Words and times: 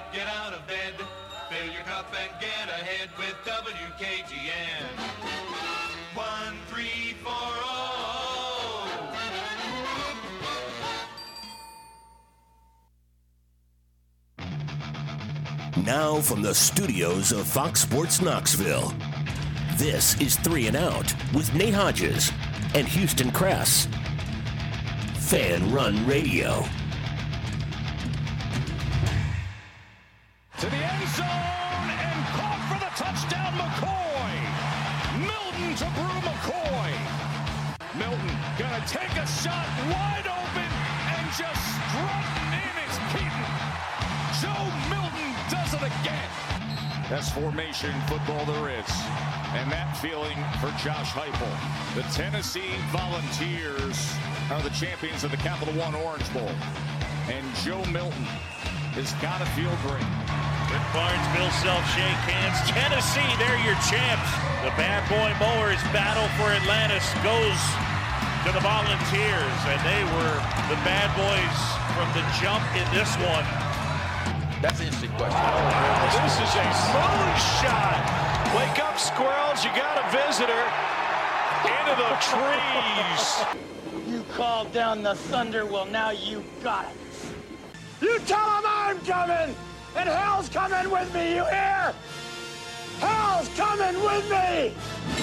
up, 0.00 0.12
get 0.14 0.26
out 0.26 0.52
of 0.54 0.66
bed. 0.66 0.94
Fill 1.50 1.72
your 1.72 1.82
cup 1.82 2.06
and 2.18 2.30
get 2.40 2.68
ahead 2.68 3.10
with 3.18 3.34
WKGN. 3.44 4.86
One, 6.14 6.54
three, 6.68 7.14
four, 7.22 7.32
oh. 7.34 8.88
Now 15.84 16.20
from 16.20 16.42
the 16.42 16.54
studios 16.54 17.32
of 17.32 17.46
Fox 17.46 17.80
Sports 17.80 18.22
Knoxville, 18.22 18.94
this 19.76 20.18
is 20.20 20.36
Three 20.36 20.66
and 20.66 20.76
Out 20.76 21.12
with 21.34 21.52
Nate 21.54 21.74
Hodges 21.74 22.30
and 22.74 22.86
Houston 22.88 23.30
Cress. 23.32 23.86
Fan 25.18 25.72
Run 25.72 26.06
Radio. 26.06 26.64
Shot 39.40 39.64
wide 39.88 40.28
open 40.28 40.68
and 41.16 41.24
just 41.32 41.64
strutting 41.88 42.52
in 42.60 42.76
is 42.84 42.96
Keaton. 43.08 43.48
Joe 44.36 44.68
Milton 44.92 45.32
does 45.48 45.72
it 45.72 45.80
again. 45.80 46.28
Best 47.08 47.32
formation 47.32 47.88
football 48.04 48.44
there 48.44 48.68
is. 48.68 48.90
And 49.56 49.72
that 49.72 49.96
feeling 49.96 50.36
for 50.60 50.68
Josh 50.76 51.16
Heupel. 51.16 51.48
The 51.96 52.04
Tennessee 52.12 52.76
Volunteers 52.92 54.12
are 54.52 54.60
the 54.60 54.76
champions 54.76 55.24
of 55.24 55.30
the 55.30 55.40
Capital 55.40 55.72
One 55.72 55.94
Orange 55.94 56.28
Bowl. 56.36 56.52
And 57.32 57.42
Joe 57.64 57.80
Milton 57.88 58.28
has 58.92 59.16
got 59.24 59.40
to 59.40 59.48
feel 59.56 59.72
great. 59.88 60.04
Rick 60.68 60.84
Barnes, 60.92 61.26
Bill 61.32 61.48
Self 61.64 61.80
shake 61.96 62.20
hands. 62.28 62.60
Tennessee, 62.68 63.32
they're 63.40 63.64
your 63.64 63.78
champs. 63.88 64.28
The 64.68 64.72
bad 64.76 65.00
boy 65.08 65.32
mowers 65.40 65.80
battle 65.96 66.28
for 66.36 66.52
Atlantis 66.52 67.08
goes 67.24 67.89
to 68.44 68.52
the 68.52 68.60
Volunteers, 68.60 69.58
and 69.68 69.80
they 69.84 70.02
were 70.16 70.36
the 70.72 70.78
bad 70.80 71.12
boys 71.12 71.58
from 71.92 72.08
the 72.16 72.24
jump 72.40 72.64
in 72.72 72.88
this 72.96 73.12
one. 73.28 73.44
That's 74.62 74.80
an 74.80 74.86
interesting 74.86 75.12
question. 75.20 75.44
This 76.24 76.36
is 76.40 76.52
a 76.56 76.66
smooth 76.88 77.40
shot. 77.60 78.00
Wake 78.56 78.78
up, 78.80 78.98
squirrels. 78.98 79.62
You 79.62 79.70
got 79.76 80.00
a 80.00 80.08
visitor 80.08 80.64
into 81.68 81.94
the 82.00 82.16
trees. 82.24 83.44
You 84.08 84.24
called 84.32 84.72
down 84.72 85.02
the 85.02 85.14
thunder, 85.14 85.66
well, 85.66 85.84
now 85.84 86.10
you 86.10 86.42
got 86.62 86.86
it. 86.86 86.96
You 88.00 88.18
tell 88.20 88.46
them 88.46 88.64
I'm 88.64 88.98
coming, 89.00 89.54
and 89.96 90.08
hell's 90.08 90.48
coming 90.48 90.90
with 90.90 91.12
me, 91.12 91.34
you 91.34 91.44
hear? 91.44 91.94
Hell's 93.00 93.48
coming 93.50 94.02
with 94.02 94.30
me! 94.30 95.19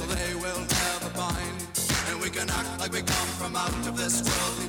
Where 0.00 0.16
they 0.16 0.34
will 0.34 0.60
never 0.60 1.10
find. 1.14 1.56
And 2.08 2.20
we 2.20 2.30
can 2.30 2.50
act 2.50 2.80
like 2.80 2.92
we 2.92 3.02
come 3.02 3.28
from 3.38 3.54
out 3.56 3.86
of 3.86 3.96
this 3.96 4.22
world, 4.22 4.63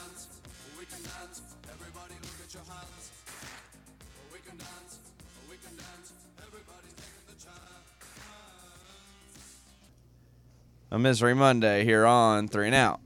dance, 0.00 0.28
we 0.78 0.84
can 0.86 1.02
dance. 1.02 1.42
Everybody 1.70 2.14
look 2.22 2.38
at 2.44 2.54
your 2.54 2.62
hands. 2.64 3.10
We 4.32 4.38
can 4.40 4.56
dance, 4.56 4.98
we 5.50 5.56
can 5.56 5.76
dance. 5.76 6.12
Everybody's 6.38 6.94
taking 6.94 7.26
the 7.26 7.34
chance. 7.34 7.56
A 10.90 10.98
Misery 10.98 11.34
Monday 11.34 11.84
here 11.84 12.06
on 12.06 12.48
Three 12.48 12.66
and 12.66 12.74
Out. 12.74 13.00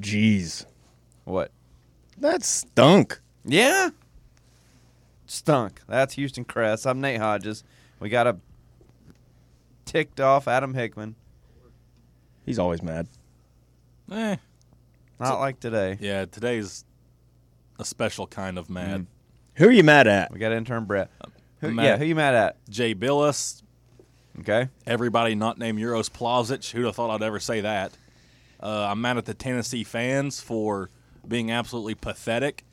Jeez. 0.00 0.66
What? 1.24 1.50
That 2.18 2.42
stunk. 2.42 3.20
Yeah. 3.44 3.90
Stunk. 5.26 5.80
That's 5.88 6.14
Houston 6.14 6.44
Cress. 6.44 6.86
I'm 6.86 7.00
Nate 7.00 7.20
Hodges. 7.20 7.64
We 8.00 8.08
got 8.08 8.26
a 8.26 8.36
ticked 9.84 10.20
off 10.20 10.48
Adam 10.48 10.74
Hickman. 10.74 11.14
He's 12.44 12.58
always 12.58 12.82
mad. 12.82 13.08
Eh, 14.10 14.36
Not 15.18 15.40
like 15.40 15.60
today. 15.60 15.98
yeah, 16.00 16.26
today's 16.26 16.84
a 17.78 17.84
special 17.84 18.26
kind 18.26 18.58
of 18.58 18.70
mad. 18.70 19.06
Who 19.56 19.68
are 19.68 19.72
you 19.72 19.82
mad 19.82 20.06
at? 20.06 20.30
We 20.32 20.38
got 20.38 20.52
intern 20.52 20.84
Brett. 20.84 21.10
Who, 21.60 21.68
I'm 21.68 21.74
mad 21.76 21.84
yeah, 21.84 21.92
at- 21.94 21.98
who 21.98 22.04
you 22.04 22.14
mad 22.14 22.34
at? 22.34 22.56
Jay 22.68 22.94
Bilas, 22.94 23.62
Okay. 24.40 24.68
everybody 24.86 25.34
not 25.34 25.58
named 25.58 25.78
Euros 25.78 26.10
Plavsic. 26.10 26.70
Who'd 26.70 26.84
have 26.84 26.94
thought 26.94 27.10
I'd 27.10 27.22
ever 27.24 27.40
say 27.40 27.62
that? 27.62 27.92
Uh, 28.62 28.88
I'm 28.90 29.00
mad 29.00 29.16
at 29.18 29.24
the 29.24 29.34
Tennessee 29.34 29.84
fans 29.84 30.40
for 30.40 30.90
being 31.26 31.50
absolutely 31.50 31.94
pathetic. 31.94 32.64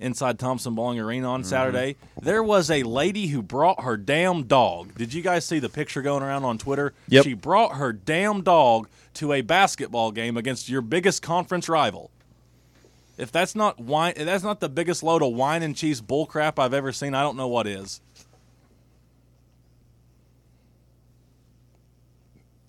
Inside 0.00 0.38
Thompson-Boling 0.40 0.98
Arena 0.98 1.28
on 1.30 1.44
Saturday, 1.44 1.96
there 2.20 2.42
was 2.42 2.68
a 2.68 2.82
lady 2.82 3.28
who 3.28 3.42
brought 3.42 3.82
her 3.84 3.96
damn 3.96 4.42
dog. 4.42 4.92
Did 4.96 5.14
you 5.14 5.22
guys 5.22 5.44
see 5.44 5.60
the 5.60 5.68
picture 5.68 6.02
going 6.02 6.22
around 6.22 6.44
on 6.44 6.58
Twitter? 6.58 6.94
Yep. 7.08 7.24
She 7.24 7.34
brought 7.34 7.76
her 7.76 7.92
damn 7.92 8.42
dog 8.42 8.88
to 9.14 9.32
a 9.32 9.40
basketball 9.40 10.12
game 10.12 10.36
against 10.36 10.68
your 10.68 10.80
biggest 10.80 11.22
conference 11.22 11.68
rival. 11.68 12.10
If 13.16 13.30
that's 13.30 13.54
not 13.54 13.78
wine, 13.78 14.14
if 14.16 14.26
that's 14.26 14.42
not 14.42 14.60
the 14.60 14.68
biggest 14.68 15.02
load 15.02 15.22
of 15.22 15.32
wine 15.34 15.62
and 15.62 15.76
cheese 15.76 16.00
bullcrap 16.00 16.58
I've 16.58 16.74
ever 16.74 16.92
seen. 16.92 17.14
I 17.14 17.22
don't 17.22 17.36
know 17.36 17.48
what 17.48 17.66
is. 17.66 18.00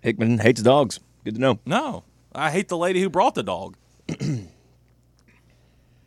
Hickman 0.03 0.37
hates 0.37 0.61
dogs. 0.61 0.99
Good 1.23 1.35
to 1.35 1.41
know. 1.41 1.59
No, 1.65 2.03
I 2.33 2.51
hate 2.51 2.67
the 2.67 2.77
lady 2.77 3.01
who 3.01 3.09
brought 3.09 3.33
the 3.33 3.41
dog. 3.41 3.75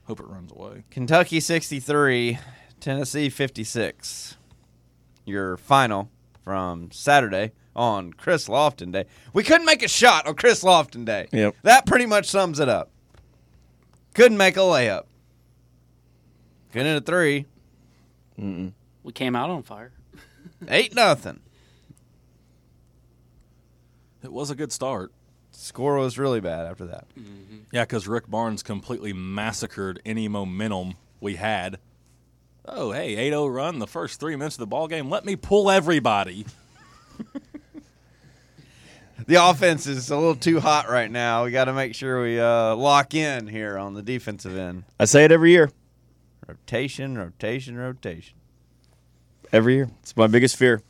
Hope 0.04 0.20
it 0.20 0.26
runs 0.26 0.52
away. 0.52 0.84
Kentucky 0.90 1.40
63, 1.40 2.38
Tennessee 2.78 3.28
56. 3.28 4.36
Your 5.24 5.56
final 5.56 6.10
from 6.48 6.90
Saturday 6.92 7.52
on 7.76 8.10
Chris 8.10 8.48
Lofton 8.48 8.90
Day. 8.90 9.04
We 9.34 9.42
couldn't 9.42 9.66
make 9.66 9.82
a 9.82 9.88
shot 9.88 10.26
on 10.26 10.34
Chris 10.34 10.64
Lofton 10.64 11.04
Day. 11.04 11.28
Yep. 11.30 11.56
That 11.62 11.84
pretty 11.84 12.06
much 12.06 12.24
sums 12.24 12.58
it 12.58 12.70
up. 12.70 12.90
Couldn't 14.14 14.38
make 14.38 14.56
a 14.56 14.60
layup. 14.60 15.04
Couldn't 16.72 16.86
hit 16.86 17.02
a 17.02 17.04
three. 17.04 17.44
We 18.38 19.12
came 19.12 19.36
out 19.36 19.50
on 19.50 19.62
fire. 19.62 19.92
Eight 20.68 20.94
nothing. 20.94 21.40
It 24.22 24.32
was 24.32 24.50
a 24.50 24.54
good 24.54 24.72
start. 24.72 25.12
Score 25.50 25.98
was 25.98 26.18
really 26.18 26.40
bad 26.40 26.64
after 26.64 26.86
that. 26.86 27.08
Mm-hmm. 27.10 27.58
Yeah, 27.72 27.82
because 27.82 28.08
Rick 28.08 28.26
Barnes 28.30 28.62
completely 28.62 29.12
massacred 29.12 30.00
any 30.06 30.28
momentum 30.28 30.94
we 31.20 31.36
had. 31.36 31.78
Oh, 32.70 32.92
hey, 32.92 33.16
8-0 33.30 33.54
run 33.54 33.78
the 33.78 33.86
first 33.86 34.20
three 34.20 34.36
minutes 34.36 34.56
of 34.56 34.60
the 34.60 34.66
ball 34.66 34.88
game. 34.88 35.08
Let 35.08 35.24
me 35.24 35.36
pull 35.36 35.70
everybody. 35.70 36.44
The 39.26 39.34
offense 39.34 39.86
is 39.86 40.10
a 40.10 40.16
little 40.16 40.36
too 40.36 40.58
hot 40.58 40.88
right 40.88 41.10
now. 41.10 41.44
We 41.44 41.50
got 41.50 41.64
to 41.66 41.74
make 41.74 41.94
sure 41.94 42.22
we 42.22 42.40
uh, 42.40 42.74
lock 42.76 43.14
in 43.14 43.46
here 43.46 43.76
on 43.76 43.92
the 43.92 44.02
defensive 44.02 44.56
end. 44.56 44.84
I 44.98 45.04
say 45.04 45.24
it 45.24 45.32
every 45.32 45.50
year. 45.50 45.70
Rotation, 46.46 47.18
rotation, 47.18 47.76
rotation. 47.76 48.36
Every 49.52 49.74
year. 49.74 49.90
It's 50.00 50.16
my 50.16 50.28
biggest 50.28 50.56
fear. 50.56 50.80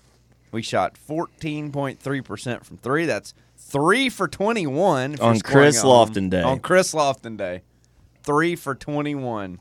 We 0.52 0.62
shot 0.62 0.96
14.3% 1.08 2.64
from 2.64 2.76
three. 2.76 3.06
That's 3.06 3.34
three 3.56 4.08
for 4.08 4.28
21 4.28 5.16
for 5.16 5.22
On 5.24 5.40
Chris 5.40 5.78
at 5.78 5.82
home. 5.82 6.08
Lofton 6.08 6.30
Day. 6.30 6.42
On 6.42 6.60
Chris 6.60 6.94
Lofton 6.94 7.36
Day. 7.36 7.62
Three 8.22 8.54
for 8.54 8.76
21. 8.76 9.58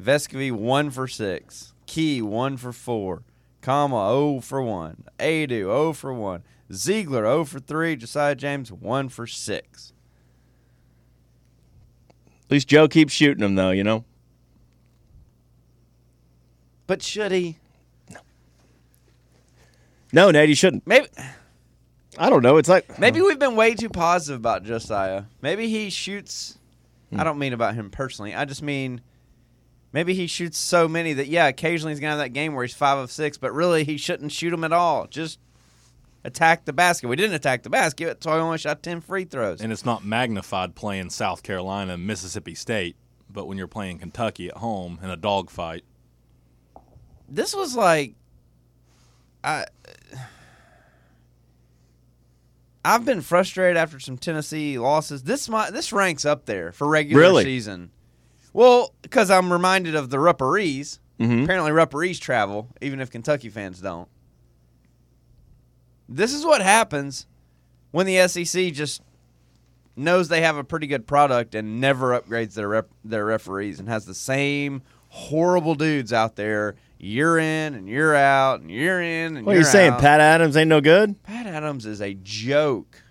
Vescovi, 0.00 0.50
one 0.52 0.90
for 0.90 1.06
six. 1.06 1.72
Key, 1.86 2.22
one 2.22 2.56
for 2.56 2.72
four. 2.72 3.22
Comma, 3.60 4.08
0 4.10 4.40
for 4.40 4.62
one. 4.62 5.04
Aidoo, 5.18 5.64
0 5.64 5.92
for 5.94 6.12
one. 6.12 6.42
Zeigler, 6.70 7.24
0 7.24 7.44
for 7.44 7.60
three. 7.60 7.96
Josiah 7.96 8.34
James, 8.34 8.70
one 8.70 9.08
for 9.08 9.26
six. 9.26 9.92
At 12.44 12.50
least 12.50 12.68
Joe 12.68 12.88
keeps 12.88 13.12
shooting 13.12 13.40
them, 13.40 13.54
though, 13.54 13.70
you 13.70 13.84
know? 13.84 14.04
But 16.86 17.02
should 17.02 17.32
he? 17.32 17.56
No, 20.12 20.30
Nate, 20.30 20.50
he 20.50 20.54
shouldn't. 20.54 20.86
Maybe. 20.86 21.06
I 22.18 22.30
don't 22.30 22.42
know. 22.42 22.58
It's 22.58 22.68
like 22.68 22.98
Maybe 22.98 23.20
we've 23.20 23.38
been 23.38 23.56
way 23.56 23.74
too 23.74 23.88
positive 23.88 24.38
about 24.38 24.62
Josiah. 24.62 25.24
Maybe 25.42 25.68
he 25.68 25.90
shoots. 25.90 26.58
I 27.16 27.24
don't 27.24 27.38
mean 27.38 27.52
about 27.52 27.74
him 27.74 27.90
personally. 27.90 28.34
I 28.34 28.44
just 28.44 28.62
mean 28.62 29.00
maybe 29.94 30.12
he 30.12 30.26
shoots 30.26 30.58
so 30.58 30.88
many 30.88 31.12
that 31.14 31.28
yeah, 31.28 31.46
occasionally 31.46 31.92
he's 31.92 32.00
gonna 32.00 32.10
have 32.10 32.18
that 32.18 32.34
game 32.34 32.52
where 32.54 32.64
he's 32.66 32.74
five 32.74 32.98
of 32.98 33.10
six, 33.10 33.38
but 33.38 33.52
really 33.54 33.84
he 33.84 33.96
shouldn't 33.96 34.32
shoot 34.32 34.50
them 34.50 34.64
at 34.64 34.72
all. 34.72 35.06
Just 35.06 35.38
attack 36.24 36.64
the 36.64 36.72
basket. 36.72 37.06
We 37.08 37.16
didn't 37.16 37.36
attack 37.36 37.62
the 37.62 37.70
basket, 37.70 38.22
so 38.22 38.30
I 38.30 38.38
only 38.40 38.58
shot 38.58 38.82
ten 38.82 39.00
free 39.00 39.24
throws. 39.24 39.60
And 39.62 39.72
it's 39.72 39.84
not 39.84 40.04
magnified 40.04 40.74
playing 40.74 41.10
South 41.10 41.42
Carolina, 41.42 41.96
Mississippi 41.96 42.54
State, 42.54 42.96
but 43.30 43.46
when 43.46 43.56
you're 43.56 43.68
playing 43.68 44.00
Kentucky 44.00 44.48
at 44.48 44.56
home 44.58 44.98
in 45.02 45.08
a 45.10 45.16
dogfight, 45.16 45.84
this 47.28 47.54
was 47.54 47.76
like 47.76 48.14
I 49.44 49.66
I've 52.84 53.04
been 53.04 53.22
frustrated 53.22 53.76
after 53.76 53.98
some 53.98 54.18
Tennessee 54.18 54.76
losses. 54.78 55.22
This 55.22 55.48
my 55.48 55.70
this 55.70 55.92
ranks 55.92 56.24
up 56.24 56.46
there 56.46 56.72
for 56.72 56.86
regular 56.88 57.20
Really? 57.22 57.44
season. 57.44 57.90
Well, 58.54 58.94
because 59.02 59.30
I'm 59.30 59.52
reminded 59.52 59.94
of 59.94 60.08
the 60.08 60.16
Rupparees. 60.18 60.98
Mhm. 61.20 61.44
Apparently, 61.44 61.70
Rupparees 61.72 62.18
travel, 62.18 62.68
even 62.80 63.00
if 63.00 63.10
Kentucky 63.10 63.50
fans 63.50 63.80
don't. 63.80 64.08
This 66.08 66.32
is 66.32 66.44
what 66.44 66.62
happens 66.62 67.26
when 67.90 68.06
the 68.06 68.18
SEC 68.18 68.70
just 68.70 69.02
knows 69.96 70.28
they 70.28 70.40
have 70.42 70.56
a 70.56 70.64
pretty 70.64 70.86
good 70.86 71.06
product 71.06 71.54
and 71.54 71.80
never 71.80 72.18
upgrades 72.18 72.54
their 72.54 72.68
rep, 72.68 72.88
their 73.04 73.24
referees 73.24 73.78
and 73.78 73.88
has 73.88 74.04
the 74.06 74.14
same 74.14 74.82
horrible 75.08 75.74
dudes 75.76 76.12
out 76.12 76.34
there 76.36 76.74
year 76.98 77.38
in 77.38 77.74
and 77.74 77.88
year 77.88 78.14
out 78.14 78.60
and 78.60 78.70
year 78.70 79.00
in 79.00 79.36
and 79.36 79.46
What 79.46 79.54
are 79.54 79.58
you 79.58 79.64
saying? 79.64 79.92
out. 79.92 80.00
Pat 80.00 80.20
Adams 80.20 80.56
ain't 80.56 80.68
no 80.68 80.80
good? 80.80 81.22
Pat 81.22 81.46
Adams 81.46 81.86
is 81.86 82.00
a 82.02 82.14
joke. 82.14 83.03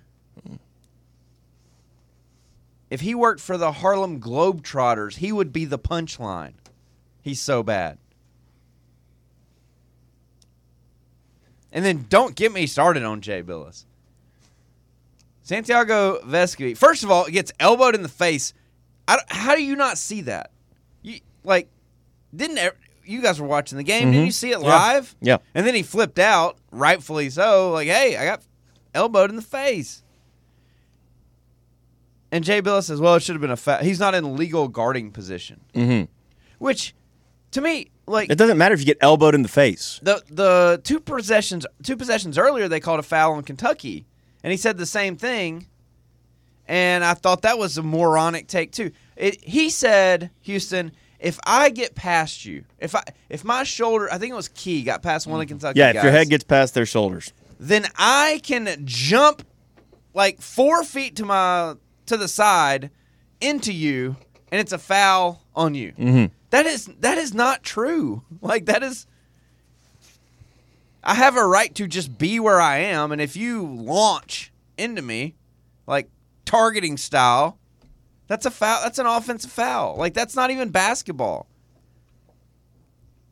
If 2.94 3.02
he 3.02 3.16
worked 3.16 3.42
for 3.42 3.58
the 3.58 3.72
Harlem 3.72 4.22
Globetrotters, 4.22 5.16
he 5.16 5.32
would 5.32 5.52
be 5.52 5.66
the 5.66 5.80
punchline. 5.80 6.54
He's 7.24 7.42
so 7.42 7.64
bad. 7.64 7.98
And 11.72 11.84
then 11.84 12.06
don't 12.08 12.36
get 12.36 12.52
me 12.54 12.68
started 12.68 13.02
on 13.02 13.22
Jay 13.22 13.42
Bilas. 13.42 13.86
Santiago 15.42 16.20
Vescovi. 16.24 16.78
First 16.78 17.04
of 17.04 17.10
all, 17.10 17.26
gets 17.26 17.52
elbowed 17.60 17.96
in 17.96 18.04
the 18.04 18.10
face. 18.10 18.54
I 19.08 19.18
how 19.28 19.56
do 19.56 19.64
you 19.64 19.76
not 19.76 19.98
see 19.98 20.22
that? 20.22 20.52
You 21.02 21.20
like 21.44 21.70
didn't 22.36 22.76
you 23.06 23.24
guys 23.24 23.42
were 23.42 23.48
watching 23.48 23.80
the 23.80 23.84
game? 23.84 24.12
Didn't 24.12 24.22
Mhm. 24.22 24.26
you 24.28 24.32
see 24.32 24.52
it 24.52 24.62
Yeah. 24.62 24.68
live? 24.68 25.16
Yeah. 25.20 25.38
And 25.56 25.66
then 25.66 25.74
he 25.74 25.82
flipped 25.82 26.20
out, 26.20 26.60
rightfully 26.72 27.32
so. 27.32 27.72
Like, 27.72 27.88
hey, 27.88 28.18
I 28.18 28.26
got 28.26 28.44
elbowed 28.94 29.32
in 29.32 29.36
the 29.36 29.42
face. 29.42 30.03
And 32.34 32.44
Jay 32.44 32.64
Bilas 32.64 32.86
says, 32.86 33.00
well, 33.00 33.14
it 33.14 33.22
should 33.22 33.36
have 33.36 33.42
been 33.42 33.52
a 33.52 33.56
foul. 33.56 33.84
He's 33.84 34.00
not 34.00 34.16
in 34.16 34.36
legal 34.36 34.68
guarding 34.68 35.12
position. 35.12 35.62
Mm-hmm. 35.76 36.12
Which, 36.58 36.96
to 37.52 37.62
me, 37.62 37.92
like 38.08 38.32
It 38.32 38.40
doesn't 38.40 38.58
matter 38.58 38.74
if 38.74 38.80
you 38.80 38.88
get 38.88 38.98
elbowed 39.02 39.36
in 39.36 39.44
the 39.44 39.50
face. 39.50 40.00
the 40.02 40.24
the 40.32 40.82
two 40.84 41.00
possessions 41.00 41.68
two 41.84 41.96
possessions 41.96 42.40
earlier 42.40 42.68
they 42.68 42.80
called 42.80 43.00
a 43.00 43.04
foul 43.04 43.34
on 43.34 43.44
Kentucky, 43.44 44.08
and 44.44 44.50
he 44.50 44.58
said 44.58 44.78
the 44.78 44.88
same 44.88 45.16
thing. 45.16 45.68
And 46.68 47.04
I 47.06 47.14
thought 47.14 47.44
that 47.44 47.60
was 47.60 47.78
a 47.78 47.84
moronic 47.84 48.48
take 48.48 48.72
too. 48.72 48.90
It, 49.16 49.44
he 49.44 49.70
said, 49.70 50.32
Houston, 50.42 50.92
if 51.20 51.40
I 51.46 51.70
get 51.70 51.94
past 51.94 52.46
you, 52.46 52.66
if 52.80 52.96
I 52.96 53.04
if 53.30 53.44
my 53.44 53.64
shoulder, 53.64 54.12
I 54.12 54.18
think 54.18 54.32
it 54.32 54.36
was 54.36 54.48
Key, 54.50 54.82
got 54.82 55.04
past 55.04 55.28
one 55.28 55.40
of 55.40 55.48
Kentucky 55.48 55.78
Yeah, 55.78 55.90
if 55.90 55.96
guys, 55.98 56.04
your 56.04 56.12
head 56.12 56.30
gets 56.30 56.44
past 56.44 56.74
their 56.74 56.88
shoulders. 56.88 57.32
then 57.60 57.86
I 57.96 58.40
can 58.42 58.68
jump 58.86 59.46
like 60.16 60.42
four 60.42 60.84
feet 60.84 61.16
to 61.18 61.26
my 61.26 61.76
to 62.08 62.18
the 62.18 62.28
side 62.28 62.90
into 63.42 63.74
you, 63.74 64.16
and 64.52 64.60
it's 64.62 64.72
a 64.72 64.78
foul 64.78 65.42
on 65.56 65.76
you. 65.76 65.94
Mhm. 65.94 66.32
That 66.52 66.66
is 66.66 66.86
that 67.00 67.18
is 67.18 67.34
not 67.34 67.64
true. 67.64 68.24
Like 68.42 68.66
that 68.66 68.84
is. 68.84 69.08
I 71.04 71.16
have 71.16 71.36
a 71.36 71.46
right 71.46 71.74
to 71.76 71.88
just 71.88 72.18
be 72.18 72.40
where 72.40 72.62
I 72.62 72.78
am, 72.78 73.12
and 73.12 73.20
if 73.20 73.36
you 73.36 73.66
launch 73.68 74.52
into 74.78 75.02
me, 75.02 75.36
like 75.86 76.10
targeting 76.46 76.96
style, 76.98 77.58
that's 78.28 78.46
a 78.46 78.52
foul. 78.52 78.82
That's 78.84 79.00
an 79.00 79.06
offensive 79.06 79.52
foul. 79.52 79.96
Like 79.98 80.14
that's 80.14 80.36
not 80.36 80.50
even 80.52 80.70
basketball. 80.70 81.48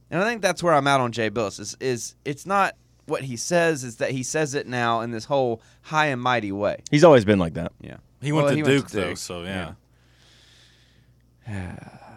And 0.10 0.22
I 0.22 0.26
think 0.26 0.42
that's 0.42 0.62
where 0.62 0.74
I'm 0.74 0.88
out 0.88 1.00
on 1.00 1.14
Jay 1.14 1.30
Bilas. 1.30 1.60
Is 1.60 1.78
is 1.80 2.16
it's 2.26 2.46
not 2.46 2.76
what 3.06 3.24
he 3.24 3.38
says, 3.38 3.84
is 3.84 3.98
that 3.98 4.12
he 4.12 4.24
says 4.24 4.54
it 4.54 4.68
now 4.68 5.02
in 5.02 5.12
this 5.12 5.26
whole 5.26 5.62
high 5.82 6.08
and 6.08 6.22
mighty 6.22 6.52
way. 6.52 6.78
He's 6.92 7.04
always 7.04 7.24
been 7.26 7.40
like 7.40 7.54
that. 7.54 7.72
Yeah. 7.80 7.98
He 8.22 8.32
went 8.32 8.46
Well, 8.46 8.52
to 8.54 8.56
he 8.58 8.62
Duke 8.64 8.68
went 8.84 8.90
to 8.90 8.96
though, 8.96 9.08
Duke. 9.10 9.18
so 9.18 9.44
yeah. 9.44 9.74
yeah. 11.48 11.98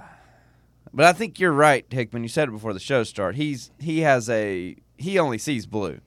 But 0.92 1.06
I 1.06 1.12
think 1.12 1.40
you're 1.40 1.50
right, 1.52 1.84
Hickman. 1.90 2.22
You 2.22 2.28
said 2.28 2.48
it 2.48 2.52
before 2.52 2.72
the 2.72 2.78
show 2.78 3.02
started. 3.02 3.36
He's 3.36 3.72
he 3.80 4.00
has 4.00 4.30
a 4.30 4.76
he 4.96 5.18
only 5.18 5.38
sees 5.38 5.66
blue. 5.66 6.00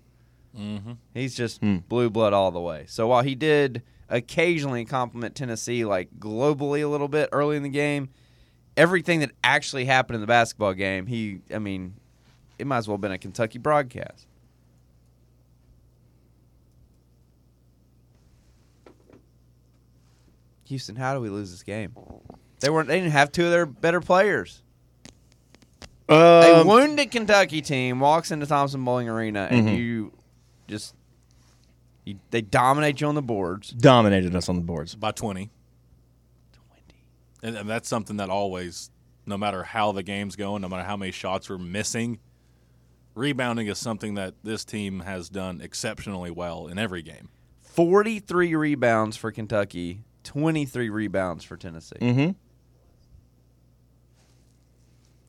Mm-hmm. 0.58 0.94
He's 1.14 1.36
just 1.36 1.60
Hmm. 1.60 1.78
blue 1.90 2.10
blood 2.10 2.32
all 2.32 2.52
the 2.52 2.62
way. 2.62 2.86
So 2.88 3.08
while 3.08 3.22
he 3.22 3.36
did 3.36 3.84
occasionally 4.08 4.86
compliment 4.86 5.36
Tennessee 5.36 5.84
like 5.84 6.10
globally 6.20 6.82
a 6.84 6.88
little 6.88 7.10
bit 7.10 7.28
early 7.34 7.58
in 7.58 7.64
the 7.64 7.70
game, 7.70 8.08
everything 8.78 9.20
that 9.20 9.32
actually 9.44 9.84
happened 9.86 10.16
in 10.16 10.22
the 10.22 10.28
basketball 10.28 10.74
game, 10.74 11.06
he 11.08 11.42
I 11.54 11.60
mean, 11.60 11.96
it 12.58 12.66
might 12.66 12.78
as 12.78 12.88
well 12.88 12.96
have 12.96 13.02
been 13.02 13.12
a 13.12 13.18
Kentucky 13.18 13.60
broadcast. 13.60 14.26
Houston, 20.68 20.96
how 20.96 21.14
do 21.14 21.20
we 21.20 21.30
lose 21.30 21.52
this 21.52 21.64
game? 21.64 21.94
They 22.60 22.70
weren't. 22.70 22.88
They 22.88 23.00
didn't 23.00 23.12
have 23.12 23.32
two 23.32 23.46
of 23.46 23.52
their 23.52 23.66
better 23.66 24.00
players. 24.02 24.64
a 26.10 26.62
Um, 26.62 26.68
wounded 26.68 27.12
Kentucky 27.12 27.62
team 27.62 28.00
walks 28.00 28.32
into 28.32 28.46
Thompson-Boling 28.46 29.10
Arena, 29.10 29.48
and 29.52 29.68
Mhm. 29.68 29.78
you 29.78 30.14
just 30.68 30.96
you, 32.06 32.18
they 32.32 32.42
dominate 32.42 33.02
you 33.02 33.08
on 33.08 33.16
the 33.16 33.22
boards. 33.22 33.72
dominated 33.72 34.34
us 34.34 34.48
on 34.48 34.56
the 34.56 34.62
boards. 34.62 34.96
by 34.96 35.12
20. 35.12 35.50
And, 37.44 37.58
and 37.58 37.70
that's 37.70 37.90
something 37.90 38.16
that 38.18 38.30
always, 38.30 38.90
no 39.26 39.38
matter 39.38 39.64
how 39.64 39.92
the 39.92 40.04
game's 40.04 40.38
going, 40.38 40.62
no 40.62 40.70
matter 40.70 40.84
how 40.84 40.96
many 40.96 41.12
shots 41.12 41.50
we're 41.50 41.58
missing, 41.58 42.20
rebounding 43.14 43.68
is 43.68 43.78
something 43.78 44.14
that 44.16 44.36
this 44.44 44.64
team 44.64 45.02
has 45.02 45.28
done 45.30 45.60
exceptionally 45.60 46.32
well 46.32 46.68
in 46.68 46.80
every 46.80 47.02
game. 47.02 47.28
Forty-three 47.62 48.56
rebounds 48.56 49.18
for 49.18 49.32
Kentucky, 49.32 50.04
twenty-three 50.28 50.90
rebounds 50.90 51.44
for 51.44 51.56
Tennessee. 51.56 51.96
Mm-hmm. 52.02 52.20
You 52.20 52.36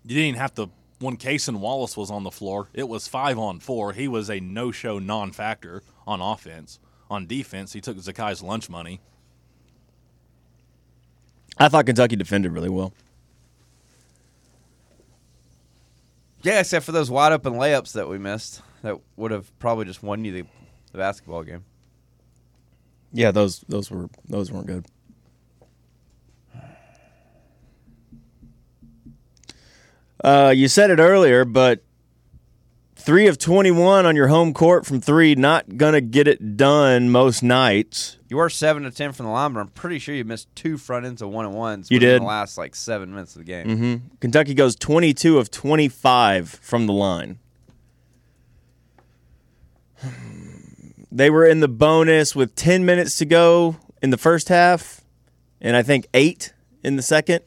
didn't 0.08 0.24
even 0.24 0.40
have 0.40 0.54
to. 0.54 0.70
When 0.98 1.16
Cason 1.16 1.60
Wallace 1.60 1.96
was 1.96 2.10
on 2.10 2.24
the 2.24 2.32
floor, 2.32 2.68
it 2.74 2.88
was 2.88 3.06
five 3.06 3.38
on 3.38 3.60
four. 3.60 3.92
He 3.92 4.08
was 4.08 4.28
a 4.28 4.40
no-show, 4.40 4.98
non-factor 4.98 5.84
on 6.08 6.20
offense. 6.20 6.80
On 7.08 7.24
defense, 7.24 7.72
he 7.72 7.80
took 7.80 7.96
Zakai's 7.98 8.42
lunch 8.42 8.68
money. 8.68 9.00
I 11.56 11.68
thought 11.68 11.86
Kentucky 11.86 12.16
defended 12.16 12.52
really 12.52 12.68
well. 12.68 12.92
Yeah, 16.42 16.60
except 16.60 16.84
for 16.84 16.92
those 16.92 17.10
wide 17.10 17.32
open 17.32 17.52
layups 17.54 17.92
that 17.92 18.08
we 18.08 18.18
missed, 18.18 18.62
that 18.82 18.98
would 19.16 19.30
have 19.30 19.56
probably 19.60 19.84
just 19.84 20.02
won 20.02 20.24
you 20.24 20.32
the, 20.32 20.44
the 20.90 20.98
basketball 20.98 21.44
game. 21.44 21.64
Yeah, 23.12 23.30
those 23.30 23.60
those 23.68 23.90
were 23.90 24.08
those 24.28 24.52
weren't 24.52 24.66
good. 24.66 24.86
Uh, 30.22 30.52
you 30.54 30.68
said 30.68 30.90
it 30.90 30.98
earlier, 30.98 31.44
but 31.44 31.82
Three 33.08 33.28
of 33.28 33.38
21 33.38 34.04
on 34.04 34.16
your 34.16 34.26
home 34.26 34.52
court 34.52 34.84
from 34.84 35.00
three. 35.00 35.34
Not 35.34 35.78
going 35.78 35.94
to 35.94 36.02
get 36.02 36.28
it 36.28 36.58
done 36.58 37.08
most 37.08 37.42
nights. 37.42 38.18
You 38.28 38.36
were 38.36 38.50
seven 38.50 38.82
to 38.82 38.90
ten 38.90 39.12
from 39.12 39.24
the 39.24 39.32
line, 39.32 39.54
but 39.54 39.60
I'm 39.60 39.68
pretty 39.68 39.98
sure 39.98 40.14
you 40.14 40.24
missed 40.24 40.54
two 40.54 40.76
front 40.76 41.06
ends 41.06 41.22
of 41.22 41.30
one 41.30 41.46
and 41.46 41.54
ones. 41.54 41.90
You 41.90 42.00
did? 42.00 42.20
the 42.20 42.26
last 42.26 42.58
like 42.58 42.74
seven 42.74 43.14
minutes 43.14 43.34
of 43.34 43.38
the 43.38 43.44
game. 43.44 43.78
hmm 43.78 43.96
Kentucky 44.20 44.52
goes 44.52 44.76
22 44.76 45.38
of 45.38 45.50
25 45.50 46.50
from 46.50 46.86
the 46.86 46.92
line. 46.92 47.38
They 51.10 51.30
were 51.30 51.46
in 51.46 51.60
the 51.60 51.68
bonus 51.68 52.36
with 52.36 52.54
10 52.54 52.84
minutes 52.84 53.16
to 53.18 53.24
go 53.24 53.76
in 54.02 54.10
the 54.10 54.18
first 54.18 54.48
half, 54.48 55.00
and 55.60 55.76
I 55.76 55.82
think 55.82 56.06
eight 56.12 56.52
in 56.82 56.96
the 56.96 57.02
second. 57.02 57.40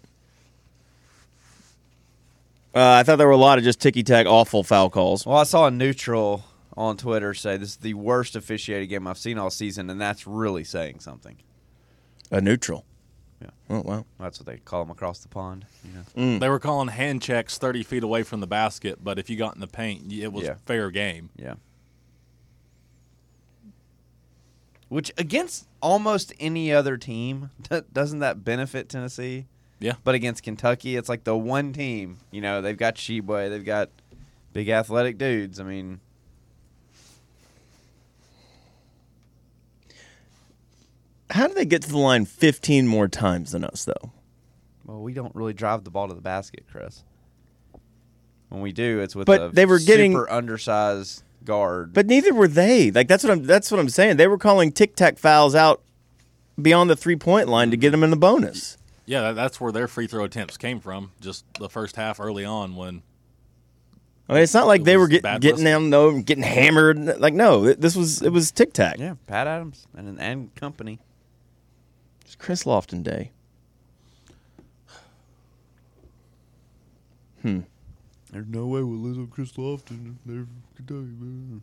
Uh, 2.73 2.79
I 2.99 3.03
thought 3.03 3.17
there 3.17 3.27
were 3.27 3.33
a 3.33 3.37
lot 3.37 3.57
of 3.57 3.63
just 3.63 3.81
ticky 3.81 4.01
tack 4.03 4.25
awful 4.25 4.63
foul 4.63 4.89
calls. 4.89 5.25
Well, 5.25 5.37
I 5.37 5.43
saw 5.43 5.67
a 5.67 5.71
neutral 5.71 6.45
on 6.77 6.95
Twitter 6.97 7.33
say 7.33 7.57
this 7.57 7.69
is 7.71 7.77
the 7.77 7.93
worst 7.95 8.35
officiated 8.35 8.87
game 8.89 9.05
I've 9.07 9.17
seen 9.17 9.37
all 9.37 9.49
season, 9.49 9.89
and 9.89 9.99
that's 9.99 10.25
really 10.25 10.63
saying 10.63 11.01
something. 11.01 11.37
A 12.31 12.39
neutral. 12.39 12.85
Yeah. 13.41 13.49
Oh 13.69 13.81
wow. 13.81 14.05
That's 14.19 14.39
what 14.39 14.45
they 14.45 14.57
call 14.57 14.83
them 14.83 14.91
across 14.91 15.19
the 15.19 15.27
pond. 15.27 15.65
You 15.83 16.23
know? 16.23 16.39
They 16.39 16.47
were 16.47 16.59
calling 16.59 16.87
hand 16.87 17.21
checks 17.21 17.57
30 17.57 17.83
feet 17.83 18.03
away 18.03 18.23
from 18.23 18.39
the 18.39 18.47
basket, 18.47 18.99
but 19.03 19.19
if 19.19 19.29
you 19.29 19.35
got 19.35 19.53
in 19.55 19.59
the 19.61 19.67
paint, 19.67 20.11
it 20.13 20.31
was 20.31 20.45
Yeah. 20.45 20.55
fair 20.65 20.91
game. 20.91 21.29
Yeah. 21.35 21.55
Which 24.91 25.09
against 25.17 25.69
almost 25.81 26.33
any 26.37 26.73
other 26.73 26.97
team, 26.97 27.49
doesn't 27.93 28.19
that 28.19 28.43
benefit 28.43 28.89
Tennessee? 28.89 29.45
Yeah. 29.79 29.93
But 30.03 30.15
against 30.15 30.43
Kentucky, 30.43 30.97
it's 30.97 31.07
like 31.07 31.23
the 31.23 31.37
one 31.37 31.71
team. 31.71 32.17
You 32.29 32.41
know, 32.41 32.61
they've 32.61 32.75
got 32.77 32.95
Tshiebwe, 32.95 33.49
they've 33.49 33.63
got 33.63 33.89
big 34.51 34.67
athletic 34.67 35.17
dudes. 35.17 35.61
I 35.61 35.63
mean, 35.63 36.01
How 41.29 41.47
do 41.47 41.53
they 41.53 41.65
get 41.65 41.81
to 41.83 41.89
the 41.89 41.97
line 41.97 42.25
15 42.25 42.87
more 42.87 43.07
times 43.07 43.51
than 43.53 43.63
us, 43.63 43.85
though? 43.85 44.11
well, 44.85 44.99
we 45.01 45.13
don't 45.13 45.33
really 45.35 45.53
drive 45.53 45.85
the 45.85 45.89
ball 45.89 46.09
to 46.09 46.13
the 46.13 46.19
basket, 46.21 46.65
Chris. 46.69 47.03
When 48.49 48.59
we 48.61 48.73
do, 48.73 48.99
it's 48.99 49.15
with 49.15 49.25
But 49.25 49.41
a 49.41 49.47
they 49.49 49.65
were 49.65 49.79
getting- 49.79 50.11
super 50.11 50.29
undersized 50.29 51.23
guard. 51.43 51.93
But 51.93 52.07
neither 52.07 52.33
were 52.33 52.47
they. 52.47 52.91
Like 52.91 53.07
that's 53.07 53.23
what 53.23 53.31
I'm. 53.31 53.43
That's 53.43 53.71
what 53.71 53.79
I'm 53.79 53.89
saying. 53.89 54.17
They 54.17 54.27
were 54.27 54.37
calling 54.37 54.71
tic 54.71 54.95
tac 54.95 55.17
fouls 55.17 55.55
out 55.55 55.81
beyond 56.61 56.89
the 56.89 56.95
three 56.95 57.15
point 57.15 57.47
line 57.47 57.71
to 57.71 57.77
get 57.77 57.91
them 57.91 58.03
in 58.03 58.09
the 58.09 58.15
bonus. 58.17 58.77
Yeah, 59.05 59.21
that, 59.21 59.33
that's 59.33 59.59
where 59.59 59.71
their 59.71 59.87
free 59.87 60.07
throw 60.07 60.23
attempts 60.23 60.57
came 60.57 60.79
from. 60.79 61.11
Just 61.19 61.43
the 61.59 61.69
first 61.69 61.95
half 61.95 62.19
early 62.19 62.45
on 62.45 62.75
when 62.75 63.01
I 64.29 64.33
mean, 64.35 64.43
it's 64.43 64.53
not 64.53 64.67
like 64.67 64.81
It 64.81 64.83
they 64.85 64.95
were 64.97 65.07
get, 65.07 65.23
getting 65.23 65.41
listening. 65.51 65.63
them 65.73 65.89
though, 65.89 66.21
getting 66.21 66.43
hammered. 66.43 67.19
Like 67.19 67.33
no, 67.33 67.73
this 67.73 67.95
was 67.95 68.21
it 68.21 68.29
was 68.31 68.51
tic 68.51 68.73
tac. 68.73 68.97
yeah, 68.99 69.15
Pat 69.27 69.47
Adams 69.47 69.87
and 69.95 70.19
and 70.19 70.53
company. 70.55 70.99
It's 72.23 72.35
Chris 72.35 72.63
Lofton 72.63 73.03
day. 73.03 73.31
Hmm. 77.41 77.61
There's 78.31 78.47
no 78.47 78.65
way 78.67 78.81
we'll 78.81 78.97
lose 78.97 79.17
on 79.17 79.27
Chris 79.27 79.51
Lofton. 79.53 80.15
They're 80.25 80.45
Kentucky. 80.75 81.61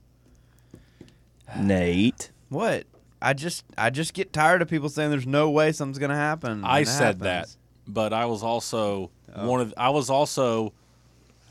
Nate. 1.58 2.30
What? 2.48 2.84
I 3.20 3.32
just 3.32 3.64
I 3.76 3.90
just 3.90 4.14
get 4.14 4.32
tired 4.32 4.62
of 4.62 4.68
people 4.68 4.88
saying 4.88 5.10
there's 5.10 5.26
no 5.26 5.50
way 5.50 5.72
something's 5.72 5.98
gonna 5.98 6.14
happen. 6.14 6.64
I 6.64 6.80
and 6.80 6.88
it 6.88 6.90
said 6.90 7.20
that, 7.20 7.48
but 7.86 8.12
I 8.12 8.26
was 8.26 8.42
also 8.42 9.10
Oh. 9.34 9.46
one 9.48 9.60
of 9.60 9.74
I 9.76 9.90
was 9.90 10.08
also 10.08 10.72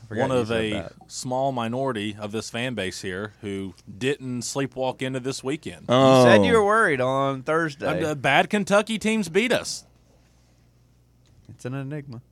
Forgot 0.08 0.20
one 0.28 0.30
of 0.38 0.50
a 0.50 0.72
that. 0.72 0.92
small 1.08 1.52
minority 1.52 2.16
of 2.18 2.32
this 2.32 2.48
fan 2.48 2.74
base 2.74 3.02
here 3.02 3.34
who 3.42 3.74
didn't 3.98 4.40
sleepwalk 4.40 5.02
into 5.02 5.20
this 5.20 5.44
weekend. 5.44 5.84
Oh, 5.88 6.24
You 6.24 6.30
said 6.30 6.44
you 6.46 6.54
were 6.54 6.64
worried 6.64 7.00
on 7.00 7.42
Thursday. 7.42 8.02
Uh, 8.02 8.14
bad 8.14 8.48
Kentucky 8.50 8.98
teams 8.98 9.28
beat 9.28 9.52
us. 9.52 9.84
it's 11.50 11.64
an 11.66 11.74
enigma. 11.74 12.22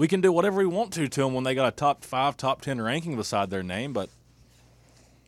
We 0.00 0.08
can 0.08 0.22
do 0.22 0.32
whatever 0.32 0.60
we 0.60 0.66
want 0.66 0.94
to 0.94 1.08
to 1.08 1.20
them 1.20 1.34
when 1.34 1.44
they 1.44 1.54
got 1.54 1.68
a 1.68 1.76
top 1.76 2.06
five, 2.06 2.34
top 2.34 2.62
ten 2.62 2.80
ranking 2.80 3.16
beside 3.16 3.50
their 3.50 3.62
name, 3.62 3.92
but 3.92 4.08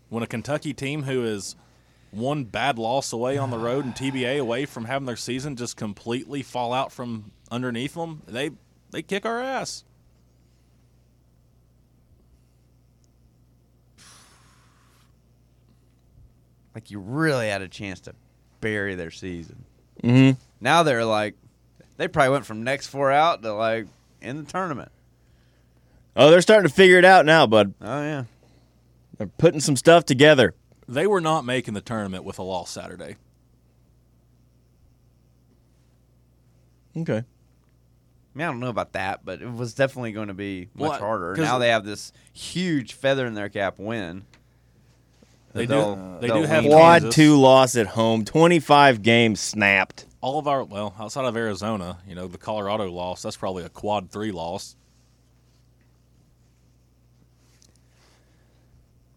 when 0.08 0.22
a 0.22 0.26
Kentucky 0.26 0.72
team 0.72 1.02
who 1.02 1.24
is 1.24 1.56
one 2.10 2.44
bad 2.44 2.78
loss 2.78 3.12
away 3.12 3.36
on 3.36 3.50
the 3.50 3.58
road 3.58 3.84
and 3.84 3.94
TBA 3.94 4.40
away 4.40 4.64
from 4.64 4.86
having 4.86 5.04
their 5.04 5.14
season 5.14 5.56
just 5.56 5.76
completely 5.76 6.42
fall 6.42 6.72
out 6.72 6.90
from 6.90 7.32
underneath 7.50 7.92
them, 7.92 8.22
they 8.26 8.52
they 8.92 9.02
kick 9.02 9.26
our 9.26 9.42
ass. 9.42 9.84
Like 16.74 16.90
you 16.90 16.98
really 16.98 17.50
had 17.50 17.60
a 17.60 17.68
chance 17.68 18.00
to 18.00 18.14
bury 18.62 18.94
their 18.94 19.10
season. 19.10 19.66
Mhm. 20.02 20.38
Now 20.62 20.82
they're 20.82 21.04
like, 21.04 21.34
they 21.98 22.08
probably 22.08 22.30
went 22.30 22.46
from 22.46 22.64
next 22.64 22.86
four 22.86 23.12
out 23.12 23.42
to 23.42 23.52
like 23.52 23.86
in 24.22 24.36
the 24.38 24.44
tournament. 24.50 24.90
Oh, 26.16 26.30
they're 26.30 26.42
starting 26.42 26.68
to 26.68 26.74
figure 26.74 26.98
it 26.98 27.04
out 27.04 27.24
now, 27.26 27.46
bud. 27.46 27.74
Oh 27.80 28.02
yeah. 28.02 28.24
They're 29.18 29.26
putting 29.26 29.60
some 29.60 29.76
stuff 29.76 30.04
together. 30.04 30.54
They 30.88 31.06
were 31.06 31.20
not 31.20 31.44
making 31.44 31.74
the 31.74 31.80
tournament 31.80 32.24
with 32.24 32.38
a 32.38 32.42
loss 32.42 32.70
Saturday. 32.70 33.16
Okay. 36.96 37.18
I 37.18 38.38
mean, 38.38 38.46
I 38.46 38.50
don't 38.50 38.60
know 38.60 38.68
about 38.68 38.92
that, 38.92 39.24
but 39.24 39.40
it 39.42 39.50
was 39.50 39.74
definitely 39.74 40.12
going 40.12 40.28
to 40.28 40.34
be 40.34 40.68
much 40.74 40.90
Well, 40.90 40.98
harder. 40.98 41.34
'cause- 41.34 41.44
Now 41.44 41.58
they 41.58 41.68
have 41.68 41.84
this 41.84 42.12
huge 42.32 42.94
feather 42.94 43.26
in 43.26 43.34
their 43.34 43.48
cap 43.48 43.78
win. 43.78 44.24
They 45.54 45.66
do. 45.66 46.18
They 46.20 46.28
they'll 46.28 46.42
do 46.42 46.46
have 46.48 46.64
lean 46.64 46.72
Quad 46.72 47.02
Kansas. 47.02 47.14
two 47.14 47.38
loss 47.38 47.76
at 47.76 47.88
home. 47.88 48.24
Twenty 48.24 48.58
five 48.58 49.02
games 49.02 49.38
snapped. 49.38 50.06
All 50.22 50.38
of 50.38 50.46
our 50.46 50.64
well, 50.64 50.94
outside 50.98 51.24
of 51.24 51.36
Arizona, 51.36 51.98
you 52.06 52.14
know, 52.14 52.28
the 52.28 52.38
Colorado 52.38 52.90
loss. 52.90 53.22
That's 53.22 53.36
probably 53.36 53.64
a 53.64 53.68
quad 53.68 54.10
three 54.10 54.32
loss. 54.32 54.76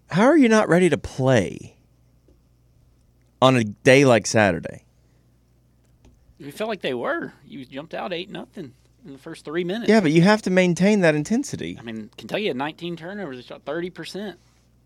How 0.09 0.25
are 0.25 0.37
you 0.37 0.49
not 0.49 0.67
ready 0.67 0.89
to 0.89 0.97
play 0.97 1.77
on 3.41 3.55
a 3.55 3.63
day 3.63 4.03
like 4.03 4.25
Saturday? 4.25 4.83
We 6.39 6.51
felt 6.51 6.69
like 6.69 6.81
they 6.81 6.93
were. 6.93 7.33
You 7.45 7.65
jumped 7.65 7.93
out 7.93 8.11
eight 8.11 8.29
nothing 8.29 8.73
in 9.05 9.13
the 9.13 9.19
first 9.19 9.45
three 9.45 9.63
minutes. 9.63 9.87
Yeah, 9.89 10.01
but 10.01 10.11
you 10.11 10.23
have 10.23 10.41
to 10.43 10.49
maintain 10.49 11.01
that 11.01 11.15
intensity. 11.15 11.77
I 11.79 11.83
mean, 11.83 11.95
can 11.95 12.09
Kentucky 12.17 12.47
had 12.47 12.57
19 12.57 12.95
turnovers. 12.97 13.37
They 13.37 13.43
shot 13.43 13.63
30 13.63 13.89
percent. 13.91 14.39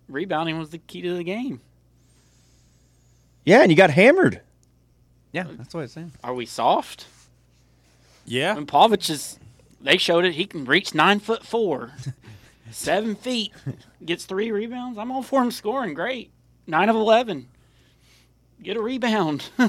Rebounding 0.10 0.60
was 0.60 0.72
the 0.72 0.80
key 0.80 1.02
to 1.02 1.16
the 1.16 1.24
game. 1.24 1.62
Yeah, 3.46 3.62
and 3.62 3.72
you 3.72 3.78
got 3.78 3.92
hammered. 3.92 4.42
Yeah, 5.32 5.46
that's 5.50 5.74
what 5.74 5.84
it's 5.84 5.94
saying. 5.94 6.12
Are 6.24 6.34
we 6.34 6.46
soft? 6.46 7.06
Yeah, 8.26 8.56
And 8.56 8.68
Povich 8.68 9.10
is. 9.10 9.40
They 9.82 9.98
showed 9.98 10.26
it. 10.26 10.34
He 10.34 10.46
can 10.46 10.66
reach 10.66 10.94
nine 10.94 11.20
foot 11.20 11.44
four, 11.46 11.92
seven 12.72 13.16
feet, 13.16 13.54
gets 14.04 14.26
three 14.26 14.52
rebounds. 14.52 14.98
I'm 14.98 15.12
all 15.12 15.24
for 15.24 15.42
him 15.42 15.52
scoring. 15.52 15.94
Great, 15.94 16.32
nine 16.68 16.90
of 16.90 16.96
eleven. 16.96 17.48
Get 18.62 18.78
a 18.78 18.82
rebound. 18.82 19.50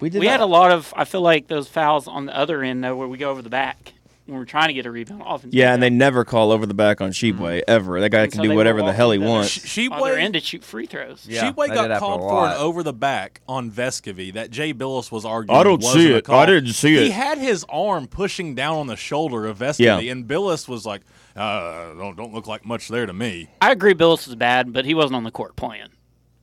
We 0.00 0.08
did. 0.08 0.20
we 0.20 0.26
had 0.28 0.40
a 0.40 0.46
lot 0.46 0.72
of. 0.72 0.94
I 0.96 1.04
feel 1.04 1.20
like 1.20 1.46
those 1.48 1.68
fouls 1.68 2.08
on 2.08 2.24
the 2.24 2.34
other 2.34 2.62
end 2.62 2.82
though, 2.82 2.96
where 2.96 3.06
we 3.06 3.18
go 3.18 3.30
over 3.30 3.42
the 3.42 3.50
back 3.50 3.92
when 4.30 4.38
we're 4.38 4.44
trying 4.46 4.68
to 4.68 4.74
get 4.74 4.86
a 4.86 4.90
rebound. 4.90 5.22
Offense. 5.26 5.52
Yeah, 5.52 5.74
and 5.74 5.82
they 5.82 5.90
never 5.90 6.24
call 6.24 6.52
over 6.52 6.64
the 6.66 6.74
back 6.74 7.00
on 7.00 7.10
Tshiebwe 7.10 7.62
ever. 7.68 8.00
That 8.00 8.10
guy 8.10 8.22
And 8.22 8.32
can 8.32 8.38
so 8.38 8.42
do 8.48 8.54
whatever 8.54 8.82
the 8.82 8.92
hell 8.92 9.10
he 9.10 9.18
wants. 9.18 9.50
Sh- 9.50 9.88
on 9.90 10.18
end 10.18 10.34
to 10.34 10.40
shoot 10.40 10.64
free 10.64 10.86
throws. 10.86 11.26
Yeah, 11.28 11.50
Tshiebwe 11.52 11.68
they 11.68 11.74
got 11.74 11.82
did 11.82 11.90
happen 11.90 11.96
a 11.96 11.98
called 11.98 12.20
for 12.22 12.46
an 12.46 12.52
over 12.58 12.82
the 12.82 12.92
back 12.92 13.40
on 13.48 13.70
Vescovi 13.70 14.32
that 14.34 14.50
Jay 14.50 14.72
Bilas 14.72 15.10
was 15.10 15.24
arguing. 15.24 15.58
I 15.58 15.62
don't 15.62 15.82
wasn't 15.82 16.02
see 16.02 16.12
a 16.12 16.16
it. 16.18 16.28
I 16.30 16.46
didn't 16.46 16.72
see 16.72 16.96
it. 16.96 17.04
He 17.04 17.10
had 17.10 17.38
his 17.38 17.64
arm 17.68 18.06
pushing 18.06 18.54
down 18.54 18.76
on 18.76 18.86
the 18.86 18.96
shoulder 18.96 19.46
of 19.46 19.58
Vescovi, 19.58 19.80
Yeah. 20.04 20.12
and 20.12 20.26
Bilas 20.26 20.68
was 20.68 20.86
like, 20.86 21.02
uh, 21.36 21.92
"Don't 21.94 22.16
don't 22.16 22.32
look 22.32 22.46
like 22.46 22.64
much 22.64 22.88
there 22.88 23.06
to 23.06 23.12
me." 23.12 23.48
I 23.60 23.72
agree. 23.72 23.94
Bilas 23.94 24.26
was 24.26 24.36
bad, 24.36 24.72
but 24.72 24.84
he 24.84 24.94
wasn't 24.94 25.16
on 25.16 25.24
the 25.24 25.30
court 25.30 25.56
playing. 25.56 25.88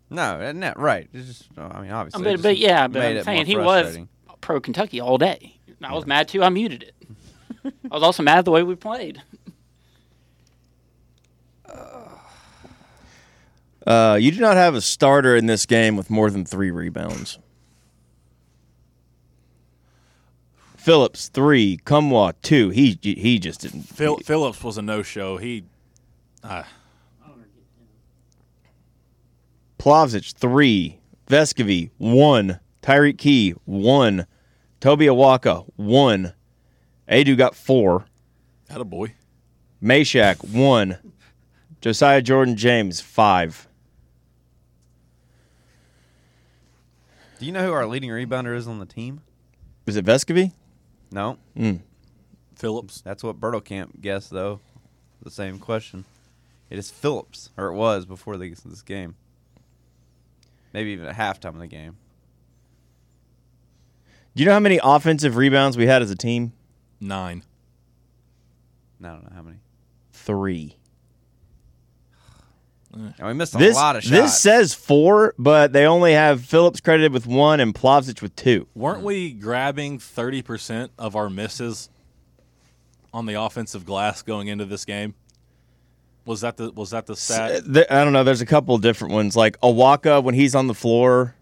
No, 0.10 0.39
uh, 0.39 0.51
no, 0.53 0.74
right. 0.77 1.10
It's 1.13 1.27
just, 1.27 1.46
I 1.58 1.82
mean, 1.82 1.91
obviously. 1.91 2.24
but, 2.24 2.41
but 2.41 2.58
yeah, 2.58 2.88
but 2.88 3.01
I'm 3.17 3.24
saying 3.24 3.46
he 3.46 3.58
was 3.58 3.98
pro 4.39 4.60
Kentucky 4.62 5.01
all 5.01 5.17
day. 5.17 5.53
I 5.84 5.94
was 5.94 6.06
mad 6.06 6.27
too. 6.27 6.44
I 6.44 6.50
muted 6.50 6.84
it. 6.84 6.96
I 7.67 7.93
was 7.95 8.03
also 8.03 8.24
mad 8.24 8.39
at 8.39 8.45
the 8.45 8.51
way 8.51 8.63
we 8.63 8.75
played. 8.75 9.21
Uh, 13.86 14.17
you 14.19 14.31
do 14.31 14.41
not 14.41 14.57
have 14.57 14.75
a 14.75 14.81
starter 14.81 15.36
in 15.36 15.45
this 15.45 15.65
game 15.65 15.95
with 15.95 16.09
more 16.09 16.29
than 16.29 16.45
three 16.45 16.71
rebounds. 16.71 17.39
Phillips 20.75 21.29
three, 21.29 21.77
Nkamhoua 21.77 22.33
two. 22.41 22.69
He 22.69 23.00
he 23.01 23.39
just 23.39 23.62
didn't. 23.62 23.83
Phil, 23.83 24.17
Phillips 24.17 24.62
was 24.63 24.77
a 24.77 24.81
no 24.81 25.03
show. 25.03 25.38
He 25.38 25.63
Plavsic 29.79 30.33
three, 30.33 31.00
Vescovi 31.29 31.91
one, 31.97 32.59
Tyreke 32.81 33.17
Key 33.17 33.51
one, 33.63 34.27
Tobe 34.79 35.01
Awaka 35.01 35.65
one, 35.75 36.33
Aidoo 37.10 37.36
got 37.38 37.56
four. 37.56 38.06
had 38.70 38.82
a 38.82 38.86
boy. 38.86 39.14
Mashack, 39.82 40.44
one. 40.44 40.98
Josiah 41.82 42.22
Jordan 42.22 42.56
James, 42.56 43.00
five. 43.00 43.68
Do 47.40 47.46
you 47.46 47.52
know 47.52 47.66
who 47.66 47.72
our 47.72 47.86
leading 47.86 48.10
rebounder 48.10 48.56
is 48.56 48.68
on 48.68 48.80
the 48.80 48.86
team? 48.86 49.22
Is 49.86 49.96
it 49.96 50.06
Vescovi? 50.06 50.52
No. 51.12 51.38
Mm. 51.56 51.82
Phillips. 52.56 53.02
That's 53.02 53.24
what 53.24 53.40
Bertelkamp 53.40 54.02
guessed, 54.02 54.32
though. 54.32 54.60
The 55.22 55.30
same 55.30 55.60
question. 55.60 56.06
It 56.70 56.80
is 56.80 56.90
Phillips, 56.90 57.52
or 57.56 57.68
it 57.68 57.76
was 57.76 58.06
before 58.06 58.38
this, 58.38 58.62
this 58.62 58.82
game. 58.82 59.16
Maybe 60.74 60.90
even 60.92 61.06
at 61.06 61.16
halftime 61.16 61.50
of 61.54 61.60
the 61.60 61.68
game. 61.68 61.98
Do 64.36 64.44
you 64.44 64.48
know 64.48 64.54
how 64.54 64.60
many 64.60 64.80
offensive 64.84 65.36
rebounds 65.38 65.78
we 65.78 65.88
had 65.88 66.02
as 66.02 66.12
a 66.12 66.16
team? 66.16 66.54
Nine. 67.00 67.44
I 69.04 69.08
don't 69.08 69.24
know 69.24 69.32
how 69.36 69.42
many. 69.44 69.58
Three. 70.12 70.75
And 72.94 73.13
we 73.27 73.34
missed 73.34 73.54
a 73.54 73.58
This, 73.58 73.75
lot 73.75 73.96
of 73.98 74.04
shots. 74.04 74.12
this 74.12 74.42
says 74.42 74.74
four, 74.74 75.36
but 75.38 75.72
they 75.74 75.86
only 75.86 76.13
have 76.13 76.44
Phillips 76.44 76.80
credited 76.80 77.12
with 77.12 77.27
one 77.27 77.60
and 77.60 77.75
Plavsic 77.75 78.22
with 78.22 78.36
two. 78.36 78.66
Weren't 78.74 79.04
we 79.04 79.32
grabbing 79.34 80.00
30% 80.00 80.89
of 80.98 81.16
our 81.16 81.30
misses 81.30 81.89
on 83.13 83.25
the 83.25 83.36
offensive 83.36 83.86
glass 83.86 84.22
going 84.24 84.48
into 84.48 84.66
this 84.66 84.86
game? 84.86 85.13
Was 86.25 86.42
that 86.42 86.58
the 86.58 86.72
was 86.72 86.89
that 86.92 87.06
the 87.06 87.16
stat? 87.16 87.63
I 87.92 88.04
don't 88.04 88.13
know. 88.13 88.24
There's 88.24 88.42
a 88.42 88.46
couple 88.46 88.77
different 88.80 89.13
ones. 89.13 89.36
Like 89.36 89.60
Awaka, 89.62 90.24
when 90.24 90.34
he's 90.34 90.56
on 90.56 90.68
the 90.68 90.74
floor, 90.74 91.36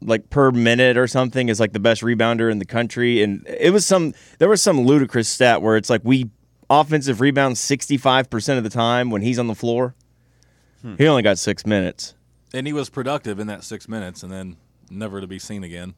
like 0.00 0.30
per 0.30 0.50
minute 0.50 0.96
or 0.96 1.06
something, 1.06 1.48
is 1.48 1.60
like 1.60 1.72
the 1.72 1.80
best 1.80 2.02
rebounder 2.02 2.50
in 2.50 2.58
the 2.58 2.64
country. 2.64 3.22
And 3.22 3.46
it 3.46 3.72
was 3.72 3.86
some. 3.86 4.14
There 4.38 4.48
was 4.48 4.62
some 4.62 4.80
ludicrous 4.80 5.28
stat 5.28 5.62
where 5.62 5.76
it's 5.76 5.90
like 5.90 6.02
we 6.04 6.30
offensive 6.68 7.20
rebound 7.20 7.58
65 7.58 8.28
percent 8.30 8.58
of 8.58 8.64
the 8.64 8.70
time 8.70 9.10
when 9.10 9.22
he's 9.22 9.38
on 9.38 9.46
the 9.46 9.54
floor. 9.54 9.94
Hmm. 10.82 10.96
He 10.96 11.06
only 11.06 11.22
got 11.22 11.38
six 11.38 11.66
minutes. 11.66 12.14
And 12.52 12.66
he 12.66 12.72
was 12.72 12.88
productive 12.88 13.38
in 13.38 13.46
that 13.48 13.64
six 13.64 13.88
minutes, 13.88 14.22
and 14.22 14.32
then 14.32 14.56
never 14.90 15.20
to 15.20 15.26
be 15.26 15.38
seen 15.38 15.64
again. 15.64 15.94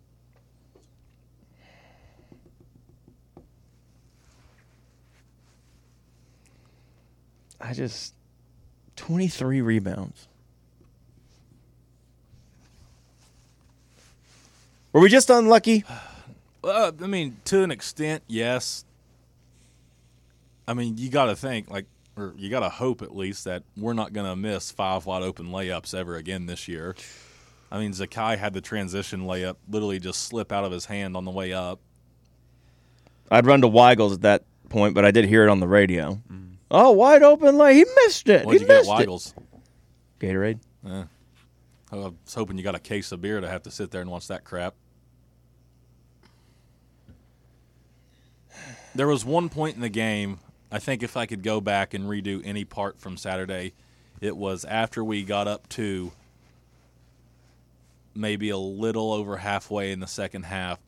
I 7.61 7.73
just 7.73 8.15
23 8.97 9.61
rebounds. 9.61 10.29
Were 14.93 15.01
we 15.01 15.09
just 15.09 15.31
unlucky? 15.31 15.85
Well, 16.63 16.93
I 17.03 17.07
mean, 17.07 17.37
to 17.47 17.63
an 17.63 17.71
extent, 17.71 18.23
yes. 18.27 18.85
I 20.67 20.75
mean, 20.75 20.99
you 20.99 21.11
got 21.11 21.27
to 21.27 21.37
think 21.37 21.71
like, 21.71 21.87
or 22.17 22.35
you 22.37 22.51
got 22.51 22.61
to 22.61 22.69
hope 22.69 23.03
at 23.03 23.15
least 23.15 23.45
that 23.45 23.63
we're 23.77 23.93
not 23.93 24.13
going 24.13 24.27
to 24.27 24.35
miss 24.35 24.71
five 24.71 25.07
wide 25.07 25.23
open 25.23 25.47
layups 25.51 25.95
ever 25.95 26.17
again 26.17 26.47
this 26.47 26.69
year. 26.69 26.97
I 27.71 27.79
mean, 27.79 27.93
Zakai 27.93 28.39
had 28.39 28.55
the 28.55 28.61
transition 28.61 29.23
layup 29.23 29.57
literally 29.69 29.99
just 29.99 30.23
slip 30.23 30.53
out 30.53 30.65
of 30.65 30.73
his 30.73 30.87
hand 30.87 31.17
on 31.17 31.25
the 31.25 31.31
way 31.31 31.53
up. 31.53 31.81
I'd 33.31 33.47
run 33.47 33.61
to 33.61 33.69
Weigel's 33.69 34.15
at 34.15 34.23
that 34.23 34.45
point, 34.71 34.95
but 34.95 35.05
I 35.05 35.11
did 35.11 35.27
hear 35.27 35.45
it 35.45 35.51
on 35.51 35.61
the 35.61 35.69
radio. 35.69 36.19
Mm. 36.33 36.55
Oh, 36.71 36.93
wide 36.93 37.23
open 37.23 37.57
lay. 37.57 37.75
He 37.75 37.85
missed 38.05 38.29
it. 38.29 38.47
What'd 38.47 38.61
he 38.61 38.67
you 38.67 38.69
get, 38.69 38.87
missed 38.87 39.35
it. 39.37 39.45
Gatorade. 40.21 40.61
Yeah. 40.85 41.05
I 41.91 41.97
was 41.97 42.13
hoping 42.35 42.59
you 42.59 42.65
got 42.65 42.75
a 42.75 42.81
case 42.81 43.13
of 43.13 43.21
beer 43.23 43.41
to 43.41 43.49
have 43.49 43.63
to 43.63 43.71
sit 43.71 43.91
there 43.91 44.01
and 44.03 44.11
watch 44.11 44.29
that 44.29 44.45
crap. 44.45 44.75
There 48.95 49.07
was 49.07 49.25
one 49.25 49.49
point 49.49 49.77
in 49.77 49.81
the 49.83 49.89
game, 49.89 50.41
I 50.73 50.79
think 50.79 51.03
if 51.03 51.17
I 51.17 51.27
could 51.27 51.43
go 51.43 51.61
back 51.61 51.95
and 51.95 52.05
redo 52.05 52.43
any 52.45 52.65
part 52.65 53.01
from 53.01 53.17
Saturday, 53.17 53.75
it 54.21 54.37
was 54.37 54.65
after 54.65 55.05
we 55.05 55.23
got 55.23 55.47
up 55.47 55.69
to 55.71 56.13
maybe 58.15 58.51
a 58.51 58.59
little 58.59 59.13
over 59.13 59.37
halfway 59.37 59.93
in 59.93 60.01
the 60.01 60.07
second 60.07 60.45
half. 60.45 60.81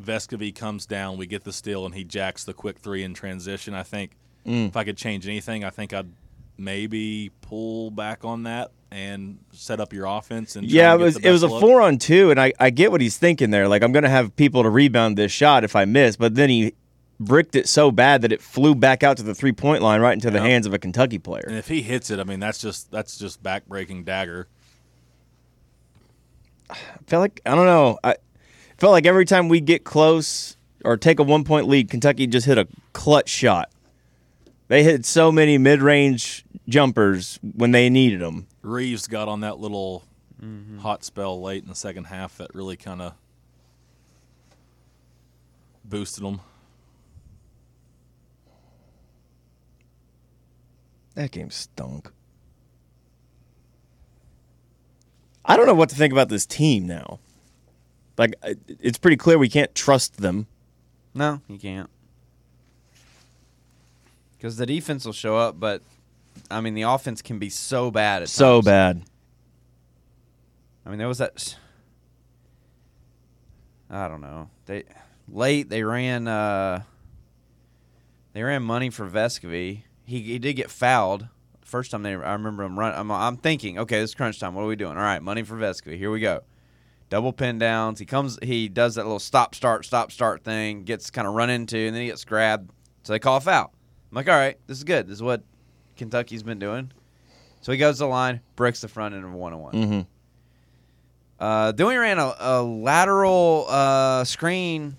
Vescovi 0.00 0.54
comes 0.54 0.86
down, 0.86 1.16
we 1.16 1.26
get 1.26 1.44
the 1.44 1.52
steal, 1.52 1.86
and 1.86 1.94
he 1.94 2.04
jacks 2.04 2.44
the 2.44 2.52
quick 2.52 2.78
three 2.78 3.02
in 3.02 3.14
transition. 3.14 3.74
I 3.74 3.82
think 3.82 4.12
Mm. 4.44 4.68
if 4.68 4.76
I 4.76 4.84
could 4.84 4.98
change 4.98 5.26
anything, 5.26 5.64
I 5.64 5.70
think 5.70 5.94
I'd 5.94 6.12
maybe 6.58 7.30
pull 7.40 7.90
back 7.90 8.24
on 8.26 8.42
that 8.42 8.72
and 8.94 9.38
set 9.50 9.80
up 9.80 9.92
your 9.92 10.06
offense. 10.06 10.54
And 10.54 10.70
Yeah, 10.70 10.94
it 10.94 10.98
was 10.98 11.16
it 11.16 11.30
was 11.30 11.42
a 11.42 11.48
look. 11.48 11.60
four 11.60 11.82
on 11.82 11.98
two, 11.98 12.30
and 12.30 12.40
I, 12.40 12.52
I 12.60 12.70
get 12.70 12.92
what 12.92 13.00
he's 13.00 13.18
thinking 13.18 13.50
there. 13.50 13.66
Like 13.66 13.82
I'm 13.82 13.90
gonna 13.90 14.08
have 14.08 14.34
people 14.36 14.62
to 14.62 14.70
rebound 14.70 15.18
this 15.18 15.32
shot 15.32 15.64
if 15.64 15.74
I 15.74 15.84
miss, 15.84 16.14
but 16.16 16.36
then 16.36 16.48
he 16.48 16.74
bricked 17.18 17.56
it 17.56 17.68
so 17.68 17.90
bad 17.90 18.22
that 18.22 18.32
it 18.32 18.40
flew 18.40 18.74
back 18.74 19.02
out 19.02 19.16
to 19.16 19.24
the 19.24 19.34
three 19.34 19.50
point 19.50 19.82
line 19.82 20.00
right 20.00 20.12
into 20.12 20.30
the 20.30 20.40
hands 20.40 20.64
of 20.64 20.72
a 20.72 20.78
Kentucky 20.78 21.18
player. 21.18 21.42
And 21.44 21.56
if 21.56 21.66
he 21.66 21.82
hits 21.82 22.08
it, 22.10 22.20
I 22.20 22.24
mean 22.24 22.38
that's 22.38 22.58
just 22.58 22.92
that's 22.92 23.18
just 23.18 23.42
back 23.42 23.66
breaking 23.66 24.04
dagger. 24.04 24.46
I 26.70 26.76
felt 27.08 27.20
like 27.20 27.40
I 27.44 27.56
don't 27.56 27.66
know. 27.66 27.98
I 28.04 28.14
felt 28.78 28.92
like 28.92 29.06
every 29.06 29.24
time 29.24 29.48
we 29.48 29.60
get 29.60 29.82
close 29.82 30.56
or 30.84 30.96
take 30.96 31.18
a 31.18 31.24
one 31.24 31.42
point 31.42 31.66
lead, 31.66 31.90
Kentucky 31.90 32.28
just 32.28 32.46
hit 32.46 32.58
a 32.58 32.68
clutch 32.92 33.28
shot. 33.28 33.72
They 34.68 34.84
hit 34.84 35.04
so 35.04 35.32
many 35.32 35.58
mid 35.58 35.82
range 35.82 36.44
jumpers 36.68 37.40
when 37.42 37.72
they 37.72 37.90
needed 37.90 38.20
them. 38.20 38.46
Reeves 38.64 39.06
got 39.06 39.28
on 39.28 39.40
that 39.40 39.58
little 39.58 40.04
mm-hmm. 40.42 40.78
hot 40.78 41.04
spell 41.04 41.40
late 41.40 41.62
in 41.62 41.68
the 41.68 41.74
second 41.74 42.04
half 42.04 42.38
that 42.38 42.54
really 42.54 42.76
kind 42.76 43.02
of 43.02 43.14
boosted 45.84 46.24
them. 46.24 46.40
That 51.14 51.30
game 51.30 51.50
stunk. 51.50 52.10
I 55.44 55.56
don't 55.56 55.66
know 55.66 55.74
what 55.74 55.90
to 55.90 55.94
think 55.94 56.12
about 56.12 56.30
this 56.30 56.46
team 56.46 56.86
now. 56.86 57.20
Like 58.16 58.34
it's 58.66 58.98
pretty 58.98 59.16
clear 59.16 59.38
we 59.38 59.48
can't 59.48 59.74
trust 59.74 60.16
them. 60.16 60.46
No, 61.12 61.40
you 61.48 61.58
can't. 61.58 61.90
Because 64.36 64.56
the 64.56 64.66
defense 64.66 65.04
will 65.04 65.12
show 65.12 65.36
up, 65.36 65.60
but 65.60 65.82
I 66.50 66.60
mean 66.60 66.74
the 66.74 66.82
offense 66.82 67.22
can 67.22 67.38
be 67.38 67.48
so 67.50 67.90
bad. 67.90 68.22
At 68.22 68.28
So 68.28 68.56
times. 68.56 68.64
bad. 68.66 69.02
I 70.86 70.90
mean 70.90 70.98
there 70.98 71.08
was 71.08 71.18
that. 71.18 71.56
I 73.90 74.08
don't 74.08 74.20
know. 74.20 74.50
They 74.66 74.84
late 75.28 75.68
they 75.68 75.82
ran. 75.84 76.26
uh 76.28 76.82
They 78.32 78.42
ran 78.42 78.62
money 78.62 78.90
for 78.90 79.08
Vescovi. 79.08 79.82
He 80.04 80.20
he 80.20 80.38
did 80.38 80.54
get 80.54 80.70
fouled. 80.70 81.28
First 81.62 81.90
time 81.90 82.02
they, 82.02 82.10
I 82.14 82.32
remember 82.32 82.62
him 82.62 82.78
run. 82.78 82.94
I'm, 82.94 83.10
I'm 83.10 83.36
thinking, 83.36 83.78
okay, 83.80 83.98
this 84.00 84.10
is 84.10 84.14
crunch 84.14 84.38
time. 84.38 84.54
What 84.54 84.62
are 84.62 84.66
we 84.66 84.76
doing? 84.76 84.96
All 84.96 85.02
right, 85.02 85.20
money 85.22 85.42
for 85.42 85.56
Vescovi. 85.56 85.96
Here 85.96 86.10
we 86.10 86.20
go. 86.20 86.42
Double 87.08 87.32
pin 87.32 87.58
downs. 87.58 87.98
He 87.98 88.06
comes. 88.06 88.38
He 88.42 88.68
does 88.68 88.94
that 88.96 89.04
little 89.04 89.18
stop 89.18 89.54
start 89.54 89.84
stop 89.84 90.12
start 90.12 90.44
thing. 90.44 90.84
Gets 90.84 91.10
kind 91.10 91.26
of 91.26 91.34
run 91.34 91.50
into, 91.50 91.78
and 91.78 91.94
then 91.94 92.02
he 92.02 92.08
gets 92.08 92.24
grabbed. 92.24 92.70
So 93.02 93.12
they 93.12 93.18
call 93.18 93.38
a 93.38 93.40
foul. 93.40 93.72
I'm 94.10 94.16
like, 94.16 94.28
all 94.28 94.34
right, 94.36 94.58
this 94.66 94.78
is 94.78 94.84
good. 94.84 95.06
This 95.06 95.14
is 95.14 95.22
what 95.22 95.42
Kentucky's 95.96 96.42
been 96.42 96.58
doing. 96.58 96.90
So 97.60 97.72
he 97.72 97.78
goes 97.78 97.96
to 97.96 98.00
the 98.00 98.08
line, 98.08 98.40
breaks 98.56 98.80
the 98.80 98.88
front 98.88 99.14
end 99.14 99.24
of 99.24 99.32
one 99.32 99.52
on 99.52 99.60
one. 99.60 99.74
Uh, 101.38 101.72
then 101.72 101.86
we 101.86 101.96
ran 101.96 102.18
a, 102.18 102.34
a 102.38 102.62
lateral 102.62 103.66
uh, 103.68 104.24
screen 104.24 104.96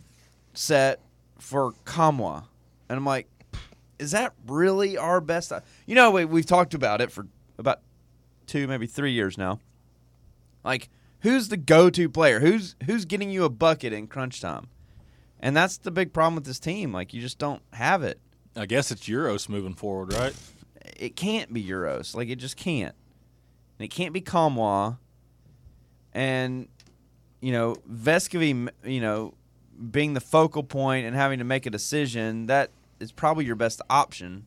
set 0.53 0.99
for 1.39 1.73
Nkamhoua, 1.85 2.45
and 2.89 2.97
I'm 2.97 3.05
like, 3.05 3.27
is 3.99 4.11
that 4.11 4.33
really 4.47 4.97
our 4.97 5.21
best? 5.21 5.53
You 5.85 5.95
know, 5.95 6.11
we, 6.11 6.25
we've 6.25 6.45
talked 6.45 6.73
about 6.73 7.01
it 7.01 7.11
for 7.11 7.27
about 7.57 7.79
two, 8.47 8.67
maybe 8.67 8.87
three 8.87 9.11
years 9.11 9.37
now. 9.37 9.59
Like, 10.63 10.89
who's 11.21 11.49
the 11.49 11.57
go-to 11.57 12.09
player? 12.09 12.39
Who's 12.39 12.75
who's 12.85 13.05
getting 13.05 13.29
you 13.29 13.43
a 13.45 13.49
bucket 13.49 13.93
in 13.93 14.07
crunch 14.07 14.41
time? 14.41 14.67
And 15.39 15.55
that's 15.55 15.77
the 15.77 15.91
big 15.91 16.11
problem 16.13 16.35
with 16.35 16.45
this 16.45 16.59
team. 16.59 16.91
Like, 16.91 17.13
you 17.13 17.21
just 17.21 17.37
don't 17.37 17.61
have 17.73 18.03
it. 18.03 18.19
I 18.55 18.65
guess 18.65 18.91
it's 18.91 19.07
Euros 19.07 19.47
moving 19.47 19.73
forward, 19.75 20.13
right? 20.13 20.33
It 20.97 21.15
can't 21.15 21.53
be 21.53 21.63
Euros. 21.63 22.15
Like, 22.15 22.29
it 22.29 22.37
just 22.37 22.57
can't. 22.57 22.95
And 23.77 23.85
it 23.85 23.89
can't 23.89 24.13
be 24.13 24.21
Nkamhoua. 24.21 24.97
And, 26.13 26.67
you 27.41 27.51
know, 27.51 27.75
Vescovi, 27.91 28.69
you 28.83 29.01
know, 29.01 29.33
being 29.91 30.13
the 30.13 30.21
focal 30.21 30.63
point 30.63 31.05
and 31.05 31.15
having 31.15 31.39
to 31.39 31.45
make 31.45 31.65
a 31.65 31.69
decision, 31.69 32.47
that 32.47 32.71
is 32.99 33.11
probably 33.11 33.45
your 33.45 33.55
best 33.55 33.81
option. 33.89 34.45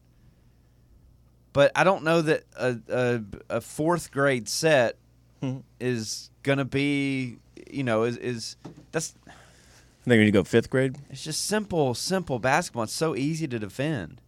But 1.52 1.72
I 1.74 1.84
don't 1.84 2.04
know 2.04 2.22
that 2.22 2.44
a, 2.56 2.78
a, 2.88 3.20
a 3.56 3.60
fourth 3.60 4.10
grade 4.10 4.48
set 4.48 4.96
hmm. 5.40 5.58
is 5.80 6.30
going 6.42 6.58
to 6.58 6.64
be, 6.64 7.38
you 7.70 7.84
know, 7.84 8.04
is, 8.04 8.16
is 8.16 8.56
that's 8.92 9.14
I 9.26 10.10
think 10.10 10.20
we 10.20 10.24
need 10.24 10.26
to 10.26 10.38
go 10.38 10.44
fifth 10.44 10.70
grade. 10.70 10.96
it's 11.10 11.22
just 11.22 11.44
simple, 11.44 11.92
simple 11.94 12.38
basketball. 12.38 12.84
It's 12.84 12.92
so 12.94 13.14
easy 13.14 13.46
to 13.48 13.58
defend. 13.58 14.22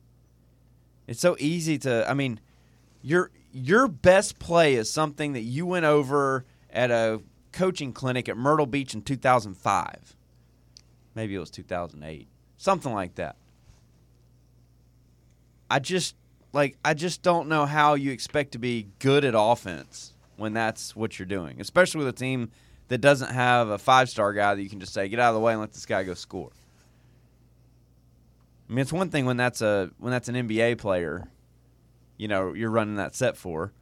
It's 1.10 1.20
so 1.20 1.34
easy 1.40 1.76
to. 1.78 2.08
I 2.08 2.14
mean, 2.14 2.38
your 3.02 3.32
your 3.52 3.88
best 3.88 4.38
play 4.38 4.76
is 4.76 4.88
something 4.88 5.32
that 5.32 5.40
you 5.40 5.66
went 5.66 5.84
over 5.84 6.44
at 6.72 6.92
a 6.92 7.20
coaching 7.50 7.92
clinic 7.92 8.28
at 8.28 8.36
Myrtle 8.36 8.64
Beach 8.64 8.94
in 8.94 9.02
2005. 9.02 10.16
Maybe 11.16 11.34
it 11.34 11.40
was 11.40 11.50
2008, 11.50 12.28
something 12.58 12.92
like 12.92 13.16
that. 13.16 13.34
I 15.68 15.80
just 15.80 16.14
like 16.52 16.78
I 16.84 16.94
just 16.94 17.22
don't 17.22 17.48
know 17.48 17.66
how 17.66 17.94
you 17.94 18.12
expect 18.12 18.52
to 18.52 18.60
be 18.60 18.86
good 19.00 19.24
at 19.24 19.34
offense 19.36 20.12
when 20.36 20.52
that's 20.52 20.94
what 20.94 21.18
you're 21.18 21.26
doing, 21.26 21.60
especially 21.60 22.04
with 22.04 22.14
a 22.14 22.16
team 22.16 22.52
that 22.86 22.98
doesn't 22.98 23.32
have 23.32 23.68
a 23.70 23.78
five 23.78 24.08
star 24.08 24.32
guy 24.32 24.54
that 24.54 24.62
you 24.62 24.70
can 24.70 24.78
just 24.78 24.94
say 24.94 25.08
get 25.08 25.18
out 25.18 25.30
of 25.30 25.34
the 25.34 25.40
way 25.40 25.54
and 25.54 25.60
let 25.60 25.72
this 25.72 25.86
guy 25.86 26.04
go 26.04 26.14
score. 26.14 26.52
I 28.70 28.72
mean, 28.72 28.82
it's 28.82 28.92
one 28.92 29.10
thing 29.10 29.26
when 29.26 29.36
that's 29.36 29.60
a 29.62 29.90
when 29.98 30.12
that's 30.12 30.28
an 30.28 30.36
NBA 30.36 30.78
player, 30.78 31.28
you 32.16 32.28
know, 32.28 32.52
you're 32.52 32.70
running 32.70 32.96
that 32.96 33.16
set 33.16 33.36
for. 33.36 33.72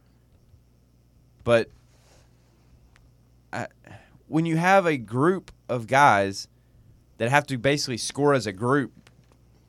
But 1.43 1.69
I, 3.53 3.67
when 4.27 4.47
you 4.47 4.57
have 4.57 4.87
a 4.87 4.97
group 4.97 5.51
of 5.69 5.85
guys 5.85 6.47
that 7.17 7.29
have 7.29 7.45
to 7.47 7.57
basically 7.59 7.97
score 7.97 8.33
as 8.33 8.47
a 8.47 8.51
group 8.51 9.11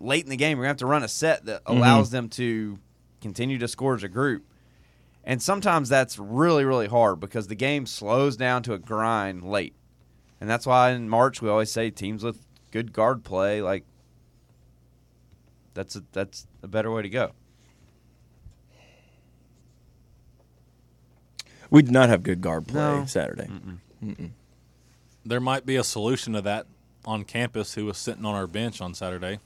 late 0.00 0.24
in 0.24 0.30
the 0.30 0.38
game, 0.38 0.56
you're 0.56 0.64
gonna 0.64 0.68
have 0.68 0.78
to 0.78 0.86
run 0.86 1.02
a 1.02 1.08
set 1.08 1.44
that 1.44 1.64
mm-hmm. 1.64 1.76
allows 1.76 2.10
them 2.10 2.30
to 2.30 2.78
continue 3.20 3.58
to 3.58 3.68
score 3.68 3.94
as 3.94 4.02
a 4.02 4.08
group. 4.08 4.46
And 5.22 5.42
sometimes 5.42 5.90
that's 5.90 6.18
really, 6.18 6.64
really 6.64 6.86
hard 6.86 7.20
because 7.20 7.48
the 7.48 7.54
game 7.54 7.84
slows 7.84 8.38
down 8.38 8.62
to 8.62 8.72
a 8.72 8.78
grind 8.78 9.44
late. 9.44 9.74
And 10.40 10.48
that's 10.48 10.66
why 10.66 10.92
in 10.92 11.10
March 11.10 11.42
we 11.42 11.50
always 11.50 11.70
say 11.70 11.90
teams 11.90 12.24
with 12.24 12.46
good 12.70 12.94
guard 12.94 13.22
play, 13.22 13.60
like 13.60 13.84
that's 15.74 15.96
a, 15.96 16.02
that's 16.12 16.46
a 16.62 16.68
better 16.68 16.90
way 16.90 17.02
to 17.02 17.08
go. 17.08 17.32
We 21.70 21.82
did 21.82 21.92
not 21.92 22.08
have 22.08 22.22
good 22.22 22.40
guard 22.40 22.66
play 22.66 22.80
No. 22.80 23.04
Saturday. 23.06 23.48
There 25.24 25.40
might 25.40 25.64
be 25.64 25.76
a 25.76 25.84
solution 25.84 26.32
to 26.32 26.40
that 26.42 26.66
on 27.04 27.24
campus 27.24 27.74
who 27.74 27.86
was 27.86 27.96
sitting 27.98 28.24
on 28.24 28.34
our 28.34 28.46
bench 28.46 28.80
on 28.80 28.94
Saturday. 28.94 29.38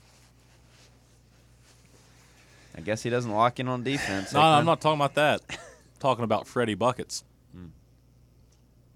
I 2.77 2.81
guess 2.81 3.03
he 3.03 3.09
doesn't 3.09 3.31
lock 3.31 3.59
in 3.59 3.67
on 3.67 3.83
defense. 3.83 4.33
No, 4.33 4.41
I'm 4.41 4.65
not 4.65 4.81
talking 4.81 4.97
about 4.99 5.15
that. 5.15 5.41
I'm 5.49 5.57
talking 5.99 6.23
about 6.23 6.47
Freddie 6.47 6.73
Buckets. 6.73 7.23
Hmm. 7.53 7.67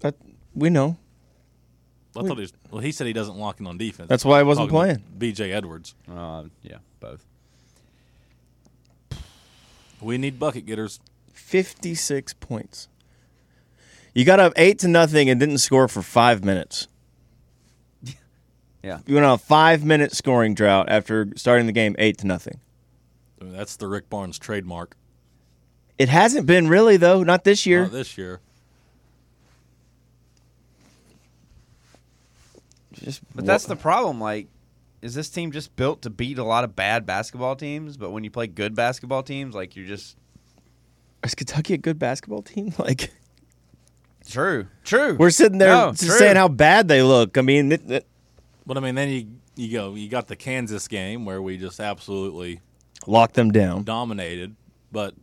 That 0.00 0.16
we 0.54 0.68
know. 0.68 0.98
I 2.16 2.22
thought 2.22 2.34
he 2.36 2.40
was, 2.40 2.52
well, 2.70 2.80
he 2.80 2.92
said 2.92 3.06
he 3.06 3.12
doesn't 3.12 3.36
lock 3.36 3.60
in 3.60 3.66
on 3.66 3.78
defense. 3.78 4.08
That's 4.08 4.24
why 4.24 4.38
he 4.38 4.44
wasn't 4.44 4.70
Talking 4.70 4.90
about 4.96 5.18
B.J. 5.18 5.52
Edwards. 5.52 5.94
Uh, 6.10 6.44
yeah, 6.62 6.78
both. 6.98 7.24
We 10.00 10.18
need 10.18 10.38
bucket 10.38 10.66
getters. 10.66 10.98
56 11.32 12.34
points. 12.34 12.88
You 14.14 14.24
got 14.24 14.40
up 14.40 14.52
8 14.56 14.78
to 14.80 14.88
nothing 14.88 15.30
and 15.30 15.38
didn't 15.38 15.58
score 15.58 15.88
for 15.88 16.02
5 16.02 16.44
minutes. 16.44 16.88
Yeah. 18.82 19.00
You 19.06 19.12
went 19.16 19.26
on 19.26 19.34
a 19.34 19.38
5-minute 19.38 20.12
scoring 20.12 20.54
drought 20.54 20.88
after 20.88 21.28
starting 21.36 21.66
the 21.66 21.72
game 21.72 21.94
8 21.98 22.16
to 22.18 22.26
nothing. 22.26 22.60
I 23.38 23.44
mean, 23.44 23.52
that's 23.52 23.76
the 23.76 23.86
Rick 23.86 24.08
Barnes 24.08 24.38
trademark. 24.38 24.96
It 25.98 26.08
hasn't 26.08 26.46
been 26.46 26.66
really 26.66 26.96
though, 26.96 27.22
not 27.22 27.44
this 27.44 27.66
year. 27.66 27.82
Not 27.82 27.92
this 27.92 28.16
year. 28.16 28.40
Just 33.02 33.20
But 33.34 33.46
that's 33.46 33.64
the 33.64 33.76
problem. 33.76 34.20
Like, 34.20 34.48
is 35.02 35.14
this 35.14 35.30
team 35.30 35.52
just 35.52 35.74
built 35.76 36.02
to 36.02 36.10
beat 36.10 36.38
a 36.38 36.44
lot 36.44 36.64
of 36.64 36.76
bad 36.76 37.06
basketball 37.06 37.56
teams? 37.56 37.96
But 37.96 38.10
when 38.10 38.24
you 38.24 38.30
play 38.30 38.46
good 38.46 38.74
basketball 38.74 39.22
teams, 39.22 39.54
like 39.54 39.74
you're 39.76 39.86
just 39.86 40.16
Is 41.24 41.34
Kentucky 41.34 41.74
a 41.74 41.78
good 41.78 41.98
basketball 41.98 42.42
team? 42.42 42.72
Like 42.78 43.10
true, 44.28 44.66
true. 44.84 45.16
we're 45.18 45.30
sitting 45.30 45.58
there 45.58 45.70
No, 45.70 45.90
just 45.92 46.04
true. 46.06 46.18
saying 46.18 46.36
how 46.36 46.48
bad 46.48 46.86
they 46.88 47.02
look. 47.02 47.36
I 47.38 47.40
mean, 47.42 47.72
it, 47.72 47.90
it- 47.90 48.06
But 48.66 48.76
I 48.76 48.80
mean, 48.80 48.94
then 48.94 49.08
you 49.08 49.26
you 49.56 49.72
go 49.72 49.94
you 49.94 50.08
got 50.08 50.28
the 50.28 50.36
Kansas 50.36 50.86
game 50.88 51.24
where 51.24 51.40
we 51.42 51.56
just 51.56 51.80
absolutely 51.80 52.60
locked 53.06 53.34
them 53.34 53.50
down. 53.50 53.82
dominated, 53.84 54.54
but 54.92 55.14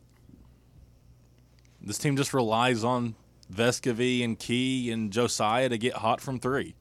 this 1.82 1.98
team 1.98 2.18
just 2.18 2.34
relies 2.34 2.84
on 2.84 3.16
Vescovi 3.54 4.24
and 4.24 4.38
Key 4.38 4.92
and 4.92 5.12
Josiah 5.12 5.70
to 5.70 5.78
get 5.78 5.94
hot 5.94 6.20
from 6.20 6.40
three. 6.40 6.76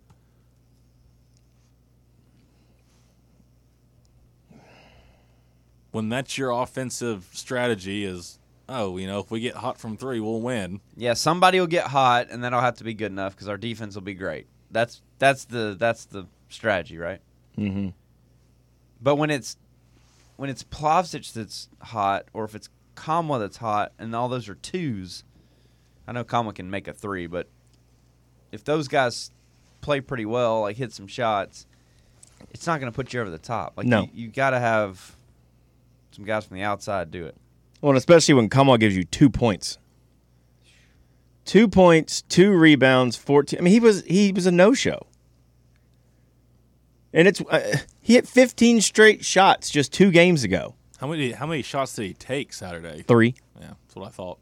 When 5.96 6.11
that's 6.11 6.37
your 6.37 6.50
offensive 6.50 7.26
strategy 7.32 8.04
is, 8.04 8.38
oh, 8.68 8.98
you 8.98 9.06
know, 9.06 9.18
if 9.20 9.30
we 9.30 9.40
get 9.40 9.54
hot 9.54 9.78
from 9.78 9.96
three, 9.96 10.20
we'll 10.20 10.42
win. 10.42 10.82
yeah, 10.94 11.14
somebody 11.14 11.59
will 11.59 11.66
get 11.66 11.87
hot, 11.87 12.26
and 12.30 12.44
that'll 12.44 12.61
have 12.61 12.76
to 12.76 12.85
be 12.85 12.92
good 12.92 13.11
enough 13.11 13.35
because 13.35 13.48
our 13.48 13.56
defense 13.56 13.94
will 13.94 14.02
be 14.02 14.12
great. 14.12 14.46
That's 14.70 15.00
that's 15.18 15.46
the 15.46 15.74
that's 15.78 16.04
the 16.04 16.26
strategy, 16.50 16.98
right? 16.98 17.20
Mm-hmm. 17.56 17.88
But 19.00 19.16
when 19.16 19.30
it's 19.30 19.56
when 20.37 20.50
it's 20.50 20.62
Plavsic 20.64 21.32
that's 21.32 21.70
hot, 21.80 22.26
or 22.35 22.44
if 22.44 22.54
it's 22.54 22.68
Nkamhoua 22.94 23.38
that's 23.40 23.56
hot, 23.56 23.92
and 23.98 24.14
all 24.14 24.28
those 24.28 24.50
are 24.50 24.54
twos, 24.54 25.24
I 26.06 26.12
know 26.12 26.24
Nkamhoua 26.24 26.54
can 26.56 26.68
make 26.68 26.88
a 26.88 26.92
three, 26.92 27.26
but 27.26 27.48
if 28.52 28.62
those 28.64 28.87
guys 28.87 29.30
play 29.80 30.02
pretty 30.02 30.26
well, 30.26 30.61
like 30.61 30.76
hit 30.76 30.92
some 30.92 31.06
shots, 31.06 31.66
it's 32.50 32.66
not 32.66 32.80
going 32.80 32.92
to 32.92 32.94
put 32.94 33.14
you 33.14 33.20
over 33.22 33.30
the 33.30 33.38
top. 33.38 33.72
Like 33.78 33.87
No. 33.87 34.02
you, 34.02 34.09
you 34.12 34.28
got 34.28 34.50
to 34.50 34.59
have 34.59 35.15
some 36.16 36.24
guys 36.24 36.46
from 36.46 36.57
the 36.57 36.62
outside 36.62 37.11
do 37.11 37.26
it. 37.26 37.37
Well, 37.83 37.90
and 37.90 37.98
especially 37.98 38.35
when 38.35 38.48
Kamal 38.48 38.79
gives 38.79 38.96
you 38.96 39.05
two 39.05 39.29
points. 39.29 39.76
Two 41.44 41.68
points, 41.68 42.22
two 42.22 42.50
rebounds, 42.52 43.16
fourteen. 43.16 43.61
I 43.61 43.62
mean, 43.62 43.72
he 43.72 43.81
was 43.81 44.02
he 44.05 44.33
was 44.33 44.46
a 44.46 44.50
no 44.50 44.72
show, 44.74 45.07
and 47.12 47.29
it's 47.29 47.40
uh, 47.42 47.76
he 48.00 48.14
hit 48.14 48.26
fifteen 48.26 48.81
straight 48.81 49.24
shots 49.24 49.70
just 49.70 49.92
two 49.92 50.11
games 50.11 50.42
ago. 50.42 50.74
How 50.98 51.07
many 51.07 51.33
how 51.33 51.46
many 51.46 51.62
shots 51.62 51.94
did 51.94 52.07
he 52.07 52.14
take 52.14 52.52
Saturday? 52.52 53.02
Three. 53.02 53.35
Yeah, 53.61 53.74
that's 53.85 53.94
what 53.94 54.07
I 54.09 54.11
thought. 54.11 54.38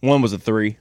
One 0.00 0.20
was 0.22 0.32
a 0.34 0.38
three. 0.38 0.76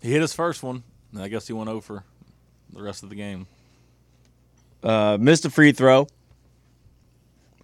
He 0.00 0.10
hit 0.10 0.22
his 0.22 0.32
first 0.32 0.62
one. 0.64 0.82
and 1.12 1.22
I 1.22 1.28
guess 1.28 1.46
he 1.46 1.52
went 1.52 1.68
over 1.68 2.02
the 2.72 2.82
rest 2.82 3.02
of 3.04 3.10
the 3.10 3.14
game. 3.14 3.46
Uh, 4.82 5.16
missed 5.20 5.44
a 5.44 5.50
free 5.50 5.70
throw. 5.70 6.08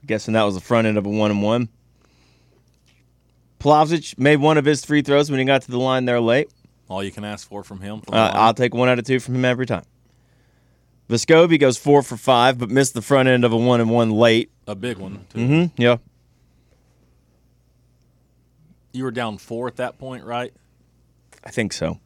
Guessing 0.07 0.35
that 0.35 0.45
was 0.45 0.55
the 0.55 0.61
front 0.61 0.87
end 0.87 0.97
of 0.99 1.07
a 1.07 1.09
one 1.09 1.31
and 1.31 1.43
one. 1.43 1.69
Plavsic 3.61 4.19
made 4.19 4.37
one 4.37 4.57
of 4.57 4.65
his 4.65 4.85
free 4.85 5.03
throws 5.03 5.31
when 5.31 5.39
he 5.41 5.45
got 5.45 5.63
to 5.63 5.71
the 5.71 5.79
line 5.79 6.05
there 6.05 6.21
late. 6.21 6.51
All 6.89 7.03
you 7.03 7.11
can 7.11 7.25
ask 7.25 7.49
for 7.49 7.63
from 7.65 7.81
him. 7.81 8.01
From 8.01 8.15
Uh. 8.15 8.31
I'll 8.35 8.55
take 8.55 8.73
one 8.75 8.89
out 8.89 8.99
of 8.99 9.05
two 9.05 9.21
from 9.21 9.35
him 9.35 9.45
every 9.45 9.67
time. 9.67 9.85
Vescovi 11.11 11.59
goes 11.59 11.77
four 11.79 12.03
for 12.03 12.17
five, 12.17 12.59
but 12.59 12.71
missed 12.71 12.95
the 12.95 13.03
front 13.03 13.29
end 13.29 13.45
of 13.45 13.53
a 13.53 13.57
one 13.57 13.81
and 13.81 13.91
one 13.91 14.11
late. 14.11 14.51
a 14.67 14.75
big 14.75 14.99
one. 14.99 15.25
Too. 15.33 15.39
Mm-hmm. 15.39 15.83
Yeah. 15.83 15.97
You 18.93 19.05
were 19.05 19.11
down 19.11 19.39
four 19.39 19.67
at 19.69 19.77
that 19.77 19.99
point, 19.99 20.25
right? 20.25 20.53
I 21.45 21.51
think 21.51 21.73
so. 21.73 21.99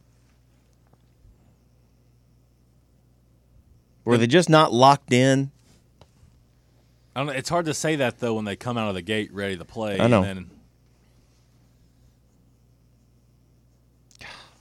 Were 4.05 4.18
they 4.18 4.26
just 4.26 4.48
not 4.48 4.72
locked 4.72 5.12
in? 5.12 5.50
I 7.14 7.20
don't 7.20 7.27
know. 7.27 7.33
It's 7.33 7.48
hard 7.48 7.66
to 7.66 7.75
say 7.75 7.96
that 7.96 8.20
though 8.20 8.35
when 8.35 8.44
they 8.44 8.57
come 8.57 8.79
out 8.79 8.88
of 8.88 8.94
the 8.94 9.03
gate 9.03 9.33
ready 9.33 9.57
to 9.57 9.64
play. 9.64 10.01
I 10.01 10.07
know. 10.07 10.22
And 10.22 10.27
then 10.38 10.51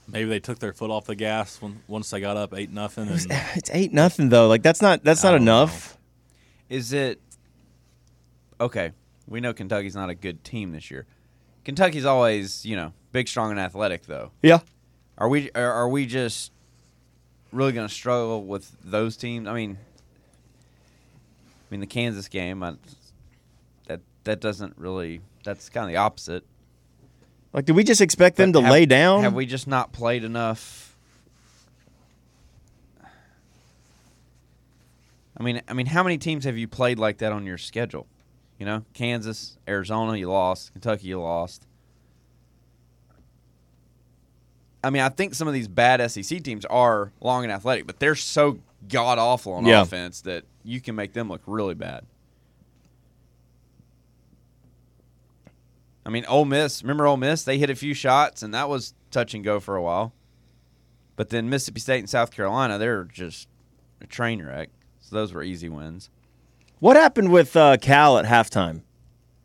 maybe 0.06 0.28
they 0.28 0.40
took 0.40 0.58
their 0.58 0.72
foot 0.72 0.90
off 0.90 1.06
the 1.06 1.14
gas 1.14 1.60
when 1.62 1.82
once 1.88 2.10
they 2.10 2.20
got 2.20 2.36
up 2.36 2.52
eight 2.54 2.70
nothing. 2.70 3.08
And 3.08 3.26
It's 3.54 3.70
eight 3.72 3.92
nothing 3.92 4.28
though. 4.28 4.48
Like 4.48 4.62
that's 4.62 4.82
not 4.82 5.02
that's 5.04 5.24
I 5.24 5.28
not 5.28 5.32
don't 5.32 5.42
enough. 5.42 5.96
Is 6.68 6.92
it 6.92 7.20
okay? 8.60 8.92
We 9.26 9.40
know 9.40 9.52
Kentucky's 9.54 9.94
not 9.94 10.10
a 10.10 10.14
good 10.14 10.44
team 10.44 10.72
this 10.72 10.90
year. 10.90 11.06
Kentucky's 11.64 12.04
always, 12.04 12.66
you 12.66 12.76
know, 12.76 12.92
big, 13.12 13.28
strong, 13.28 13.50
and 13.50 13.60
athletic, 13.60 14.06
though. 14.06 14.32
Yeah. 14.42 14.60
Are 15.16 15.28
we? 15.28 15.50
Are, 15.54 15.72
are 15.72 15.88
we 15.88 16.06
just 16.06 16.50
really 17.52 17.72
going 17.72 17.86
to 17.86 17.94
struggle 17.94 18.44
with 18.44 18.74
those 18.82 19.16
teams? 19.16 19.46
I 19.46 19.54
mean, 19.54 19.78
I 19.91 19.91
mean 21.72 21.80
the 21.80 21.86
Kansas 21.86 22.28
game. 22.28 22.62
I, 22.62 22.74
that 23.86 24.00
that 24.24 24.40
doesn't 24.40 24.76
really. 24.78 25.20
That's 25.44 25.68
kind 25.68 25.84
of 25.84 25.90
the 25.90 25.96
opposite. 25.96 26.44
Like, 27.52 27.64
did 27.64 27.74
we 27.74 27.82
just 27.84 28.00
expect 28.00 28.36
them 28.36 28.52
But 28.52 28.60
to 28.60 28.64
have- 28.66 28.72
lay 28.72 28.86
down? 28.86 29.22
Have 29.22 29.34
we 29.34 29.44
just 29.46 29.66
not 29.66 29.92
played 29.92 30.22
enough? 30.24 30.96
I 35.36 35.42
mean, 35.42 35.62
I 35.66 35.72
mean, 35.72 35.86
how 35.86 36.02
many 36.02 36.18
teams 36.18 36.44
have 36.44 36.56
you 36.56 36.68
played 36.68 36.98
like 36.98 37.18
that 37.18 37.32
on 37.32 37.44
your 37.46 37.58
schedule? 37.58 38.06
You 38.58 38.66
know, 38.66 38.84
Kansas, 38.94 39.56
Arizona, 39.66 40.16
you 40.16 40.30
lost. 40.30 40.72
Kentucky, 40.72 41.08
you 41.08 41.20
lost. 41.20 41.66
I 44.84 44.90
mean, 44.90 45.02
I 45.02 45.08
think 45.08 45.34
some 45.34 45.48
of 45.48 45.54
these 45.54 45.68
bad 45.68 46.08
SEC 46.10 46.42
teams 46.42 46.64
are 46.66 47.12
long 47.20 47.44
and 47.44 47.52
athletic, 47.52 47.86
but 47.86 47.98
they're 47.98 48.14
so 48.14 48.58
god 48.88 49.18
awful 49.18 49.52
on 49.54 49.64
Yeah. 49.66 49.82
offense 49.82 50.20
that 50.22 50.44
you 50.64 50.80
can 50.80 50.94
make 50.94 51.12
them 51.12 51.28
look 51.28 51.42
really 51.46 51.74
bad. 51.74 52.04
I 56.04 56.10
mean, 56.10 56.24
Ole 56.26 56.44
Miss. 56.44 56.82
Remember 56.82 57.06
Ole 57.06 57.16
Miss? 57.16 57.44
They 57.44 57.58
hit 57.58 57.70
a 57.70 57.74
few 57.76 57.94
shots, 57.94 58.42
and 58.42 58.52
that 58.54 58.68
was 58.68 58.94
touch 59.10 59.34
and 59.34 59.44
go 59.44 59.60
for 59.60 59.76
a 59.76 59.82
while. 59.82 60.12
But 61.14 61.28
then 61.28 61.48
Mississippi 61.48 61.80
State 61.80 62.00
and 62.00 62.10
South 62.10 62.30
Carolina, 62.32 62.78
they're 62.78 63.04
just 63.04 63.48
a 64.00 64.06
train 64.06 64.42
wreck. 64.44 64.70
So 65.00 65.14
those 65.14 65.32
were 65.32 65.42
easy 65.42 65.68
wins. 65.68 66.10
What 66.80 66.96
happened 66.96 67.30
with 67.30 67.54
uh, 67.54 67.76
Cal 67.76 68.18
at 68.18 68.24
halftime? 68.24 68.82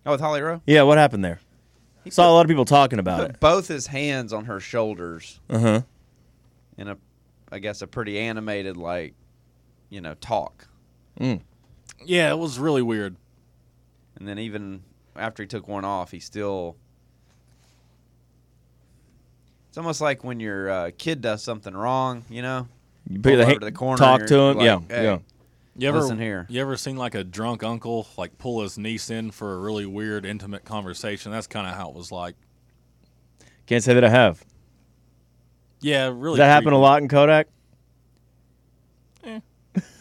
Oh, 0.06 0.12
with 0.12 0.21
Holly 0.21 0.41
Rowe? 0.41 0.62
Yeah, 0.65 0.84
what 0.84 0.97
happened 0.97 1.23
there? 1.23 1.39
He 2.04 2.10
Saw 2.10 2.32
a 2.32 2.34
lot 2.34 2.41
of 2.41 2.47
people 2.47 2.65
talking 2.65 2.97
about 3.00 3.19
Put 3.19 3.30
it. 3.32 3.39
both 3.39 3.67
his 3.67 3.88
hands 3.88 4.32
on 4.34 4.45
her 4.45 4.60
shoulders 4.60 5.39
Uh 5.50 5.60
huh. 5.60 5.82
in 6.78 6.88
a, 6.88 6.97
I 7.52 7.60
guess, 7.60 7.82
a 7.82 7.88
pretty 7.88 8.17
animated, 8.17 8.78
like, 8.78 9.13
you 9.89 10.02
know, 10.02 10.13
talk. 10.15 10.67
Mm. 11.19 11.41
Yeah, 12.06 12.32
it 12.32 12.38
was 12.38 12.60
really 12.60 12.82
weird. 12.82 13.15
And 14.17 14.28
then 14.28 14.39
even 14.39 14.84
after 15.15 15.43
he 15.43 15.47
took 15.47 15.67
one 15.67 15.86
off, 15.86 16.12
he 16.12 16.19
still. 16.19 16.76
It's 19.69 19.78
almost 19.78 20.02
like 20.02 20.23
when 20.23 20.39
your 20.39 20.69
uh, 20.69 20.91
kid 20.97 21.21
does 21.21 21.43
something 21.43 21.73
wrong, 21.73 22.26
you 22.30 22.41
know. 22.41 22.67
You 23.10 23.19
Pull 23.19 23.32
put 23.34 23.38
the 23.38 23.43
over 23.43 23.52
ha- 23.54 23.60
to 23.60 23.65
the 23.65 23.71
corner, 23.71 23.97
talk 23.97 24.26
to 24.26 24.36
him. 24.39 24.58
like, 24.58 24.65
yeah, 24.65 24.80
"Hey, 24.89 25.04
yeah. 25.04 25.17
You 25.80 25.88
ever 25.89 26.00
Listen 26.02 26.19
here. 26.19 26.47
You 26.50 26.60
ever 26.62 26.76
seen 26.76 26.97
like 26.97 27.13
a 27.13 27.23
drunk 27.23 27.63
uncle 27.63 28.08
like 28.17 28.38
pull 28.39 28.63
his 28.63 28.80
niece 28.80 29.12
in 29.12 29.30
for 29.30 29.54
a 29.54 29.58
really 29.60 29.86
weird, 29.86 30.26
intimate 30.26 30.65
conversation? 30.65 31.32
That's 31.32 31.45
kind 31.45 31.67
of 31.67 31.76
how 31.76 31.89
it 31.89 31.95
was 31.95 32.12
like. 32.12 32.36
Can't 33.67 33.84
say 33.84 33.93
that 33.93 34.04
I 34.04 34.10
have. 34.10 34.43
Yeah, 35.80 36.08
really. 36.08 36.38
Does 36.38 36.38
that 36.39 36.47
happen 36.47 36.73
a 36.73 36.80
lot 36.80 37.02
in 37.04 37.08
Kodak? 37.08 37.47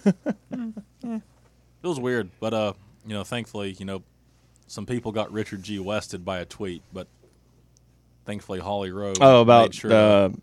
It 0.07 1.23
was 1.83 2.01
weird, 2.01 2.31
but 2.41 2.53
uh, 2.55 2.73
you 3.07 3.15
know, 3.15 3.25
thankfully, 3.25 3.77
you 3.79 3.85
know, 3.85 4.03
some 4.67 4.87
people 4.87 5.13
got 5.13 5.33
Richard 5.33 5.63
G. 5.63 5.79
Wested 5.79 6.25
by 6.25 6.39
a 6.39 6.45
tweet, 6.45 6.83
but 6.93 7.07
thankfully 8.25 8.59
Holly 8.61 8.91
Rowe. 8.91 9.13
Oh, 9.21 9.43
about 9.43 9.67
made 9.69 9.75
sure 9.75 9.91
the 9.91 10.35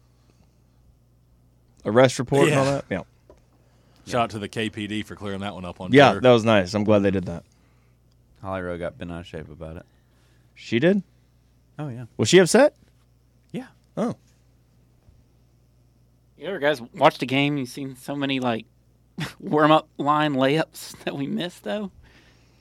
arrest 1.86 2.19
report 2.19 2.47
and 2.49 2.58
all 2.58 2.65
that. 2.65 2.86
Yeah, 2.89 2.99
to- 2.99 3.06
shout 4.12 4.21
out 4.21 4.30
to 4.32 4.39
the 4.39 4.47
KPD 4.49 5.06
for 5.06 5.15
clearing 5.15 5.41
that 5.41 5.54
one 5.54 5.65
up 5.65 5.82
on 5.82 5.91
yeah, 5.91 6.12
Twitter. 6.12 6.21
that 6.21 6.32
was 6.32 6.45
nice. 6.45 6.73
I'm 6.73 6.84
glad 6.84 6.99
they 6.99 7.12
did 7.12 7.26
that. 7.26 7.43
Holly 8.41 8.62
Rowe 8.62 8.78
got 8.78 8.97
bent 8.97 9.12
out 9.12 9.21
of 9.21 9.28
shape 9.28 9.49
about 9.49 9.78
it. 9.78 9.86
She 10.56 10.80
did. 10.80 11.04
Oh 11.80 11.89
yeah. 11.89 12.06
Was 12.17 12.30
she 12.30 12.39
upset? 12.39 12.76
Yeah. 13.52 13.67
Oh, 13.97 14.15
You 16.38 16.47
ever 16.47 16.60
guys 16.60 16.82
watched 16.82 17.19
the 17.19 17.26
game? 17.26 17.58
You've 17.58 17.69
seen 17.69 17.95
so 17.95 18.15
many 18.15 18.39
like 18.39 18.65
warm 19.39 19.71
up 19.71 19.88
line 19.97 20.34
layups 20.34 20.97
that 21.04 21.15
we 21.15 21.28
missed 21.28 21.63
though. 21.63 21.91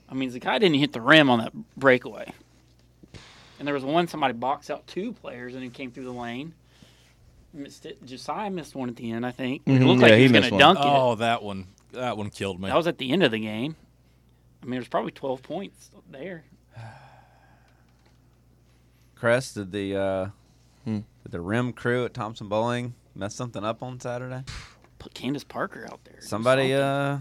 I 0.09 0.15
mean, 0.15 0.31
the 0.31 0.39
guy 0.39 0.59
didn't 0.59 0.79
hit 0.79 0.93
the 0.93 1.01
rim 1.01 1.31
on 1.31 1.39
that 1.39 1.53
breakaway, 1.77 2.33
and 3.59 3.67
there 3.67 3.75
was 3.75 3.85
one 3.85 4.09
somebody 4.09 4.35
boxed 4.35 4.71
out 4.71 4.87
two 4.87 5.13
players 5.13 5.55
and 5.55 5.63
he 5.63 5.71
came 5.71 5.91
through 5.91 6.05
the 6.05 6.13
lane. 6.13 6.55
Missed 7.55 7.85
it. 7.87 8.05
Josiah 8.05 8.51
missed 8.51 8.75
one 8.75 8.89
at 8.89 8.97
the 8.97 9.11
end, 9.11 9.27
I 9.27 9.31
think. 9.31 9.63
It 9.67 9.71
Mhm, 9.73 9.87
looked 9.87 10.01
like 10.03 10.11
yeah, 10.11 10.17
he 10.17 10.23
he 10.23 10.29
was 10.29 10.33
going 10.33 10.45
to 10.45 10.51
one. 10.53 10.59
dunk 10.59 10.79
it. 10.79 10.85
Oh, 10.87 11.15
that 11.17 11.43
one. 11.43 11.67
That 11.93 12.17
one 12.17 12.31
killed 12.31 12.59
me. 12.61 12.69
That 12.69 12.77
was 12.77 12.87
at 12.87 12.97
the 12.97 13.11
end 13.13 13.23
of 13.23 13.31
the 13.31 13.39
game. 13.41 13.77
I 14.63 14.65
mean, 14.67 14.73
there's 14.73 14.89
probably 14.89 15.11
12 15.13 15.43
points 15.43 15.91
there. 16.11 16.45
Cress, 19.15 19.53
did 19.55 19.71
the 19.73 19.97
uh, 19.97 20.27
Hmm. 20.85 21.01
did 21.23 21.33
the 21.33 21.41
rim 21.41 21.73
crew 21.73 22.05
at 22.05 22.15
Thompson-Boling 22.15 22.95
mess 23.15 23.35
something 23.35 23.63
up 23.65 23.83
on 23.83 24.01
Saturday? 24.01 24.45
Put 25.03 25.15
Candace 25.15 25.45
Parker 25.45 25.87
out 25.91 26.01
there. 26.05 26.21
Somebody, 26.21 26.73
uh, 26.75 27.19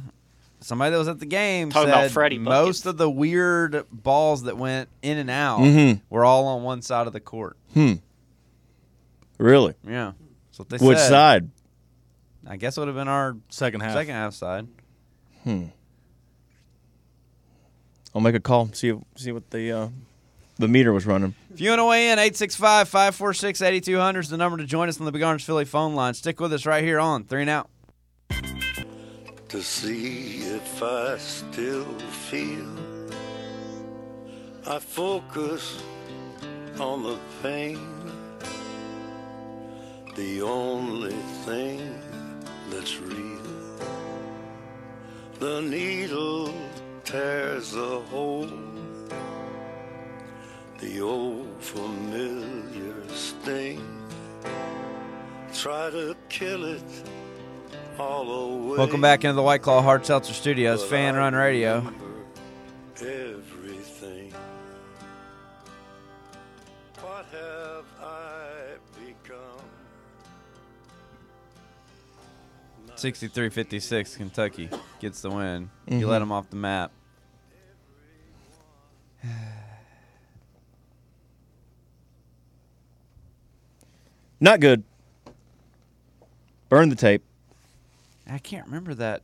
somebody 0.60 0.92
that 0.92 0.98
was 1.00 1.08
at 1.08 1.20
the 1.20 1.26
game 1.26 1.72
Talking 1.72 1.90
said 1.90 1.98
about 1.98 2.12
Freddie 2.12 2.38
most 2.38 2.86
of 2.86 2.98
the 2.98 3.10
weird 3.10 3.86
balls 3.92 4.44
that 4.44 4.56
went 4.58 4.88
in 5.02 5.18
and 5.18 5.30
out 5.32 5.60
Mhm. 5.62 6.02
were 6.10 6.24
all 6.24 6.46
on 6.48 6.62
one 6.64 6.82
side 6.84 7.08
of 7.08 7.14
the 7.14 7.20
court. 7.20 7.58
hmm. 7.74 7.94
Really? 9.40 9.74
Yeah, 9.84 10.12
that's 10.50 10.60
what 10.60 10.70
they 10.70 10.78
Which 10.78 11.00
said. 11.00 11.10
side? 11.10 11.50
I 12.46 12.58
guess 12.58 12.78
it 12.78 12.82
would 12.82 12.88
have 12.88 12.96
been 12.96 13.08
our 13.08 13.36
second 13.50 13.82
half. 13.82 13.94
second 13.94 14.14
half 14.14 14.34
side. 14.36 14.68
Hmm. 15.44 15.66
I'll 18.14 18.22
make 18.22 18.36
a 18.36 18.40
call. 18.40 18.70
See 18.74 18.94
see 19.16 19.32
what 19.32 19.50
the 19.52 19.72
uh, 19.72 19.88
the 20.62 20.68
meter 20.68 20.94
was 20.94 21.06
running. 21.06 21.36
If 21.54 21.60
you 21.60 21.70
want 21.72 21.80
to 21.80 21.86
weigh 21.86 22.06
in, 22.12 22.20
865 22.20 22.88
546 22.88 23.62
8200 23.62 24.20
is 24.22 24.30
the 24.30 24.38
number 24.38 24.58
to 24.58 24.64
join 24.64 24.88
us 24.88 25.00
on 25.00 25.06
the 25.06 25.12
Big 25.12 25.24
Orange 25.24 25.44
Philly 25.44 25.66
phone 25.66 25.96
line. 25.96 26.14
Stick 26.14 26.40
with 26.40 26.54
us 26.54 26.66
right 26.66 26.84
here 26.84 27.00
on 27.00 27.26
Three 27.26 27.42
and 27.42 27.50
Out. 27.50 27.70
to 29.50 29.62
see 29.62 30.38
if 30.44 30.82
I 30.82 31.18
still 31.18 31.84
feel. 32.30 32.70
I 34.66 34.80
focus 34.80 35.84
on 36.80 37.04
the 37.04 37.18
pain, 37.44 37.80
the 40.16 40.42
only 40.42 41.18
thing 41.46 41.82
that's 42.70 42.98
real. 43.00 43.42
The 45.40 45.60
needle 45.62 46.54
tears 47.04 47.76
a 47.76 48.00
hole, 48.02 48.48
the 50.82 51.00
old 51.02 51.48
familiar 51.60 53.08
sting. 53.10 53.86
Try 55.54 55.90
to 55.92 56.16
kill 56.30 56.66
it 56.66 56.82
all 58.00 58.30
away. 58.32 58.78
Welcome 58.78 59.02
back 59.02 59.24
into 59.24 59.34
the 59.36 59.44
White 59.44 59.62
Claw 59.62 59.82
Hard 59.82 60.06
Seltzer 60.06 60.34
Studios, 60.34 60.84
Fan 60.84 61.16
Run 61.16 61.34
Radio. 61.36 61.86
everything. 63.00 64.32
What 67.02 67.26
have 67.32 67.86
I 68.00 68.76
become? 68.96 69.66
63 72.96 73.50
56, 73.50 74.16
Kentucky 74.18 74.70
gets 75.00 75.22
the 75.22 75.32
win. 75.32 75.70
You 75.88 76.06
Mhm. 76.06 76.10
let 76.10 76.20
them 76.20 76.32
off 76.32 76.50
the 76.52 76.56
map. 76.58 76.92
Not 84.42 84.60
good. 84.60 84.84
Burn 86.68 86.90
the 86.90 86.96
tape. 86.96 87.24
I 88.30 88.40
can't 88.40 88.66
remember 88.66 88.94
that. 88.96 89.22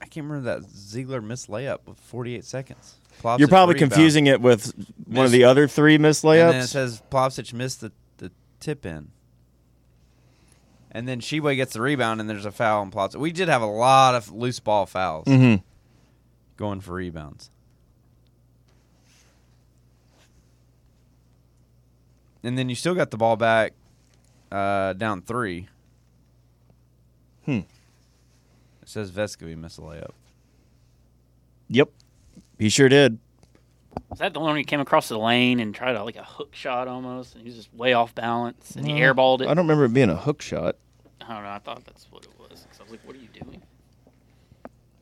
I 0.00 0.06
can't 0.06 0.26
remember 0.26 0.50
that 0.60 0.68
Zeigler 0.68 1.22
missed 1.22 1.48
layup 1.48 1.78
with 1.86 1.98
48 2.00 2.44
seconds. 2.44 2.94
Plavsic 3.22 3.38
You're 3.40 3.48
probably 3.48 3.74
rebound. 3.74 3.92
confusing 3.92 4.26
it 4.26 4.40
with 4.40 4.72
one 5.06 5.26
of 5.26 5.32
the 5.32 5.44
other 5.44 5.68
three 5.68 5.98
missed 5.98 6.24
And 6.24 6.32
then 6.34 6.54
it 6.56 6.58
layups. 6.64 6.68
says 6.68 7.02
Plavsic 7.10 7.52
missed 7.52 7.82
the, 7.82 7.92
the 8.18 8.30
tip 8.58 8.84
in. 8.86 9.08
And 10.90 11.06
then 11.08 11.20
Tshiebwe 11.20 11.56
gets 11.56 11.72
the 11.72 11.80
rebound, 11.80 12.20
and 12.20 12.28
there's 12.28 12.44
a 12.44 12.52
foul 12.52 12.82
on 12.82 12.90
Plavsic. 12.90 13.16
We 13.16 13.32
did 13.32 13.48
have 13.48 13.62
a 13.62 13.66
lot 13.66 14.14
of 14.14 14.30
loose 14.32 14.60
ball 14.60 14.86
fouls 14.86 15.26
Mhm. 15.26 15.62
going 16.56 16.80
for 16.80 16.94
rebounds. 16.94 17.50
And 22.42 22.58
then 22.58 22.68
you 22.68 22.74
still 22.74 22.94
got 22.94 23.10
the 23.10 23.16
ball 23.16 23.36
back 23.36 23.72
uh, 24.50 24.92
down 24.94 25.22
three. 25.22 25.68
Hmm. 27.44 27.60
It 28.82 28.88
says 28.88 29.10
Vescovi 29.10 29.56
missed 29.56 29.78
a 29.78 29.82
layup. 29.82 30.10
Yep. 31.68 31.90
He 32.58 32.68
sure 32.68 32.88
did. 32.88 33.18
Was 34.08 34.18
that 34.18 34.32
the 34.34 34.40
one 34.40 34.50
where 34.50 34.58
he 34.58 34.64
came 34.64 34.80
across 34.80 35.08
the 35.08 35.18
lane 35.18 35.60
and 35.60 35.74
tried 35.74 35.96
a, 35.96 36.04
like 36.04 36.16
a 36.16 36.24
hook 36.24 36.54
shot 36.54 36.88
almost, 36.88 37.34
and 37.34 37.42
he 37.42 37.48
was 37.48 37.56
just 37.56 37.74
way 37.74 37.92
off 37.92 38.14
balance, 38.14 38.74
and 38.76 38.86
he 38.86 38.94
airballed 38.94 39.40
it? 39.42 39.48
I 39.48 39.54
don't 39.54 39.64
remember 39.64 39.84
it 39.84 39.92
being 39.92 40.10
a 40.10 40.16
hook 40.16 40.40
shot. 40.42 40.76
I 41.20 41.34
don't 41.34 41.42
know. 41.42 41.50
I 41.50 41.58
thought 41.58 41.84
that's 41.84 42.06
what 42.10 42.24
it 42.24 42.30
was. 42.38 42.66
'cause 42.70 42.80
I 42.80 42.82
was 42.84 42.92
like, 42.92 43.00
"What 43.06 43.16
are 43.16 43.18
you 43.18 43.28
doing?" 43.28 43.62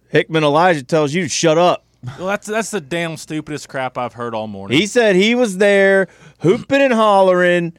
Hickman 0.08 0.42
Elijah 0.44 0.82
tells 0.82 1.14
you 1.14 1.22
to 1.22 1.28
shut 1.28 1.56
up. 1.56 1.84
Well, 2.02 2.28
that's 2.28 2.46
that's 2.46 2.70
the 2.70 2.80
damn 2.80 3.16
stupidest 3.16 3.68
crap 3.68 3.98
I've 3.98 4.14
heard 4.14 4.34
all 4.34 4.46
morning. 4.46 4.78
He 4.78 4.86
said 4.86 5.16
he 5.16 5.34
was 5.34 5.58
there 5.58 6.08
hooping 6.40 6.80
and 6.80 6.94
hollering, 6.94 7.74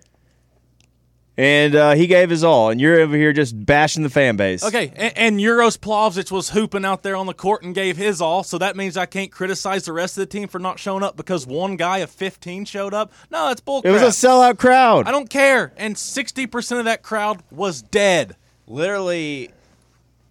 and 1.38 1.76
uh, 1.76 1.92
he 1.94 2.06
gave 2.06 2.30
his 2.30 2.44
all. 2.44 2.70
And 2.70 2.80
you're 2.80 3.00
over 3.00 3.16
here 3.16 3.34
just 3.34 3.66
bashing 3.66 4.04
the 4.04 4.12
fan 4.12 4.36
base. 4.36 4.64
Okay, 4.64 4.94
and, 4.96 5.18
and 5.18 5.40
Euros 5.40 5.76
Plavsic 5.78 6.32
was 6.32 6.52
hooping 6.52 6.86
out 6.86 7.02
there 7.02 7.16
on 7.16 7.26
the 7.26 7.34
court 7.34 7.64
and 7.64 7.74
gave 7.74 7.98
his 7.98 8.22
all, 8.22 8.44
so 8.44 8.60
that 8.60 8.76
means 8.76 8.96
I 8.96 9.08
can't 9.08 9.32
criticize 9.32 9.86
the 9.86 9.94
rest 9.94 10.18
of 10.18 10.22
the 10.22 10.28
team 10.28 10.48
for 10.48 10.60
not 10.60 10.78
showing 10.78 11.04
up 11.04 11.18
because 11.18 11.48
one 11.48 11.76
guy 11.76 12.00
of 12.00 12.12
15 12.12 12.66
showed 12.66 12.94
up? 12.94 13.12
No, 13.32 13.48
that's 13.48 13.62
bullcrap. 13.62 13.86
It 13.86 13.92
was 13.92 14.04
a 14.04 14.08
sellout 14.08 14.60
crowd. 14.60 15.08
I 15.08 15.12
don't 15.12 15.30
care. 15.32 15.74
And 15.78 15.96
60% 15.96 16.78
of 16.78 16.86
that 16.86 17.02
crowd 17.02 17.42
was 17.50 17.82
dead. 17.82 18.36
Literally, 18.68 19.52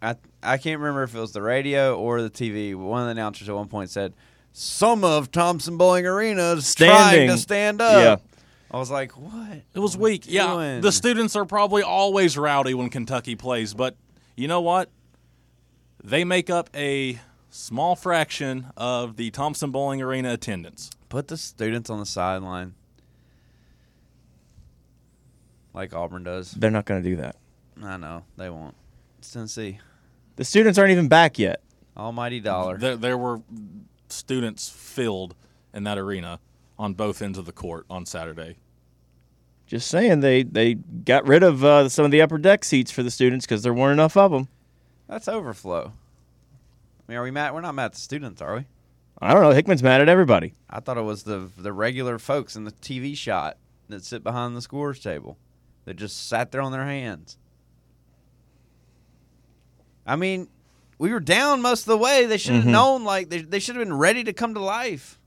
I 0.02 0.16
I 0.42 0.56
can't 0.56 0.80
remember 0.80 1.02
if 1.02 1.14
it 1.14 1.20
was 1.20 1.32
the 1.32 1.42
radio 1.42 1.96
or 1.98 2.22
the 2.22 2.30
TV. 2.30 2.72
but 2.72 2.78
One 2.78 3.00
of 3.02 3.06
the 3.06 3.12
announcers 3.12 3.48
at 3.48 3.54
one 3.54 3.68
point 3.68 3.90
said, 3.90 4.14
"Some 4.52 5.04
of 5.04 5.30
Thompson-Boling 5.30 6.06
Arena 6.06 6.52
is 6.54 6.74
trying 6.74 7.28
to 7.28 7.38
stand 7.38 7.80
up." 7.80 8.02
Yeah. 8.02 8.16
I 8.70 8.78
was 8.78 8.90
like, 8.90 9.12
"What?" 9.12 9.62
It 9.74 9.78
was 9.80 9.96
weak. 9.96 10.24
Yeah, 10.26 10.54
doing? 10.54 10.80
the 10.80 10.92
students 10.92 11.36
are 11.36 11.44
probably 11.44 11.82
always 11.82 12.38
rowdy 12.38 12.72
when 12.74 12.88
Kentucky 12.88 13.34
plays, 13.36 13.74
but 13.74 13.96
you 14.36 14.48
know 14.48 14.60
what? 14.60 14.88
They 16.02 16.24
make 16.24 16.48
up 16.48 16.70
a 16.74 17.20
small 17.50 17.96
fraction 17.96 18.68
of 18.76 19.16
the 19.16 19.30
Thompson-Boling 19.32 20.00
Arena 20.00 20.32
attendance. 20.32 20.90
Put 21.08 21.28
the 21.28 21.36
students 21.36 21.90
on 21.90 21.98
the 21.98 22.06
sideline, 22.06 22.74
like 25.74 25.92
Auburn 25.92 26.22
does. 26.24 26.52
They're 26.52 26.70
not 26.70 26.84
going 26.86 27.02
to 27.02 27.08
do 27.08 27.16
that. 27.16 27.36
I 27.82 27.96
know 27.96 28.24
they 28.36 28.48
won't. 28.48 28.74
It's 29.18 29.30
Tennessee. 29.32 29.80
The 30.40 30.46
students 30.46 30.78
aren't 30.78 30.92
even 30.92 31.08
back 31.08 31.38
yet. 31.38 31.60
Almighty 31.94 32.40
dollar. 32.40 32.78
There, 32.78 32.96
there 32.96 33.18
were 33.18 33.42
students 34.08 34.70
filled 34.70 35.34
in 35.74 35.84
that 35.84 35.98
arena 35.98 36.40
on 36.78 36.94
both 36.94 37.20
ends 37.20 37.36
of 37.36 37.44
the 37.44 37.52
court 37.52 37.84
on 37.90 38.06
Saturday. 38.06 38.56
Just 39.66 39.88
saying, 39.88 40.20
they 40.20 40.42
they 40.44 40.76
got 40.76 41.26
rid 41.28 41.42
of 41.42 41.62
uh, 41.62 41.90
some 41.90 42.06
of 42.06 42.10
the 42.10 42.22
upper 42.22 42.38
deck 42.38 42.64
seats 42.64 42.90
for 42.90 43.02
the 43.02 43.10
students 43.10 43.44
because 43.44 43.62
there 43.62 43.74
weren't 43.74 43.92
enough 43.92 44.16
of 44.16 44.30
them. 44.30 44.48
That's 45.08 45.28
overflow. 45.28 45.92
I 45.92 47.02
mean, 47.06 47.18
are 47.18 47.22
we 47.22 47.30
mad? 47.30 47.52
We're 47.52 47.60
not 47.60 47.74
mad 47.74 47.84
at 47.84 47.92
the 47.92 48.00
students, 48.00 48.40
are 48.40 48.56
we? 48.56 48.64
I 49.20 49.34
don't 49.34 49.42
know. 49.42 49.50
Hickman's 49.50 49.82
mad 49.82 50.00
at 50.00 50.08
everybody. 50.08 50.54
I 50.70 50.80
thought 50.80 50.96
it 50.96 51.02
was 51.02 51.24
the 51.24 51.50
the 51.58 51.74
regular 51.74 52.18
folks 52.18 52.56
in 52.56 52.64
the 52.64 52.72
TV 52.72 53.14
shot 53.14 53.58
that 53.90 54.06
sit 54.06 54.22
behind 54.22 54.56
the 54.56 54.62
scores 54.62 55.00
table 55.00 55.36
that 55.84 55.98
just 55.98 56.28
sat 56.28 56.50
there 56.50 56.62
on 56.62 56.72
their 56.72 56.86
hands. 56.86 57.36
I 60.06 60.16
mean, 60.16 60.48
we 60.98 61.10
were 61.12 61.20
down 61.20 61.62
most 61.62 61.80
of 61.82 61.86
the 61.86 61.98
way. 61.98 62.26
They 62.26 62.36
should 62.38 62.54
have 62.54 62.64
Mhm. 62.64 62.68
known, 62.72 63.04
like, 63.04 63.28
they, 63.30 63.42
they 63.42 63.58
should 63.58 63.76
have 63.76 63.84
been 63.84 63.96
ready 63.96 64.24
to 64.24 64.32
come 64.32 64.54
to 64.54 64.60
life. 64.60 65.18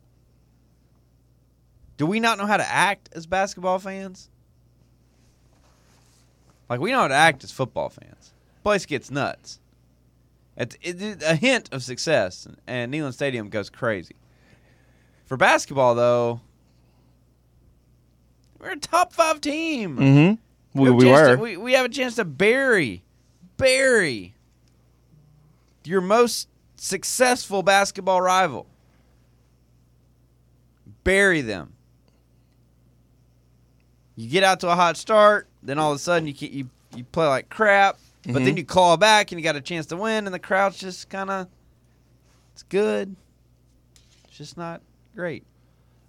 Do 1.97 2.05
we 2.05 2.19
not 2.19 2.37
know 2.37 2.45
how 2.45 2.57
to 2.57 2.67
act 2.69 3.09
as 3.13 3.25
basketball 3.25 3.79
fans? 3.79 4.29
Like, 6.69 6.79
we 6.79 6.91
know 6.91 6.99
how 7.01 7.07
to 7.07 7.13
act 7.13 7.43
as 7.43 7.51
football 7.51 7.89
fans. 7.89 8.33
Place 8.63 8.85
gets 8.85 9.11
nuts. 9.11 9.59
It's, 10.55 10.77
it's 10.81 11.23
a 11.23 11.35
hint 11.35 11.69
of 11.71 11.83
success, 11.83 12.47
and 12.67 12.93
Neyland 12.93 13.13
Stadium 13.13 13.49
goes 13.49 13.69
crazy. 13.69 14.15
For 15.25 15.35
basketball, 15.37 15.95
though, 15.95 16.41
we're 18.59 18.71
a 18.71 18.77
top 18.77 19.13
five 19.13 19.41
team. 19.41 19.97
Mm-hmm. 19.97 20.79
We, 20.81 20.89
we 20.91 21.03
chance 21.05 21.21
were. 21.29 21.35
to- 21.35 21.41
we, 21.41 21.57
we 21.57 21.73
have 21.73 21.85
a 21.85 21.89
chance 21.89 22.15
to 22.15 22.25
bury, 22.25 23.03
bury 23.57 24.32
your 25.85 26.01
most 26.01 26.47
successful 26.75 27.63
basketball 27.63 28.21
rival. 28.21 28.67
Bury 31.03 31.41
them. 31.41 31.73
You 34.15 34.29
get 34.29 34.43
out 34.43 34.59
to 34.61 34.69
a 34.69 34.75
hot 34.75 34.95
start, 34.97 35.47
then 35.63 35.79
all 35.79 35.91
of 35.91 35.95
a 35.95 35.99
sudden 35.99 36.27
you 36.27 36.33
you 36.39 36.69
you 36.95 37.03
play 37.03 37.25
like 37.27 37.49
crap, 37.49 37.97
but 38.25 38.43
then 38.43 38.53
Mhm. 38.55 38.57
you 38.57 38.65
claw 38.65 38.95
back 38.95 39.31
and 39.31 39.39
you 39.39 39.43
got 39.43 39.55
a 39.55 39.61
chance 39.61 39.87
to 39.87 39.97
win, 39.97 40.25
and 40.27 40.33
the 40.33 40.39
crowd's 40.39 40.77
just 40.77 41.09
kind 41.09 41.29
of 41.31 41.47
it's 42.53 42.63
good. 42.63 43.15
It's 44.27 44.37
just 44.37 44.57
not 44.57 44.81
great. 45.15 45.43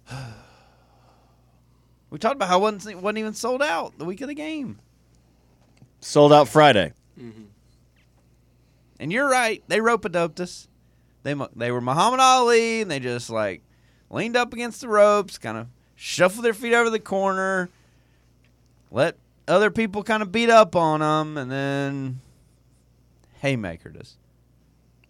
We 2.11 2.19
talked 2.19 2.35
about 2.35 2.47
how 2.47 2.59
it 2.59 2.61
wasn't, 2.61 3.01
wasn't 3.01 3.17
even 3.17 3.33
sold 3.33 3.61
out 3.61 3.97
the 3.97 4.05
week 4.05 4.21
of 4.21 4.29
the 4.29 4.35
game. 4.35 4.79
Sold 5.99 6.31
out 6.31 6.47
Friday. 6.47 6.93
And 8.99 9.11
you're 9.11 9.29
right. 9.29 9.63
They 9.67 9.81
rope 9.81 10.05
a 10.05 10.09
doped 10.09 10.39
us. 10.39 10.67
They 11.23 11.35
they 11.55 11.71
were 11.71 11.81
Muhammad 11.81 12.19
Ali, 12.19 12.81
and 12.81 12.91
they 12.91 12.99
just 12.99 13.29
like 13.29 13.61
leaned 14.09 14.37
up 14.37 14.53
against 14.53 14.81
the 14.81 14.87
ropes, 14.87 15.37
kind 15.37 15.57
of 15.57 15.67
shuffled 15.95 16.45
their 16.45 16.53
feet 16.53 16.73
over 16.73 16.89
the 16.89 16.99
corner, 16.99 17.69
let 18.91 19.17
other 19.47 19.71
people 19.71 20.03
kind 20.03 20.21
of 20.21 20.31
beat 20.31 20.49
up 20.49 20.75
on 20.75 20.99
them, 20.99 21.37
and 21.37 21.51
then 21.51 22.21
haymakered 23.41 23.99
us. 23.99 24.17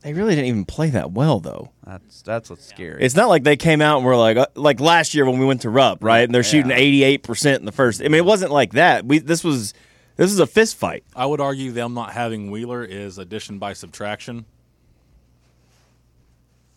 They 0.01 0.13
really 0.13 0.35
didn't 0.35 0.49
even 0.49 0.65
play 0.65 0.91
that 0.91 1.13
well, 1.13 1.39
though. 1.39 1.71
That's 1.83 2.21
that's 2.21 2.49
what's 2.49 2.65
scary. 2.65 3.03
It's 3.03 3.15
not 3.15 3.27
like 3.27 3.43
they 3.43 3.57
came 3.57 3.81
out 3.81 3.97
and 3.97 4.05
were 4.05 4.15
like, 4.15 4.37
uh, 4.37 4.45
like 4.53 4.79
last 4.79 5.15
year 5.15 5.25
when 5.25 5.39
we 5.39 5.45
went 5.45 5.61
to 5.61 5.69
Rupp, 5.71 6.03
right? 6.03 6.21
And 6.21 6.33
they're 6.33 6.43
shooting 6.43 6.69
eighty 6.71 7.03
eight 7.03 7.23
percent 7.23 7.59
in 7.59 7.65
the 7.65 7.71
first. 7.71 8.01
I 8.01 8.03
mean, 8.05 8.15
it 8.15 8.25
wasn't 8.25 8.51
like 8.51 8.73
that. 8.73 9.03
We 9.05 9.17
this 9.17 9.43
was 9.43 9.73
this 10.15 10.31
is 10.31 10.39
a 10.39 10.47
fist 10.47 10.75
fight. 10.77 11.03
I 11.15 11.25
would 11.25 11.41
argue 11.41 11.71
them 11.71 11.93
not 11.93 12.13
having 12.13 12.51
Wheeler 12.51 12.83
is 12.83 13.17
addition 13.17 13.59
by 13.59 13.73
subtraction. 13.73 14.45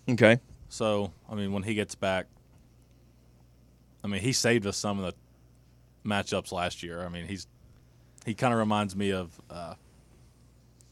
Okay. 0.09 0.39
So, 0.69 1.13
I 1.31 1.35
mean, 1.35 1.53
when 1.53 1.63
he 1.63 1.75
gets 1.75 1.95
back, 1.95 2.27
I 4.03 4.07
mean, 4.07 4.21
he 4.21 4.33
saved 4.33 4.67
us 4.67 4.77
some 4.77 4.99
of 5.01 5.13
the 5.13 6.09
matchups 6.09 6.53
last 6.53 6.83
year. 6.83 7.05
I 7.05 7.09
mean, 7.09 7.27
he's 7.27 7.47
he 8.25 8.35
kind 8.35 8.53
of 8.53 8.59
reminds 8.59 8.95
me 8.95 9.13
of 9.13 9.41
uh, 9.51 9.75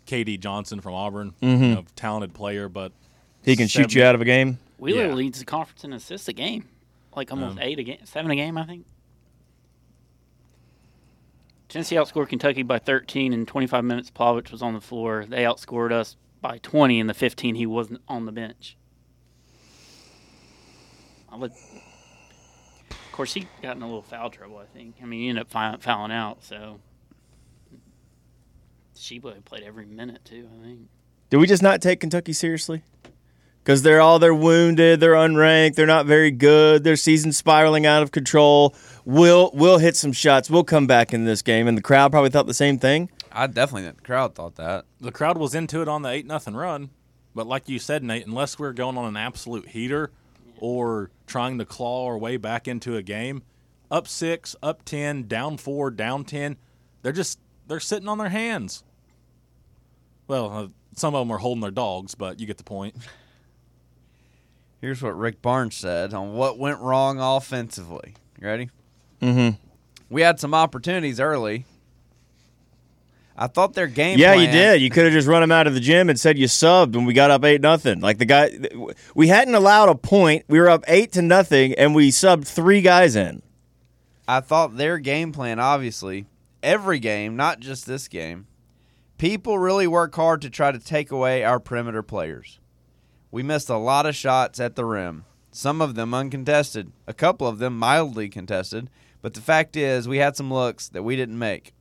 KD 0.06 0.38
Johnson 0.40 0.80
from 0.80 0.94
Auburn, 0.94 1.34
you 1.40 1.48
Mhm. 1.48 1.74
know, 1.74 1.84
talented 1.94 2.32
player, 2.34 2.68
but 2.68 2.92
He 3.44 3.56
can 3.56 3.68
shoot 3.68 3.94
you 3.94 4.02
out 4.02 4.14
of 4.14 4.20
a 4.20 4.24
game. 4.24 4.58
Wheeler 4.78 5.08
Yeah. 5.08 5.14
leads 5.14 5.38
the 5.38 5.44
conference 5.44 5.84
in 5.84 5.92
assists 5.92 6.28
a 6.28 6.32
game, 6.32 6.68
like 7.14 7.30
almost 7.30 7.52
Um, 7.52 7.62
eight 7.62 7.78
a 7.78 7.82
game, 7.84 7.98
seven 8.04 8.30
a 8.30 8.36
game, 8.36 8.56
I 8.58 8.64
think. 8.66 8.86
Tennessee 11.76 11.96
outscored 11.96 12.30
Kentucky 12.30 12.62
by 12.62 12.78
13 12.78 13.34
in 13.34 13.44
25 13.44 13.84
minutes. 13.84 14.10
Plavsic 14.10 14.50
was 14.50 14.62
on 14.62 14.72
the 14.72 14.80
floor. 14.80 15.26
They 15.28 15.42
outscored 15.42 15.92
us 15.92 16.16
by 16.40 16.56
20 16.56 16.98
in 16.98 17.06
the 17.06 17.12
15 17.12 17.54
he 17.54 17.66
wasn't 17.66 18.00
on 18.08 18.24
the 18.24 18.32
bench. 18.32 18.78
Would, 21.30 21.50
of 21.50 23.12
course, 23.12 23.34
he 23.34 23.46
got 23.60 23.76
in 23.76 23.82
a 23.82 23.84
little 23.84 24.00
foul 24.00 24.30
trouble. 24.30 24.56
I 24.56 24.64
think. 24.64 24.94
I 25.02 25.04
mean, 25.04 25.20
he 25.20 25.28
ended 25.28 25.44
up 25.54 25.82
fouling 25.82 26.12
out. 26.12 26.42
So 26.42 26.80
Tshiebwe 28.94 29.44
played 29.44 29.62
every 29.62 29.84
minute 29.84 30.24
too. 30.24 30.48
I 30.58 30.64
think. 30.64 30.88
Did 31.28 31.36
we 31.36 31.46
just 31.46 31.62
not 31.62 31.82
take 31.82 32.00
Kentucky 32.00 32.32
seriously? 32.32 32.84
Because 33.66 33.82
they're 33.82 34.00
all 34.00 34.20
they're 34.20 34.32
wounded, 34.32 35.00
they're 35.00 35.14
unranked, 35.14 35.74
they're 35.74 35.86
not 35.86 36.06
very 36.06 36.30
good, 36.30 36.84
their 36.84 36.94
season's 36.94 37.36
spiraling 37.36 37.84
out 37.84 38.00
of 38.00 38.12
control. 38.12 38.76
We'll 39.04 39.50
we'll 39.54 39.78
hit 39.78 39.96
some 39.96 40.12
shots. 40.12 40.48
We'll 40.48 40.62
come 40.62 40.86
back 40.86 41.12
in 41.12 41.24
this 41.24 41.42
game, 41.42 41.66
and 41.66 41.76
the 41.76 41.82
crowd 41.82 42.12
probably 42.12 42.30
thought 42.30 42.46
the 42.46 42.54
same 42.54 42.78
thing. 42.78 43.10
I 43.32 43.48
definitely 43.48 43.82
think 43.82 43.96
the 43.96 44.04
crowd 44.04 44.36
thought 44.36 44.54
that. 44.54 44.84
the 45.00 45.10
crowd 45.10 45.36
was 45.36 45.52
into 45.56 45.82
it 45.82 45.88
on 45.88 46.02
the 46.02 46.10
eight 46.10 46.26
nothing 46.26 46.54
run. 46.54 46.90
But 47.34 47.48
like 47.48 47.68
you 47.68 47.80
said, 47.80 48.04
Nate, 48.04 48.24
unless 48.24 48.56
we're 48.56 48.72
going 48.72 48.96
on 48.96 49.04
an 49.04 49.16
absolute 49.16 49.70
heater 49.70 50.12
or 50.58 51.10
trying 51.26 51.58
to 51.58 51.64
claw 51.64 52.06
our 52.06 52.16
way 52.16 52.36
back 52.36 52.68
into 52.68 52.94
a 52.94 53.02
game, 53.02 53.42
up 53.90 54.06
six, 54.06 54.54
up 54.62 54.84
ten, 54.84 55.26
down 55.26 55.56
four, 55.56 55.90
down 55.90 56.22
ten, 56.22 56.56
they're 57.02 57.10
just 57.10 57.40
they're 57.66 57.80
sitting 57.80 58.08
on 58.08 58.18
their 58.18 58.28
hands. 58.28 58.84
Well, 60.28 60.52
uh, 60.52 60.68
some 60.94 61.16
of 61.16 61.26
them 61.26 61.34
are 61.34 61.38
holding 61.38 61.62
their 61.62 61.72
dogs, 61.72 62.14
but 62.14 62.38
you 62.38 62.46
get 62.46 62.58
the 62.58 62.62
point. 62.62 62.94
Here's 64.80 65.02
what 65.02 65.16
Rick 65.18 65.42
Barnes 65.42 65.74
said 65.74 66.12
on 66.12 66.34
what 66.34 66.58
went 66.58 66.80
wrong 66.80 67.18
offensively. 67.18 68.14
You 68.40 68.46
ready? 68.46 68.70
Mm-hmm. 69.22 69.56
We 70.10 70.22
had 70.22 70.38
some 70.38 70.54
opportunities 70.54 71.18
early. 71.18 71.64
I 73.38 73.48
thought 73.48 73.74
their 73.74 73.86
game. 73.86 74.18
Yeah, 74.18 74.34
plan, 74.34 74.46
you 74.46 74.52
did. 74.52 74.80
You 74.80 74.90
could 74.90 75.04
have 75.04 75.12
just 75.12 75.28
run 75.28 75.42
them 75.42 75.52
out 75.52 75.66
of 75.66 75.74
the 75.74 75.80
gym 75.80 76.08
and 76.08 76.18
said 76.18 76.38
you 76.38 76.46
subbed 76.46 76.94
when 76.94 77.04
we 77.04 77.12
got 77.12 77.30
up 77.30 77.44
eight 77.44 77.60
nothing. 77.60 78.00
Like 78.00 78.18
the 78.18 78.24
guy, 78.24 78.50
we 79.14 79.28
hadn't 79.28 79.54
allowed 79.54 79.88
a 79.88 79.94
point. 79.94 80.44
We 80.48 80.58
were 80.58 80.70
up 80.70 80.84
eight 80.88 81.12
to 81.12 81.22
nothing, 81.22 81.74
and 81.74 81.94
we 81.94 82.10
subbed 82.10 82.46
three 82.46 82.80
guys 82.80 83.14
in. 83.14 83.42
I 84.26 84.40
thought 84.40 84.76
their 84.76 84.98
game 84.98 85.32
plan, 85.32 85.60
obviously, 85.60 86.26
every 86.62 86.98
game, 86.98 87.36
not 87.36 87.60
just 87.60 87.86
this 87.86 88.08
game, 88.08 88.46
people 89.18 89.58
really 89.58 89.86
work 89.86 90.14
hard 90.14 90.40
to 90.42 90.50
try 90.50 90.72
to 90.72 90.78
take 90.78 91.10
away 91.10 91.44
our 91.44 91.60
perimeter 91.60 92.02
players. 92.02 92.58
We 93.36 93.42
missed 93.42 93.68
a 93.68 93.76
lot 93.76 94.06
of 94.06 94.16
shots 94.16 94.58
at 94.60 94.76
the 94.76 94.86
rim, 94.86 95.26
some 95.50 95.82
of 95.82 95.94
them 95.94 96.14
uncontested, 96.14 96.90
a 97.06 97.12
couple 97.12 97.46
of 97.46 97.58
them 97.58 97.78
mildly 97.78 98.30
contested, 98.30 98.88
but 99.20 99.34
the 99.34 99.42
fact 99.42 99.76
is, 99.76 100.08
we 100.08 100.16
had 100.16 100.36
some 100.36 100.50
looks 100.50 100.88
that 100.88 101.02
we 101.02 101.16
didn't 101.16 101.38
make. 101.38 101.74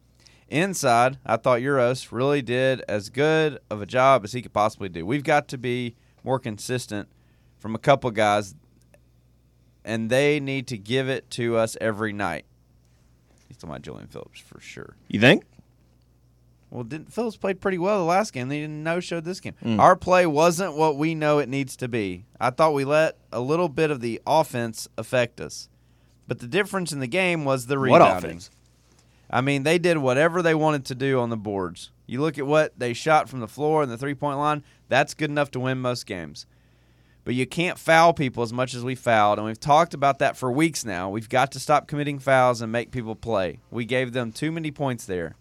Inside, 0.50 1.18
I 1.26 1.38
thought 1.38 1.62
Uros 1.62 2.12
really 2.12 2.42
did 2.42 2.84
as 2.90 3.08
good 3.08 3.60
of 3.70 3.82
a 3.82 3.86
job 3.86 4.26
as 4.26 4.34
he 4.34 4.42
could 4.42 4.52
possibly 4.52 4.90
do. 4.90 5.06
We've 5.06 5.24
got 5.24 5.48
to 5.48 5.58
be 5.58 5.96
more 6.26 6.40
consistent 6.40 7.08
from 7.58 7.74
a 7.74 7.80
couple 7.80 8.12
guys, 8.12 8.54
and 9.86 10.10
they 10.10 10.42
need 10.42 10.68
to 10.68 10.78
give 10.78 11.08
it 11.08 11.30
to 11.30 11.56
us 11.56 11.78
every 11.80 12.12
night. 12.12 12.44
He's 13.48 13.56
talking 13.56 13.70
about 13.70 13.82
Julian 13.82 14.08
Phillips 14.08 14.42
for 14.42 14.60
sure. 14.60 14.98
You 15.08 15.22
think? 15.22 15.46
Well, 16.72 16.84
didn't 16.84 17.14
Phillips 17.14 17.38
played 17.38 17.62
pretty 17.62 17.78
well 17.78 18.00
the 18.00 18.06
last 18.06 18.34
game? 18.34 18.50
They 18.50 18.60
didn't 18.60 18.84
no 18.84 19.00
show 19.00 19.20
this 19.22 19.40
game. 19.40 19.54
Mm. 19.64 19.80
Our 19.80 19.96
play 19.96 20.26
wasn't 20.26 20.76
what 20.76 20.98
we 20.98 21.16
know 21.16 21.40
it 21.40 21.48
needs 21.48 21.76
to 21.78 21.88
be. 21.88 22.26
I 22.40 22.50
thought 22.50 22.74
we 22.74 22.84
let 22.86 23.18
a 23.32 23.40
little 23.40 23.70
bit 23.70 23.92
of 23.92 24.02
the 24.02 24.22
offense 24.28 24.88
affect 24.98 25.40
us, 25.40 25.70
but 26.28 26.40
the 26.40 26.48
difference 26.48 26.92
in 26.92 27.00
the 27.00 27.08
game 27.08 27.46
was 27.46 27.68
the 27.68 27.78
What 27.80 28.02
rebounding. 28.02 28.32
offense? 28.32 28.50
I 29.30 29.42
mean, 29.42 29.64
they 29.64 29.78
did 29.78 29.98
whatever 30.00 30.42
they 30.42 30.56
wanted 30.56 30.86
to 30.86 30.96
do 30.96 31.20
on 31.20 31.30
the 31.30 31.38
boards. 31.38 31.92
You 32.08 32.22
look 32.22 32.38
at 32.38 32.46
what 32.46 32.78
they 32.78 32.94
shot 32.94 33.30
from 33.30 33.40
the 33.40 33.48
floor 33.48 33.82
and 33.82 33.92
the 33.92 33.98
three 33.98 34.14
point 34.14 34.38
line, 34.38 34.64
that's 34.90 35.14
good 35.14 35.30
enough 35.30 35.52
to 35.52 35.60
win 35.60 35.80
most 35.80 36.06
games. 36.06 36.46
But 37.24 37.34
you 37.34 37.48
can't 37.48 37.80
foul 37.80 38.14
people 38.14 38.44
as 38.44 38.54
much 38.54 38.76
as 38.76 38.84
we 38.84 38.94
fouled, 38.94 39.40
and 39.40 39.48
we've 39.48 39.60
talked 39.60 39.96
about 39.96 40.20
that 40.20 40.38
for 40.38 40.52
weeks 40.52 40.86
now. 40.86 41.10
We've 41.10 41.28
got 41.30 41.52
to 41.54 41.60
stop 41.60 41.88
committing 41.88 42.20
fouls 42.20 42.62
and 42.62 42.72
make 42.72 42.92
people 42.92 43.16
play. 43.16 43.60
We 43.72 43.86
gave 43.86 44.14
them 44.14 44.32
too 44.32 44.52
many 44.52 44.70
points 44.70 45.06
there. 45.06 45.36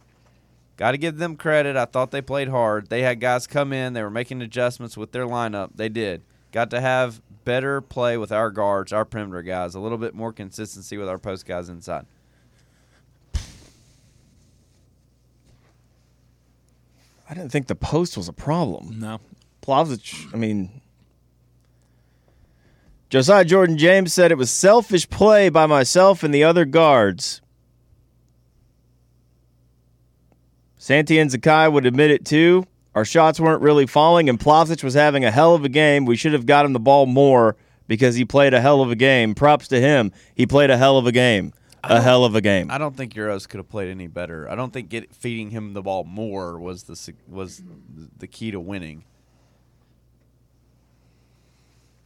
Got 0.76 0.92
to 0.92 0.98
give 0.98 1.18
them 1.18 1.36
credit. 1.36 1.76
I 1.76 1.84
thought 1.84 2.10
they 2.10 2.22
played 2.22 2.48
hard. 2.48 2.88
They 2.88 3.02
had 3.02 3.20
guys 3.20 3.46
come 3.46 3.72
in, 3.72 3.92
they 3.92 4.02
were 4.02 4.10
making 4.10 4.42
adjustments 4.42 4.96
with 4.96 5.12
their 5.12 5.26
lineup. 5.26 5.70
They 5.74 5.88
did. 5.88 6.22
Got 6.52 6.70
to 6.70 6.80
have 6.80 7.22
better 7.44 7.80
play 7.80 8.16
with 8.16 8.32
our 8.32 8.50
guards, 8.50 8.92
our 8.92 9.04
perimeter 9.04 9.42
guys, 9.42 9.74
a 9.74 9.80
little 9.80 9.98
bit 9.98 10.14
more 10.14 10.32
consistency 10.32 10.96
with 10.96 11.08
our 11.08 11.18
post 11.18 11.46
guys 11.46 11.68
inside. 11.68 12.06
I 17.28 17.32
didn't 17.34 17.50
think 17.50 17.68
the 17.68 17.74
post 17.74 18.16
was 18.16 18.28
a 18.28 18.32
problem. 18.32 18.98
No, 19.00 19.18
Plavsic, 19.62 20.32
I 20.34 20.36
mean, 20.36 20.82
Josiah 23.08 23.44
Jordan 23.44 23.78
James 23.78 24.12
said 24.12 24.30
it 24.30 24.38
was 24.38 24.50
selfish 24.50 25.08
play 25.08 25.48
by 25.48 25.66
myself 25.66 26.22
and 26.22 26.34
the 26.34 26.44
other 26.44 26.64
guards. 26.64 27.40
Santi 30.84 31.18
and 31.18 31.30
Zakai 31.30 31.72
would 31.72 31.86
admit 31.86 32.10
it 32.10 32.26
too. 32.26 32.66
Our 32.94 33.06
shots 33.06 33.40
weren't 33.40 33.62
really 33.62 33.86
falling, 33.86 34.28
and 34.28 34.38
Plavsic 34.38 34.84
was 34.84 34.92
having 34.92 35.24
a 35.24 35.30
hell 35.30 35.54
of 35.54 35.64
a 35.64 35.70
game. 35.70 36.04
We 36.04 36.14
should 36.14 36.34
have 36.34 36.44
got 36.44 36.66
him 36.66 36.74
the 36.74 36.78
ball 36.78 37.06
more 37.06 37.56
because 37.86 38.16
he 38.16 38.26
played 38.26 38.52
a 38.52 38.60
hell 38.60 38.82
of 38.82 38.90
a 38.90 38.94
game. 38.94 39.34
Props 39.34 39.66
to 39.68 39.80
him. 39.80 40.12
He 40.34 40.44
played 40.44 40.68
a 40.68 40.76
hell 40.76 40.98
of 40.98 41.06
a 41.06 41.12
game. 41.12 41.54
A 41.84 42.02
hell 42.02 42.26
of 42.26 42.34
a 42.34 42.42
game. 42.42 42.70
I 42.70 42.76
don't 42.76 42.94
think 42.94 43.14
Uros 43.14 43.48
could 43.48 43.60
have 43.60 43.68
played 43.70 43.88
any 43.88 44.08
better. 44.08 44.46
I 44.46 44.56
don't 44.56 44.74
think 44.74 44.90
get, 44.90 45.14
feeding 45.14 45.48
him 45.48 45.72
the 45.72 45.80
ball 45.80 46.04
more 46.04 46.58
was 46.58 46.82
the 46.82 47.14
was 47.28 47.62
the 48.18 48.26
key 48.26 48.50
to 48.50 48.60
winning. 48.60 49.04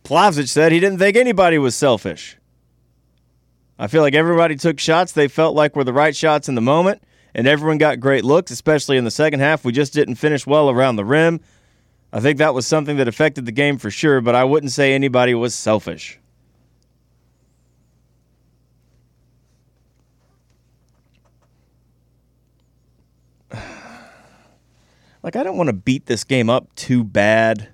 Plavsic 0.05 0.49
said 0.49 0.71
he 0.71 0.79
didn't 0.79 1.01
think 1.01 1.17
anybody 1.17 1.59
was 1.59 1.75
selfish. 1.75 2.39
I 3.77 3.89
feel 3.89 4.03
like 4.03 4.15
everybody 4.15 4.55
took 4.55 4.79
shots 4.79 5.11
they 5.11 5.27
felt 5.27 5.57
like 5.57 5.75
were 5.75 5.83
the 5.83 5.93
right 5.93 6.15
shots 6.15 6.49
in 6.49 6.55
the 6.55 6.61
moment, 6.61 7.03
and 7.35 7.47
everyone 7.47 7.79
got 7.79 8.01
great 8.01 8.25
looks, 8.25 8.51
especially 8.51 8.97
in 8.97 9.05
the 9.05 9.11
second 9.11 9.41
half. 9.41 9.65
We 9.65 9.73
just 9.73 9.93
didn't 9.93 10.17
finish 10.17 10.47
well 10.47 10.71
around 10.71 10.97
the 10.97 11.05
rim. 11.05 11.41
I 12.13 12.21
think 12.21 12.39
that 12.39 12.55
was 12.55 12.67
something 12.67 12.97
that 12.97 13.09
affected 13.09 13.45
the 13.45 13.53
game 13.53 13.77
for 13.79 13.91
sure, 13.91 14.21
but 14.21 14.35
I 14.35 14.45
wouldn't 14.45 14.73
say 14.73 14.95
anybody 14.95 15.35
was 15.35 15.55
selfish. 15.55 16.19
Like, 25.21 25.35
I 25.35 25.43
don't 25.43 25.57
want 25.57 25.67
to 25.67 25.75
beat 25.75 26.07
this 26.07 26.23
game 26.23 26.49
up 26.49 26.73
too 26.77 27.03
bad. 27.03 27.69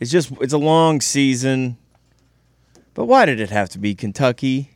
It's 0.00 0.10
just, 0.10 0.32
it's 0.40 0.52
a 0.52 0.58
long 0.58 1.00
season. 1.00 1.78
But 2.94 3.04
why 3.06 3.26
did 3.26 3.40
it 3.40 3.50
have 3.50 3.68
to 3.70 3.78
be 3.78 3.94
Kentucky? 3.94 4.72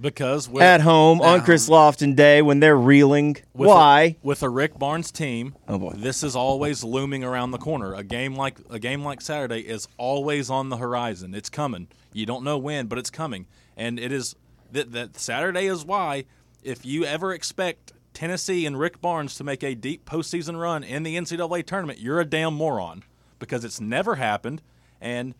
Because 0.00 0.48
At 0.58 0.80
home 0.80 1.20
on 1.20 1.42
Chris 1.42 1.68
Lofton 1.68 2.16
Day 2.16 2.40
when 2.40 2.60
they're 2.60 2.76
reeling. 2.76 3.36
with 3.54 3.68
why? 3.68 4.02
A, 4.02 4.16
with 4.22 4.42
a 4.42 4.48
Rick 4.48 4.78
Barnes 4.78 5.12
team, 5.12 5.54
Oh, 5.68 5.78
boy. 5.78 5.92
this 5.96 6.22
is 6.22 6.34
always 6.34 6.82
looming 6.82 7.22
around 7.22 7.50
the 7.50 7.58
corner. 7.58 7.94
A 7.94 8.02
game 8.02 8.34
like 8.34 8.58
a 8.70 8.78
game 8.78 9.04
like 9.04 9.20
Saturday 9.20 9.60
is 9.60 9.86
always 9.98 10.48
on 10.48 10.70
the 10.70 10.78
horizon. 10.78 11.34
It's 11.34 11.50
coming. 11.50 11.88
You 12.12 12.24
don't 12.26 12.42
know 12.42 12.56
when, 12.56 12.86
but 12.86 12.98
it's 12.98 13.10
coming. 13.10 13.46
And 13.76 14.00
it 14.00 14.12
is 14.12 14.34
that 14.72 14.92
that 14.92 15.18
Saturday 15.18 15.66
is 15.66 15.84
why 15.84 16.24
if 16.62 16.86
you 16.86 17.04
ever 17.04 17.32
expect 17.34 17.92
Tennessee 18.14 18.64
and 18.66 18.78
Rick 18.78 19.00
Barnes 19.02 19.36
to 19.36 19.44
make 19.44 19.62
a 19.62 19.74
deep 19.74 20.06
postseason 20.06 20.58
run 20.58 20.82
in 20.84 21.02
the 21.02 21.16
NCAA 21.16 21.66
tournament, 21.66 21.98
you're 21.98 22.20
a 22.20 22.24
damn 22.24 22.54
moron 22.54 23.02
because 23.38 23.64
it's 23.64 23.80
never 23.80 24.14
happened 24.14 24.62
and 25.00 25.34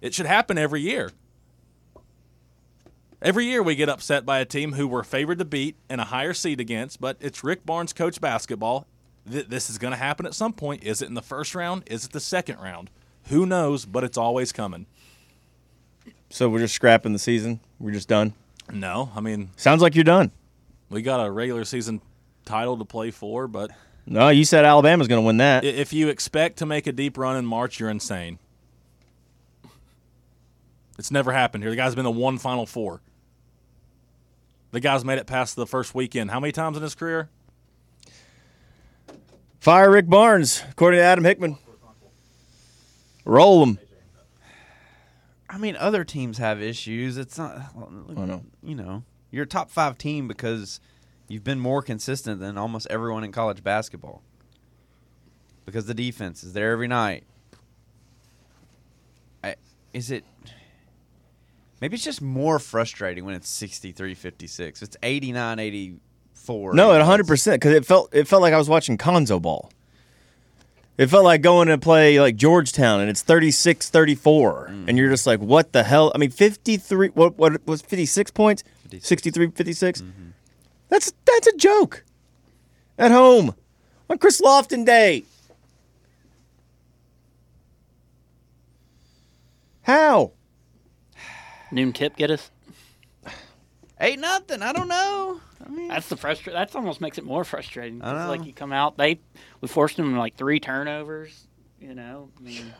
it 0.00 0.12
should 0.14 0.26
happen 0.26 0.58
every 0.58 0.80
year. 0.80 1.10
Every 3.22 3.46
year 3.46 3.62
we 3.62 3.74
get 3.74 3.88
upset 3.88 4.26
by 4.26 4.40
a 4.40 4.44
team 4.44 4.74
who 4.74 4.86
we're 4.86 5.02
favored 5.02 5.38
to 5.38 5.44
beat 5.44 5.76
and 5.88 6.00
a 6.00 6.04
higher 6.04 6.34
seed 6.34 6.60
against, 6.60 7.00
but 7.00 7.16
it's 7.20 7.42
Rick 7.42 7.64
Barnes 7.64 7.92
coach 7.92 8.20
basketball. 8.20 8.86
Th- 9.30 9.46
this 9.46 9.70
is 9.70 9.78
going 9.78 9.92
to 9.92 9.96
happen 9.96 10.26
at 10.26 10.34
some 10.34 10.52
point. 10.52 10.84
Is 10.84 11.00
it 11.00 11.08
in 11.08 11.14
the 11.14 11.22
first 11.22 11.54
round? 11.54 11.82
Is 11.86 12.04
it 12.04 12.12
the 12.12 12.20
second 12.20 12.58
round? 12.60 12.90
Who 13.28 13.46
knows, 13.46 13.86
but 13.86 14.04
it's 14.04 14.18
always 14.18 14.52
coming. 14.52 14.86
So 16.28 16.48
we're 16.48 16.58
just 16.60 16.74
scrapping 16.74 17.12
the 17.12 17.18
season? 17.18 17.60
We're 17.80 17.92
just 17.92 18.08
done? 18.08 18.34
No, 18.72 19.10
I 19.16 19.20
mean, 19.20 19.50
Sounds 19.56 19.80
like 19.80 19.94
you're 19.94 20.04
done. 20.04 20.30
we 20.90 21.00
got 21.00 21.24
a 21.24 21.30
regular 21.30 21.64
season 21.64 22.00
title 22.44 22.76
to 22.78 22.84
play 22.84 23.10
for, 23.12 23.48
but 23.48 23.70
No, 24.06 24.28
you 24.28 24.44
said 24.44 24.64
Alabama's 24.64 25.08
going 25.08 25.22
to 25.22 25.26
win 25.26 25.38
that. 25.38 25.64
if 25.64 25.92
you 25.92 26.08
expect 26.08 26.58
to 26.58 26.66
make 26.66 26.86
a 26.86 26.92
deep 26.92 27.16
run 27.16 27.36
in 27.36 27.46
March, 27.46 27.80
you're 27.80 27.90
insane. 27.90 28.38
It's 30.98 31.10
never 31.10 31.32
happened 31.32 31.64
here. 31.64 31.70
The 31.70 31.76
guy's 31.76 31.94
been 31.94 32.04
the 32.04 32.10
one 32.10 32.38
Final 32.38 32.66
Four. 32.66 33.02
The 34.70 34.80
guy's 34.80 35.04
made 35.04 35.18
it 35.18 35.26
past 35.26 35.56
the 35.56 35.66
first 35.66 35.94
weekend. 35.94 36.30
How 36.30 36.40
many 36.40 36.52
times 36.52 36.76
in 36.76 36.82
his 36.82 36.94
career? 36.94 37.28
Fire 39.60 39.90
Rick 39.90 40.08
Barnes, 40.08 40.62
according 40.70 40.98
to 40.98 41.04
Adam 41.04 41.24
Hickman. 41.24 41.58
Roll 43.24 43.64
him. 43.64 43.78
I 45.48 45.58
mean, 45.58 45.76
other 45.76 46.04
teams 46.04 46.38
have 46.38 46.60
issues. 46.60 47.16
It's 47.16 47.38
not. 47.38 47.56
I 48.16 48.24
know. 48.26 48.44
You 48.62 48.74
know, 48.74 49.02
you're 49.30 49.44
a 49.44 49.46
top 49.46 49.70
five 49.70 49.98
team 49.98 50.28
because 50.28 50.80
you've 51.28 51.44
been 51.44 51.58
more 51.58 51.82
consistent 51.82 52.40
than 52.40 52.58
almost 52.58 52.86
everyone 52.90 53.24
in 53.24 53.32
college 53.32 53.62
basketball. 53.64 54.22
Because 55.64 55.86
the 55.86 55.94
defense 55.94 56.44
is 56.44 56.52
there 56.52 56.70
every 56.72 56.86
night. 56.86 57.24
I, 59.42 59.56
is 59.92 60.10
it? 60.10 60.24
Maybe 61.80 61.94
it's 61.94 62.04
just 62.04 62.22
more 62.22 62.58
frustrating 62.58 63.24
when 63.24 63.34
it's 63.34 63.50
63-56. 63.60 64.82
It's 64.82 64.96
89-84. 65.02 66.74
No, 66.74 66.92
at 66.92 67.04
100% 67.04 67.52
because 67.52 67.72
it 67.72 67.84
felt 67.84 68.14
it 68.14 68.26
felt 68.26 68.42
like 68.42 68.54
I 68.54 68.58
was 68.58 68.68
watching 68.68 68.96
Cuonzo 68.96 69.40
ball. 69.40 69.70
It 70.96 71.08
felt 71.08 71.24
like 71.24 71.42
going 71.42 71.68
to 71.68 71.76
play 71.76 72.18
like 72.20 72.36
Georgetown 72.36 73.00
and 73.00 73.10
it's 73.10 73.22
36-34 73.22 73.90
mm. 73.90 74.88
and 74.88 74.96
you're 74.96 75.10
just 75.10 75.26
like 75.26 75.40
what 75.40 75.72
the 75.72 75.82
hell? 75.82 76.10
I 76.14 76.18
mean 76.18 76.30
53 76.30 77.08
what 77.08 77.36
what 77.36 77.66
was 77.66 77.82
56 77.82 78.30
points? 78.30 78.64
63 79.00 79.50
56. 79.50 80.00
Mm-hmm. 80.00 80.28
That's 80.88 81.12
that's 81.24 81.46
a 81.48 81.56
joke. 81.56 82.04
At 82.98 83.10
home 83.10 83.54
on 84.08 84.16
Chris 84.16 84.40
Lofton 84.40 84.86
Day. 84.86 85.24
How? 89.82 90.32
Noon 91.76 91.92
tip 91.92 92.16
get 92.16 92.30
us. 92.30 92.50
Ain't 94.00 94.20
nothing. 94.22 94.62
I 94.62 94.72
don't 94.72 94.88
know. 94.88 95.40
I 95.64 95.68
mean, 95.68 95.88
That's 95.88 96.08
the 96.08 96.16
frustrat. 96.16 96.52
That's 96.54 96.74
almost 96.74 97.02
makes 97.02 97.18
it 97.18 97.24
more 97.24 97.44
frustrating. 97.44 98.02
I 98.02 98.18
It's 98.18 98.28
like 98.30 98.40
know. 98.40 98.46
you 98.46 98.52
come 98.54 98.72
out, 98.72 98.96
they 98.96 99.20
we 99.60 99.68
forced 99.68 99.98
them 99.98 100.16
like 100.16 100.36
three 100.36 100.58
turnovers. 100.58 101.46
You 101.78 101.94
know, 101.94 102.30
I 102.38 102.42
mean, 102.42 102.72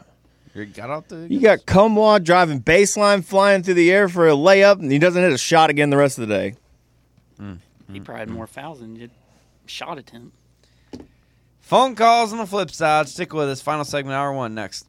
you 0.54 0.64
got 0.64 0.88
off 0.88 1.08
the. 1.08 1.26
You 1.28 1.40
got 1.40 1.58
Nkamhoua 1.60 2.24
driving 2.24 2.62
baseline 2.62 3.22
flying 3.22 3.62
through 3.62 3.74
the 3.74 3.92
air 3.92 4.08
for 4.08 4.26
a 4.28 4.32
layup 4.32 4.80
and 4.80 4.90
he 4.90 4.98
doesn't 4.98 5.22
hit 5.22 5.30
a 5.32 5.36
shot 5.38 5.68
again 5.68 5.90
the 5.90 5.98
rest 5.98 6.18
of 6.18 6.26
the 6.26 6.34
day. 6.34 6.54
Mm-hmm. 7.38 7.92
he 7.92 8.00
probably 8.00 8.20
had 8.20 8.30
more 8.30 8.46
fouls 8.46 8.80
than 8.80 8.94
did 8.94 9.10
shot 9.66 9.98
attempt. 9.98 10.34
Phone 11.60 11.94
calls 11.94 12.32
on 12.32 12.38
the 12.38 12.46
flip 12.46 12.70
side. 12.70 13.10
Stick 13.10 13.34
with 13.34 13.50
us. 13.50 13.60
Final 13.60 13.84
segment, 13.84 14.14
hour 14.14 14.32
one 14.32 14.54
next. 14.54 14.86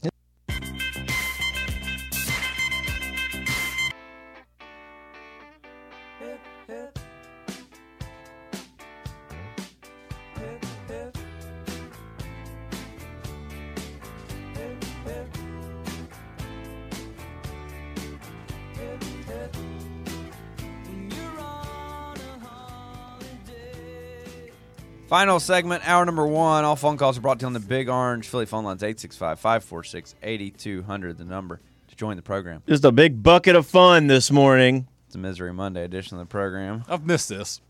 Final 25.08 25.39
segment, 25.39 25.88
hour 25.88 26.05
number 26.05 26.28
one. 26.28 26.66
All 26.66 26.76
phone 26.76 26.97
calls 26.97 27.18
are 27.18 27.22
brought 27.22 27.39
to 27.39 27.43
you 27.43 27.47
on 27.47 27.53
the 27.53 27.62
Big 27.62 27.88
Orange 27.88 28.28
Philly 28.28 28.45
phone 28.45 28.66
lines 28.66 28.84
865 28.84 29.39
546 29.39 30.16
8200, 30.22 31.18
the 31.18 31.24
number 31.24 31.62
to 31.88 31.95
join 31.95 32.18
the 32.18 32.22
program. 32.22 32.62
Just 32.68 32.84
a 32.84 32.91
big 32.91 33.24
bucket 33.24 33.55
of 33.55 33.66
fun 33.66 34.08
this 34.08 34.30
morning. 34.32 34.86
It's 35.05 35.16
a 35.16 35.18
Misery 35.18 35.53
Monday 35.53 35.86
edition 35.86 36.18
of 36.18 36.28
the 36.28 36.30
program. 36.30 36.84
I've 36.89 37.05
missed 37.05 37.30
this. 37.30 37.62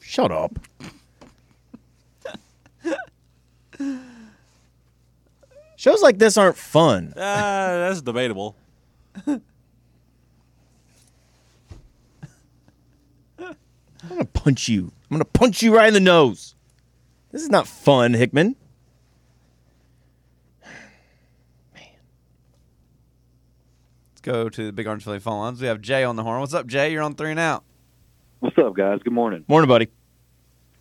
Shut 0.00 0.32
up. 0.32 0.58
Shows 5.76 6.02
like 6.02 6.18
this 6.18 6.36
aren't 6.36 6.56
fun. 6.56 7.12
Uh, 7.16 7.86
that's 7.88 8.02
debatable. 8.02 8.56
I'm 9.28 9.40
gonna 14.08 14.24
punch 14.24 14.68
you. 14.68 14.90
I'm 15.08 15.14
gonna 15.14 15.24
punch 15.24 15.62
you 15.62 15.72
right 15.72 15.86
in 15.86 15.94
the 15.94 16.00
nose. 16.00 16.53
This 17.34 17.42
is 17.42 17.50
not 17.50 17.66
fun, 17.66 18.14
Hickman. 18.14 18.54
Let's 24.12 24.20
go 24.22 24.48
to 24.48 24.66
the 24.66 24.72
Big 24.72 24.86
Orange 24.86 25.02
Philly 25.02 25.18
phone 25.18 25.40
lines. 25.40 25.60
We 25.60 25.66
have 25.66 25.80
Jay 25.80 26.04
on 26.04 26.14
the 26.14 26.22
horn. 26.22 26.38
What's 26.38 26.54
up, 26.54 26.68
Jay? 26.68 26.92
You're 26.92 27.02
on 27.02 27.16
three 27.16 27.32
and 27.32 27.40
out. 27.40 27.64
What's 28.38 28.56
up, 28.56 28.74
guys? 28.74 29.00
Good 29.02 29.12
morning. 29.12 29.44
Morning, 29.48 29.66
buddy. 29.66 29.88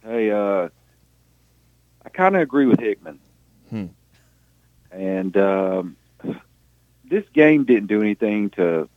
Hey, 0.04 0.30
uh, 0.30 0.70
I 2.06 2.10
kind 2.10 2.36
of 2.36 2.44
agree 2.44 2.68
with 2.68 2.80
Hickman. 2.80 3.20
Hmm. 3.72 3.86
And 4.92 5.36
um, 5.36 5.96
this 7.04 7.26
game 7.34 7.64
didn't 7.64 7.88
do 7.88 8.00
anything 8.00 8.52
to, 8.52 8.88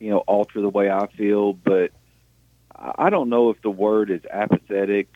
you 0.00 0.10
know, 0.10 0.18
alter 0.18 0.60
the 0.60 0.70
way 0.70 0.90
I 0.90 1.06
feel. 1.06 1.52
But 1.52 1.92
I 2.74 2.94
I 2.98 3.10
don't 3.10 3.28
know 3.28 3.50
if 3.50 3.62
the 3.62 3.70
word 3.70 4.10
is 4.10 4.22
apathetic. 4.28 5.06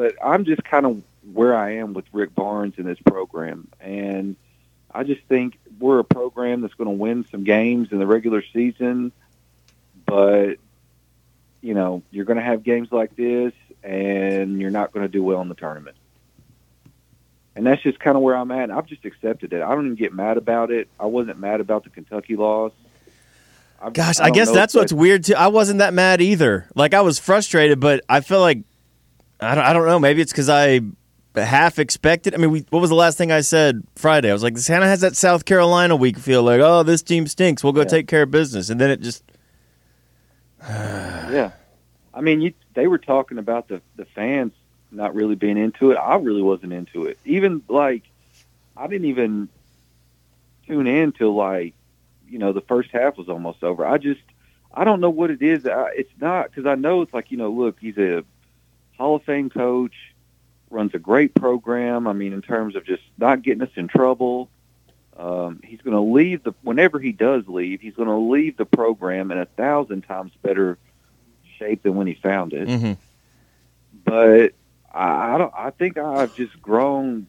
But 0.00 0.14
I'm 0.24 0.46
just 0.46 0.64
kind 0.64 0.86
of 0.86 1.02
where 1.30 1.54
I 1.54 1.72
am 1.72 1.92
with 1.92 2.06
Rick 2.10 2.34
Barnes 2.34 2.72
in 2.78 2.86
this 2.86 2.98
program, 3.04 3.68
and 3.80 4.34
I 4.90 5.04
just 5.04 5.20
think 5.24 5.58
we're 5.78 5.98
a 5.98 6.04
program 6.04 6.62
that's 6.62 6.72
going 6.72 6.88
to 6.88 6.96
win 6.96 7.26
some 7.30 7.44
games 7.44 7.88
in 7.92 7.98
the 7.98 8.06
regular 8.06 8.42
season, 8.50 9.12
but 10.06 10.54
you 11.60 11.74
know 11.74 12.02
you're 12.10 12.24
going 12.24 12.38
to 12.38 12.42
have 12.42 12.62
games 12.62 12.88
like 12.90 13.14
this, 13.14 13.52
and 13.82 14.58
you're 14.58 14.70
not 14.70 14.94
going 14.94 15.04
to 15.04 15.12
do 15.12 15.22
well 15.22 15.42
in 15.42 15.50
the 15.50 15.54
tournament. 15.54 15.98
And 17.54 17.66
that's 17.66 17.82
just 17.82 18.00
kind 18.00 18.16
of 18.16 18.22
where 18.22 18.36
I'm 18.36 18.50
at. 18.52 18.70
I've 18.70 18.86
just 18.86 19.04
accepted 19.04 19.52
it. 19.52 19.60
I 19.60 19.68
don't 19.74 19.84
even 19.84 19.96
get 19.96 20.14
mad 20.14 20.38
about 20.38 20.70
it. 20.70 20.88
I 20.98 21.04
wasn't 21.04 21.38
mad 21.38 21.60
about 21.60 21.84
the 21.84 21.90
Kentucky 21.90 22.36
loss. 22.36 22.72
Gosh, 23.92 24.18
I 24.18 24.28
I, 24.28 24.30
guess 24.30 24.50
that's 24.50 24.72
what's 24.72 24.94
weird 24.94 25.24
too. 25.24 25.34
I 25.34 25.48
wasn't 25.48 25.80
that 25.80 25.92
mad 25.92 26.22
either. 26.22 26.68
Like 26.74 26.94
I 26.94 27.02
was 27.02 27.18
frustrated, 27.18 27.80
but 27.80 28.02
I 28.08 28.20
feel 28.20 28.40
like 28.40 28.60
I 29.40 29.54
don't. 29.54 29.64
I 29.64 29.72
don't 29.72 29.86
know. 29.86 29.98
Maybe 29.98 30.20
it's 30.20 30.32
because 30.32 30.48
I 30.48 30.80
half 31.34 31.78
expected. 31.78 32.34
I 32.34 32.38
mean, 32.38 32.50
we, 32.50 32.66
what 32.70 32.80
was 32.80 32.90
the 32.90 32.96
last 32.96 33.16
thing 33.16 33.32
I 33.32 33.40
said 33.40 33.82
Friday? 33.94 34.30
I 34.30 34.32
was 34.32 34.42
like, 34.42 34.58
Santa 34.58 34.86
has 34.86 35.00
that 35.00 35.16
South 35.16 35.44
Carolina 35.44 35.96
week 35.96 36.18
feel. 36.18 36.42
Like, 36.42 36.60
oh, 36.60 36.82
this 36.82 37.02
team 37.02 37.26
stinks. 37.26 37.62
We'll 37.62 37.72
go 37.72 37.84
take 37.84 38.08
care 38.08 38.22
of 38.22 38.30
business, 38.30 38.70
and 38.70 38.80
then 38.80 38.90
it 38.90 39.00
just. 39.00 39.22
yeah. 40.68 41.52
I 42.12 42.20
mean, 42.20 42.40
you, 42.40 42.52
they 42.74 42.86
were 42.86 42.98
talking 42.98 43.38
about 43.38 43.68
the 43.68 43.80
the 43.96 44.04
fans 44.04 44.52
not 44.90 45.14
really 45.14 45.36
being 45.36 45.56
into 45.56 45.92
it. 45.92 45.94
I 45.94 46.16
really 46.16 46.42
wasn't 46.42 46.72
into 46.72 47.04
it. 47.04 47.18
Even 47.24 47.62
like, 47.68 48.02
I 48.76 48.86
didn't 48.86 49.06
even 49.06 49.48
tune 50.66 50.86
in 50.86 51.12
till 51.12 51.34
like, 51.34 51.74
you 52.28 52.38
know, 52.38 52.52
the 52.52 52.60
first 52.60 52.90
half 52.90 53.16
was 53.16 53.28
almost 53.28 53.62
over. 53.62 53.86
I 53.86 53.98
just, 53.98 54.20
I 54.74 54.84
don't 54.84 55.00
know 55.00 55.10
what 55.10 55.30
it 55.30 55.42
is. 55.42 55.66
I, 55.66 55.90
it's 55.94 56.12
not 56.20 56.50
because 56.50 56.66
I 56.66 56.74
know 56.74 57.02
it's 57.02 57.14
like, 57.14 57.30
you 57.30 57.36
know, 57.36 57.50
look, 57.50 57.78
he's 57.80 57.98
a 57.98 58.24
Hall 59.00 59.16
of 59.16 59.24
Fame 59.24 59.48
coach, 59.48 59.94
runs 60.68 60.94
a 60.94 60.98
great 60.98 61.34
program. 61.34 62.06
I 62.06 62.12
mean, 62.12 62.34
in 62.34 62.42
terms 62.42 62.76
of 62.76 62.84
just 62.84 63.02
not 63.16 63.42
getting 63.42 63.62
us 63.62 63.70
in 63.74 63.88
trouble. 63.88 64.50
Um, 65.16 65.60
he's 65.64 65.80
going 65.80 65.94
to 65.94 66.00
leave 66.00 66.42
the 66.42 66.52
whenever 66.62 66.98
he 66.98 67.12
does 67.12 67.48
leave, 67.48 67.80
he's 67.80 67.94
going 67.94 68.08
to 68.08 68.14
leave 68.14 68.56
the 68.56 68.66
program 68.66 69.30
in 69.30 69.38
a 69.38 69.46
thousand 69.46 70.02
times 70.02 70.32
better 70.42 70.78
shape 71.58 71.82
than 71.82 71.94
when 71.94 72.06
he 72.06 72.14
found 72.14 72.52
it. 72.52 72.68
Mm-hmm. 72.68 72.92
But 74.04 74.52
I, 74.92 75.34
I 75.34 75.38
don't. 75.38 75.52
I 75.56 75.70
think 75.70 75.96
I've 75.96 76.34
just 76.36 76.60
grown 76.60 77.26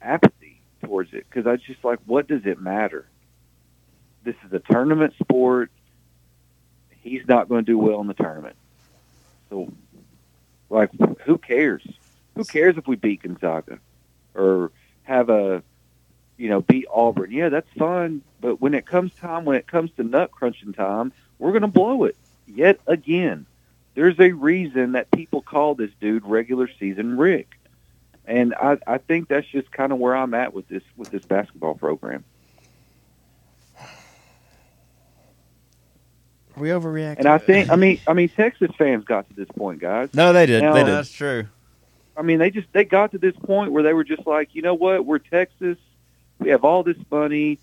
apathy 0.00 0.60
towards 0.84 1.12
it 1.12 1.26
because 1.28 1.48
I 1.48 1.56
just 1.56 1.84
like, 1.84 1.98
what 2.06 2.28
does 2.28 2.46
it 2.46 2.60
matter? 2.60 3.06
This 4.22 4.36
is 4.46 4.52
a 4.52 4.60
tournament 4.60 5.14
sport. 5.20 5.70
He's 7.02 7.26
not 7.26 7.48
going 7.48 7.64
to 7.64 7.72
do 7.72 7.78
well 7.78 8.00
in 8.00 8.06
the 8.06 8.14
tournament. 8.14 8.56
So, 9.48 9.72
like, 10.70 10.90
who 11.24 11.36
cares? 11.36 11.86
Who 12.36 12.44
cares 12.44 12.76
if 12.76 12.86
we 12.86 12.96
beat 12.96 13.22
Gonzaga 13.22 13.78
or 14.34 14.70
have 15.02 15.28
a, 15.28 15.62
you 16.38 16.48
know, 16.48 16.60
beat 16.62 16.86
Auburn? 16.90 17.32
Yeah, 17.32 17.48
that's 17.50 17.70
fun. 17.76 18.22
But 18.40 18.60
when 18.60 18.72
it 18.72 18.86
comes 18.86 19.12
time, 19.14 19.44
when 19.44 19.56
it 19.56 19.66
comes 19.66 19.90
to 19.96 20.04
nut 20.04 20.30
crunching 20.30 20.72
time, 20.72 21.12
we're 21.38 21.50
going 21.50 21.62
to 21.62 21.68
blow 21.68 22.04
it 22.04 22.16
yet 22.46 22.80
again. 22.86 23.46
There's 23.94 24.18
a 24.20 24.30
reason 24.32 24.92
that 24.92 25.10
people 25.10 25.42
call 25.42 25.74
this 25.74 25.90
dude 26.00 26.24
regular 26.24 26.70
season 26.78 27.18
Rick, 27.18 27.58
and 28.24 28.54
I, 28.54 28.78
I 28.86 28.98
think 28.98 29.28
that's 29.28 29.46
just 29.48 29.70
kind 29.72 29.92
of 29.92 29.98
where 29.98 30.14
I'm 30.14 30.32
at 30.32 30.54
with 30.54 30.68
this 30.68 30.84
with 30.96 31.10
this 31.10 31.24
basketball 31.24 31.74
program. 31.74 32.24
We 36.60 36.68
overreacted. 36.68 37.18
And 37.18 37.26
I 37.28 37.38
think, 37.38 37.70
I 37.70 37.76
mean, 37.76 38.00
I 38.06 38.12
mean, 38.12 38.28
Texas 38.28 38.70
fans 38.78 39.04
got 39.04 39.28
to 39.28 39.34
this 39.34 39.48
point, 39.56 39.80
guys. 39.80 40.12
No, 40.14 40.32
they 40.32 40.46
did. 40.46 40.62
Now- 40.62 40.74
they 40.74 40.84
did. 40.84 40.92
That's 40.92 41.10
true. 41.10 41.46
I 42.16 42.22
mean, 42.22 42.38
they 42.38 42.50
just 42.50 42.68
they 42.72 42.84
got 42.84 43.12
to 43.12 43.18
this 43.18 43.34
point 43.44 43.72
where 43.72 43.82
they 43.82 43.94
were 43.94 44.04
just 44.04 44.26
like, 44.26 44.54
you 44.54 44.60
know 44.60 44.74
what? 44.74 45.06
We're 45.06 45.18
Texas. 45.18 45.78
We 46.38 46.50
have 46.50 46.64
all 46.64 46.82
this 46.82 46.98
money. 47.10 47.58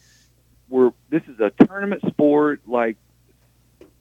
We're 0.68 0.91
this 1.10 1.22
is 1.28 1.39
a 1.39 1.52
tournament 1.66 2.02
sport. 2.08 2.62
Like, 2.66 2.98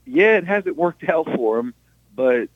yeah, 0.06 0.38
it 0.38 0.46
hasn't 0.46 0.76
worked 0.76 1.04
out 1.08 1.26
for 1.34 1.58
them, 1.58 1.74
but 2.14 2.48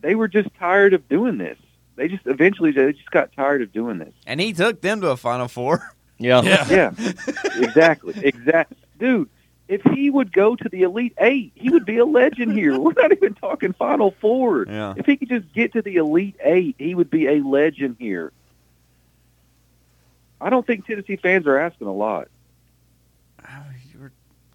they 0.00 0.14
were 0.14 0.28
just 0.28 0.50
tired 0.58 0.94
of 0.94 1.08
doing 1.08 1.38
this. 1.38 1.58
They 1.96 2.08
just 2.08 2.26
eventually 2.26 2.70
they 2.70 2.92
just 2.92 3.10
got 3.10 3.32
tired 3.32 3.60
of 3.62 3.72
doing 3.72 3.98
this. 3.98 4.14
And 4.26 4.40
he 4.40 4.52
took 4.52 4.80
them 4.80 5.00
to 5.00 5.10
a 5.10 5.16
Final 5.16 5.48
Four. 5.48 5.82
Yeah. 6.18 6.42
Yeah, 6.70 6.92
exactly, 7.56 8.14
exactly, 8.24 8.76
dude. 9.00 9.28
If 9.72 9.80
he 9.94 10.10
would 10.10 10.32
go 10.34 10.54
to 10.54 10.68
the 10.68 10.82
Elite 10.82 11.14
Eight, 11.18 11.52
he 11.54 11.70
would 11.70 11.86
be 11.86 11.96
a 11.96 12.04
legend 12.04 12.52
here. 12.52 12.78
We're 12.78 12.92
not 12.92 13.10
even 13.12 13.32
talking 13.32 13.72
Final 13.72 14.10
Four. 14.20 14.66
Yeah. 14.68 14.92
If 14.98 15.06
he 15.06 15.16
could 15.16 15.30
just 15.30 15.50
get 15.54 15.72
to 15.72 15.80
the 15.80 15.96
Elite 15.96 16.36
Eight, 16.44 16.74
he 16.78 16.94
would 16.94 17.08
be 17.08 17.26
a 17.26 17.40
legend 17.42 17.96
here. 17.98 18.32
I 20.42 20.50
don't 20.50 20.66
think 20.66 20.84
Tennessee 20.86 21.16
fans 21.16 21.46
are 21.46 21.56
asking 21.58 21.86
a 21.86 21.92
lot. 21.92 22.28
You 23.94 23.98
were 24.00 24.12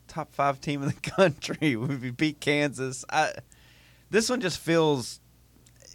top 0.08 0.34
five 0.34 0.62
team 0.62 0.84
in 0.84 0.90
the 0.90 0.94
country. 1.12 1.76
We 1.76 2.12
beat 2.12 2.40
Kansas. 2.40 3.04
I, 3.10 3.32
this 4.12 4.30
one 4.30 4.40
just 4.40 4.60
feels. 4.60 5.20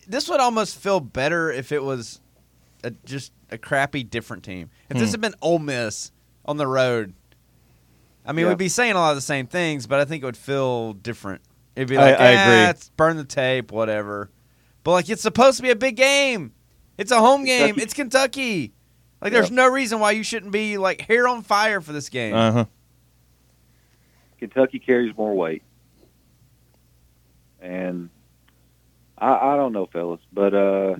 This 0.08 0.28
would 0.28 0.40
almost 0.40 0.78
feel 0.78 0.98
better 0.98 1.48
if 1.52 1.70
it 1.70 1.84
was 1.84 2.20
a, 2.82 2.90
just 3.04 3.30
a 3.52 3.58
crappy 3.58 4.02
different 4.02 4.42
team. 4.42 4.70
If 4.90 4.96
this 4.98 5.10
Hmm. 5.10 5.12
had 5.12 5.20
been 5.20 5.34
Ole 5.40 5.60
Miss 5.60 6.10
on 6.44 6.56
the 6.56 6.66
road, 6.66 7.14
I 8.24 8.32
mean, 8.32 8.44
Yeah. 8.44 8.50
we'd 8.50 8.58
be 8.58 8.68
saying 8.68 8.92
a 8.92 8.98
lot 8.98 9.10
of 9.10 9.16
the 9.16 9.20
same 9.22 9.46
things, 9.46 9.86
but 9.86 9.98
I 10.00 10.04
think 10.04 10.22
it 10.22 10.26
would 10.26 10.36
feel 10.36 10.92
different. 10.92 11.42
It'd 11.74 11.88
be 11.88 11.96
like, 11.96 12.18
I 12.20 12.36
"Ah, 12.36 12.42
agree. 12.44 12.70
it's 12.70 12.90
burn 12.90 13.16
the 13.16 13.24
tape, 13.24 13.72
whatever. 13.72 14.30
But 14.84 14.92
like, 14.92 15.08
it's 15.10 15.22
supposed 15.22 15.56
to 15.56 15.62
be 15.62 15.70
a 15.70 15.76
big 15.76 15.96
game. 15.96 16.52
It's 16.98 17.10
a 17.10 17.18
home 17.20 17.44
game. 17.44 17.68
Kentucky. 17.68 17.82
It's 17.82 17.94
Kentucky. 17.94 18.72
Like, 19.20 19.32
there's 19.32 19.46
Yep. 19.46 19.52
no 19.54 19.68
reason 19.68 19.98
why 20.00 20.10
you 20.12 20.22
shouldn't 20.22 20.52
be 20.52 20.78
like 20.78 21.00
hair 21.02 21.26
on 21.28 21.42
fire 21.42 21.80
for 21.80 21.92
this 21.92 22.08
game. 22.08 22.34
Uh 22.34 22.52
huh. 22.52 22.64
Kentucky 24.38 24.78
carries 24.80 25.16
more 25.16 25.34
weight, 25.34 25.62
and 27.60 28.10
I, 29.18 29.52
I 29.52 29.56
don't 29.56 29.72
know, 29.72 29.86
fellas, 29.86 30.20
but 30.32 30.52
uh, 30.54 30.96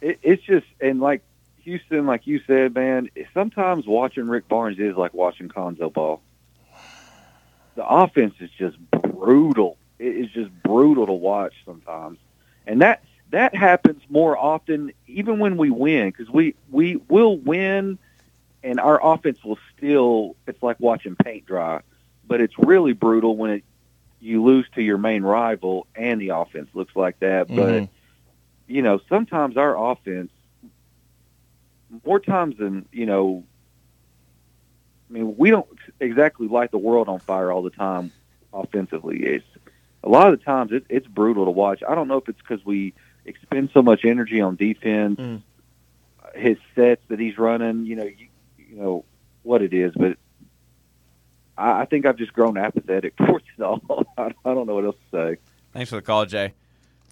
it, 0.00 0.18
it's 0.22 0.42
just 0.42 0.66
and 0.80 1.00
like 1.00 1.22
Houston, 1.62 2.06
like 2.06 2.26
you 2.26 2.40
said, 2.46 2.74
man. 2.74 3.08
Sometimes 3.32 3.86
watching 3.86 4.26
Rick 4.26 4.48
Barnes 4.48 4.78
is 4.78 4.96
like 4.96 5.14
watching 5.14 5.48
Cuonzo 5.48 5.92
ball. 5.92 6.20
The 7.76 7.86
offense 7.86 8.34
is 8.40 8.50
just 8.50 8.76
brutal. 8.90 9.78
It 9.98 10.16
is 10.16 10.30
just 10.30 10.50
brutal 10.62 11.06
to 11.06 11.12
watch 11.12 11.54
sometimes, 11.64 12.18
and 12.66 12.82
that 12.82 13.02
that 13.30 13.54
happens 13.54 14.02
more 14.08 14.36
often, 14.38 14.92
even 15.06 15.38
when 15.38 15.56
we 15.56 15.70
win, 15.70 16.10
because 16.10 16.30
we 16.30 16.54
we 16.70 16.96
will 17.08 17.36
win, 17.38 17.98
and 18.62 18.80
our 18.80 19.00
offense 19.04 19.38
will 19.44 19.58
still. 19.76 20.36
It's 20.46 20.62
like 20.62 20.78
watching 20.80 21.16
paint 21.16 21.46
dry 21.46 21.82
but 22.26 22.40
it's 22.40 22.54
really 22.58 22.92
brutal 22.92 23.36
when 23.36 23.50
it 23.50 23.64
you 24.20 24.42
lose 24.42 24.66
to 24.74 24.82
your 24.82 24.96
main 24.96 25.22
rival 25.22 25.86
and 25.94 26.20
the 26.20 26.30
offense 26.30 26.68
looks 26.74 26.96
like 26.96 27.18
that. 27.20 27.54
But 27.54 27.84
Mhm. 27.84 27.88
you 28.66 28.80
know, 28.82 28.98
sometimes 29.08 29.56
our 29.56 29.92
offense, 29.92 30.30
more 32.04 32.20
times 32.20 32.56
than 32.56 32.86
you 32.92 33.06
know, 33.06 33.44
mean, 35.14 35.36
we 35.38 35.50
don't 35.50 35.66
exactly 36.00 36.48
light 36.48 36.70
the 36.70 36.78
world 36.78 37.08
on 37.08 37.20
fire 37.20 37.50
all 37.52 37.62
the 37.62 37.70
time 37.70 38.12
offensively. 38.52 39.22
It's 39.24 39.44
a 40.02 40.08
lot 40.08 40.32
of 40.32 40.38
the 40.38 40.44
times 40.44 40.72
it, 40.72 40.84
it's 40.88 41.06
brutal 41.06 41.44
to 41.46 41.50
watch. 41.50 41.82
I 41.88 41.94
don't 41.94 42.08
know 42.08 42.18
if 42.18 42.28
it's 42.28 42.40
because 42.40 42.64
we 42.64 42.92
expend 43.24 43.70
so 43.72 43.80
much 43.82 44.04
energy 44.04 44.40
on 44.40 44.56
defense, 44.56 45.18
Mm. 45.18 45.42
his 46.34 46.58
sets 46.74 47.02
that 47.08 47.18
he's 47.20 47.38
running. 47.38 47.86
You 47.86 47.96
know, 47.96 48.04
you, 48.04 48.28
you 48.58 48.76
know 48.76 49.04
what 49.42 49.62
it 49.62 49.72
is, 49.72 49.92
but 49.96 50.18
I, 51.56 51.82
I 51.82 51.84
think 51.86 52.06
I've 52.06 52.16
just 52.18 52.32
grown 52.32 52.56
apathetic 52.58 53.16
towards 53.24 53.44
it 53.56 53.62
all. 53.62 53.80
I, 54.18 54.32
I 54.44 54.54
don't 54.54 54.66
know 54.66 54.74
what 54.74 54.84
else 54.84 54.96
to 55.10 55.16
say. 55.34 55.36
Thanks 55.72 55.90
for 55.90 55.96
the 55.96 56.02
call, 56.02 56.26
Jay. 56.26 56.52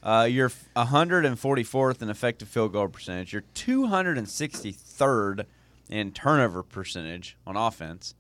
Uh, 0.03 0.27
you're 0.29 0.51
144th 0.77 2.03
in 2.03 2.11
effective 2.11 2.49
field 2.49 2.73
goal 2.73 2.89
percentage. 2.89 3.33
You're 3.33 3.45
263rd 3.55 5.47
in 5.93 6.12
turnover 6.12 6.62
percentage 6.62 7.36
on 7.47 7.57
offense. 7.57 8.14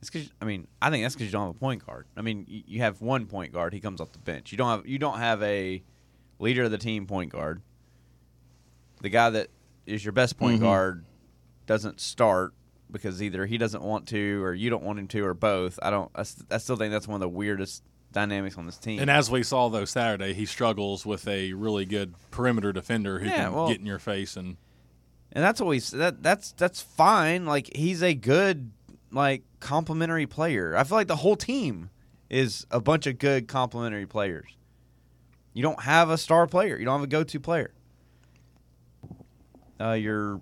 It's 0.00 0.10
because 0.10 0.30
I 0.40 0.44
mean 0.44 0.66
I 0.80 0.90
think 0.90 1.04
that's 1.04 1.14
because 1.14 1.26
you 1.28 1.32
don't 1.32 1.46
have 1.46 1.54
a 1.56 1.58
point 1.58 1.86
guard. 1.86 2.06
I 2.16 2.22
mean 2.22 2.44
you, 2.48 2.62
you 2.66 2.80
have 2.80 3.00
one 3.00 3.26
point 3.26 3.52
guard. 3.52 3.72
He 3.72 3.80
comes 3.80 4.00
off 4.00 4.12
the 4.12 4.18
bench. 4.18 4.50
You 4.52 4.58
don't 4.58 4.68
have 4.68 4.86
you 4.86 4.98
don't 4.98 5.18
have 5.18 5.42
a 5.42 5.82
leader 6.38 6.64
of 6.64 6.70
the 6.72 6.78
team 6.78 7.06
point 7.06 7.30
guard. 7.30 7.62
The 9.00 9.08
guy 9.08 9.30
that 9.30 9.48
is 9.86 10.04
your 10.04 10.12
best 10.12 10.38
point 10.38 10.58
Mhm. 10.58 10.62
guard 10.64 11.04
doesn't 11.66 12.00
start 12.00 12.54
because 12.90 13.22
either 13.22 13.46
he 13.46 13.58
doesn't 13.58 13.82
want 13.82 14.08
to 14.08 14.42
or 14.44 14.52
you 14.54 14.70
don't 14.70 14.82
want 14.82 14.98
him 14.98 15.08
to 15.08 15.24
or 15.24 15.34
both. 15.34 15.78
I 15.82 15.90
don't. 15.90 16.10
I, 16.14 16.24
I 16.50 16.58
still 16.58 16.76
think 16.76 16.92
that's 16.92 17.08
one 17.08 17.14
of 17.16 17.20
the 17.20 17.28
weirdest 17.28 17.82
dynamics 18.12 18.58
on 18.58 18.66
this 18.66 18.76
team. 18.78 19.00
And 19.00 19.10
as 19.10 19.30
we 19.30 19.42
saw 19.42 19.68
though 19.68 19.84
Saturday, 19.86 20.34
he 20.34 20.44
struggles 20.46 21.06
with 21.06 21.26
a 21.26 21.52
really 21.54 21.84
good 21.86 22.14
perimeter 22.30 22.72
defender 22.72 23.18
who 23.20 23.26
Yeah, 23.26 23.44
can 23.44 23.52
well- 23.54 23.68
get 23.68 23.78
in 23.80 23.86
your 23.86 23.98
face 23.98 24.36
and 24.36 24.56
And 25.32 25.42
that's 25.42 25.60
always 25.60 25.90
that 25.92 26.22
that's 26.22 26.52
that's 26.52 26.80
fine. 26.80 27.46
Like 27.46 27.74
he's 27.74 28.02
a 28.02 28.14
good 28.14 28.70
like 29.10 29.42
complimentary 29.60 30.26
player. 30.26 30.76
I 30.76 30.84
feel 30.84 30.96
like 30.98 31.08
the 31.08 31.16
whole 31.16 31.36
team 31.36 31.90
is 32.28 32.66
a 32.70 32.80
bunch 32.80 33.06
of 33.06 33.18
good 33.18 33.48
complimentary 33.48 34.06
players. 34.06 34.56
You 35.54 35.62
don't 35.62 35.82
have 35.82 36.10
a 36.10 36.16
star 36.18 36.46
player. 36.46 36.78
You 36.78 36.84
don't 36.86 37.00
have 37.00 37.04
a 37.04 37.06
go-to 37.10 37.38
player. 37.40 37.72
uh, 39.80 39.92
you're 39.92 40.40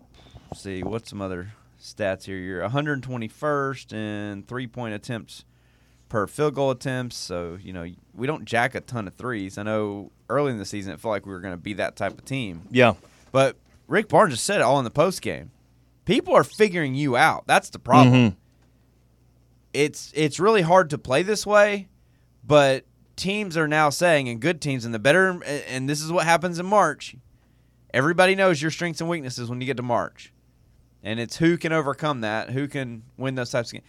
let's 0.51 0.63
see 0.63 0.83
what's 0.83 1.11
some 1.11 1.23
other 1.23 1.53
stats 1.81 2.25
here. 2.25 2.37
You're 2.37 2.69
121st 2.69 3.93
in 3.93 4.43
three 4.43 4.67
point 4.67 4.95
attempts 4.95 5.45
per 6.09 6.27
field 6.27 6.55
goal 6.55 6.71
attempts. 6.71 7.17
So 7.17 7.59
you 7.61 7.73
know 7.73 7.87
we 8.15 8.27
don't 8.27 8.45
jack 8.45 8.75
a 8.75 8.81
ton 8.81 9.07
of 9.07 9.15
threes. 9.15 9.57
I 9.59 9.63
know 9.63 10.11
early 10.29 10.51
in 10.53 10.59
the 10.59 10.65
season 10.67 10.93
it 10.93 11.01
felt 11.01 11.11
like 11.13 11.27
we 11.27 11.33
were 11.33 11.41
going 11.41 11.55
to 11.55 11.61
be 11.61 11.75
that 11.75 11.97
type 11.97 12.13
of 12.13 12.25
team. 12.25 12.63
Yeah. 12.71 12.95
But 13.33 13.57
Rick 13.91 14.09
Barnes 14.09 14.35
just 14.35 14.45
said 14.45 14.61
it 14.61 14.63
all 14.63 14.79
in 14.79 14.85
the 14.85 14.91
post 14.91 15.21
game. 15.21 15.51
People 16.05 16.35
are 16.35 16.45
figuring 16.45 16.95
you 16.95 17.17
out. 17.17 17.47
That's 17.47 17.71
the 17.71 17.79
problem. 17.79 18.15
Mhm. 18.31 18.37
It's 19.73 20.13
it's 20.15 20.41
really 20.41 20.63
hard 20.63 20.91
to 20.91 20.99
play 20.99 21.23
this 21.23 21.47
way, 21.47 21.89
but 22.45 22.85
teams 23.17 23.57
are 23.57 23.69
now 23.69 23.91
saying, 23.91 24.29
and 24.29 24.41
good 24.41 24.61
teams, 24.61 24.85
and 24.85 24.95
the 24.95 24.99
better, 24.99 25.43
and 25.45 25.89
this 25.89 26.01
is 26.01 26.11
what 26.11 26.25
happens 26.25 26.59
in 26.59 26.67
March. 26.67 27.15
Everybody 27.93 28.35
knows 28.35 28.63
your 28.63 28.71
strengths 28.71 29.01
and 29.01 29.11
weaknesses 29.11 29.49
when 29.51 29.61
you 29.61 29.67
get 29.67 29.77
to 29.77 29.83
March, 29.83 30.33
and 31.03 31.21
it's 31.21 31.37
who 31.37 31.57
can 31.59 31.73
overcome 31.73 32.21
that, 32.23 32.51
who 32.51 32.67
can 32.69 33.03
win 33.17 33.35
those 33.35 33.51
types 33.51 33.69
of 33.71 33.75
games. 33.75 33.85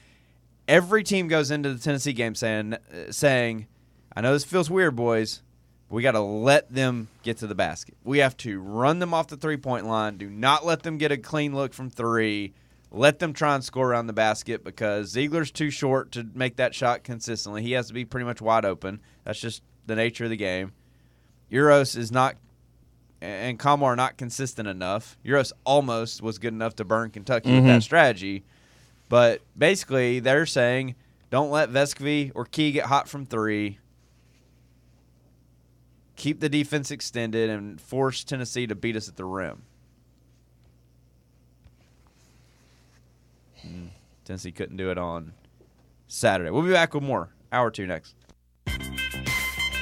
Every 0.68 1.04
team 1.04 1.28
goes 1.28 1.50
into 1.52 1.74
the 1.74 1.80
Tennessee 1.80 2.14
game 2.14 2.36
saying, 2.36 2.76
saying, 3.10 3.68
"I 4.16 4.22
know 4.22 4.34
this 4.34 4.44
feels 4.44 4.70
weird, 4.70 4.96
boys, 4.96 5.42
we 5.92 6.02
got 6.02 6.14
to 6.14 6.22
let 6.22 6.74
them 6.74 7.10
get 7.22 7.38
to 7.38 7.48
the 7.48 7.56
basket. 7.56 7.96
We 8.04 8.20
have 8.20 8.38
to 8.38 8.60
run 8.60 9.00
them 9.00 9.14
off 9.14 9.28
the 9.28 9.38
three 9.38 9.58
point 9.58 9.86
line. 9.86 10.18
Do 10.18 10.30
not 10.30 10.66
let 10.66 10.84
them 10.84 10.98
get 10.98 11.12
a 11.12 11.18
clean 11.18 11.54
look 11.54 11.74
from 11.74 11.90
three. 11.90 12.54
Let 12.92 13.20
them 13.20 13.34
try 13.34 13.56
and 13.56 13.64
score 13.64 13.92
around 13.92 14.08
the 14.08 14.14
basket 14.14 14.64
because 14.64 15.14
Zeigler's 15.14 15.52
too 15.52 15.70
short 15.70 16.12
to 16.14 16.28
make 16.34 16.58
that 16.58 16.74
shot 16.76 17.04
consistently. 17.04 17.62
He 17.62 17.74
has 17.74 17.88
to 17.88 17.94
be 17.94 18.06
pretty 18.06 18.26
much 18.26 18.42
wide 18.42 18.66
open. 18.66 19.00
That's 19.24 19.40
just 19.40 19.62
the 19.86 19.96
nature 19.96 20.26
of 20.26 20.30
the 20.30 20.38
game. 20.38 20.74
Uros 21.50 21.98
is 21.98 22.12
not, 22.12 22.36
and 23.22 23.60
Kamar 23.60 23.94
are 23.94 23.96
not 23.96 24.18
consistent 24.18 24.68
enough. 24.68 25.18
Uros 25.24 25.52
almost 25.66 26.22
was 26.22 26.38
good 26.38 26.54
enough 26.54 26.76
to 26.78 26.86
burn 26.86 27.12
Kentucky 27.12 27.54
with 27.54 27.66
that 27.66 27.80
Mhm. 27.80 27.84
strategy. 27.84 28.44
But 29.10 29.42
basically, 29.58 30.20
they're 30.20 30.46
saying 30.46 30.96
don't 31.30 31.52
let 31.52 31.70
Vescovi 31.70 32.32
or 32.36 32.46
Key 32.46 32.72
get 32.74 32.86
hot 32.88 33.08
from 33.08 33.26
three. 33.26 33.80
Keep 36.22 36.40
the 36.40 36.50
defense 36.50 36.92
extended 36.92 37.50
and 37.50 37.82
force 37.82 38.24
Tennessee 38.24 38.68
to 38.68 38.76
beat 38.76 38.96
us 38.96 39.10
at 39.10 39.16
the 39.16 39.26
rim. 39.26 39.64
Mm, 43.66 43.88
Tennessee 44.24 44.52
couldn't 44.52 44.78
do 44.78 44.92
it 44.92 45.00
on 45.00 45.34
Saturday. 46.08 46.52
We'll 46.52 46.62
be 46.62 46.72
back 46.72 46.94
with 46.94 47.02
more. 47.02 47.32
Hour 47.52 47.72
two 47.72 47.88
next. 47.88 48.14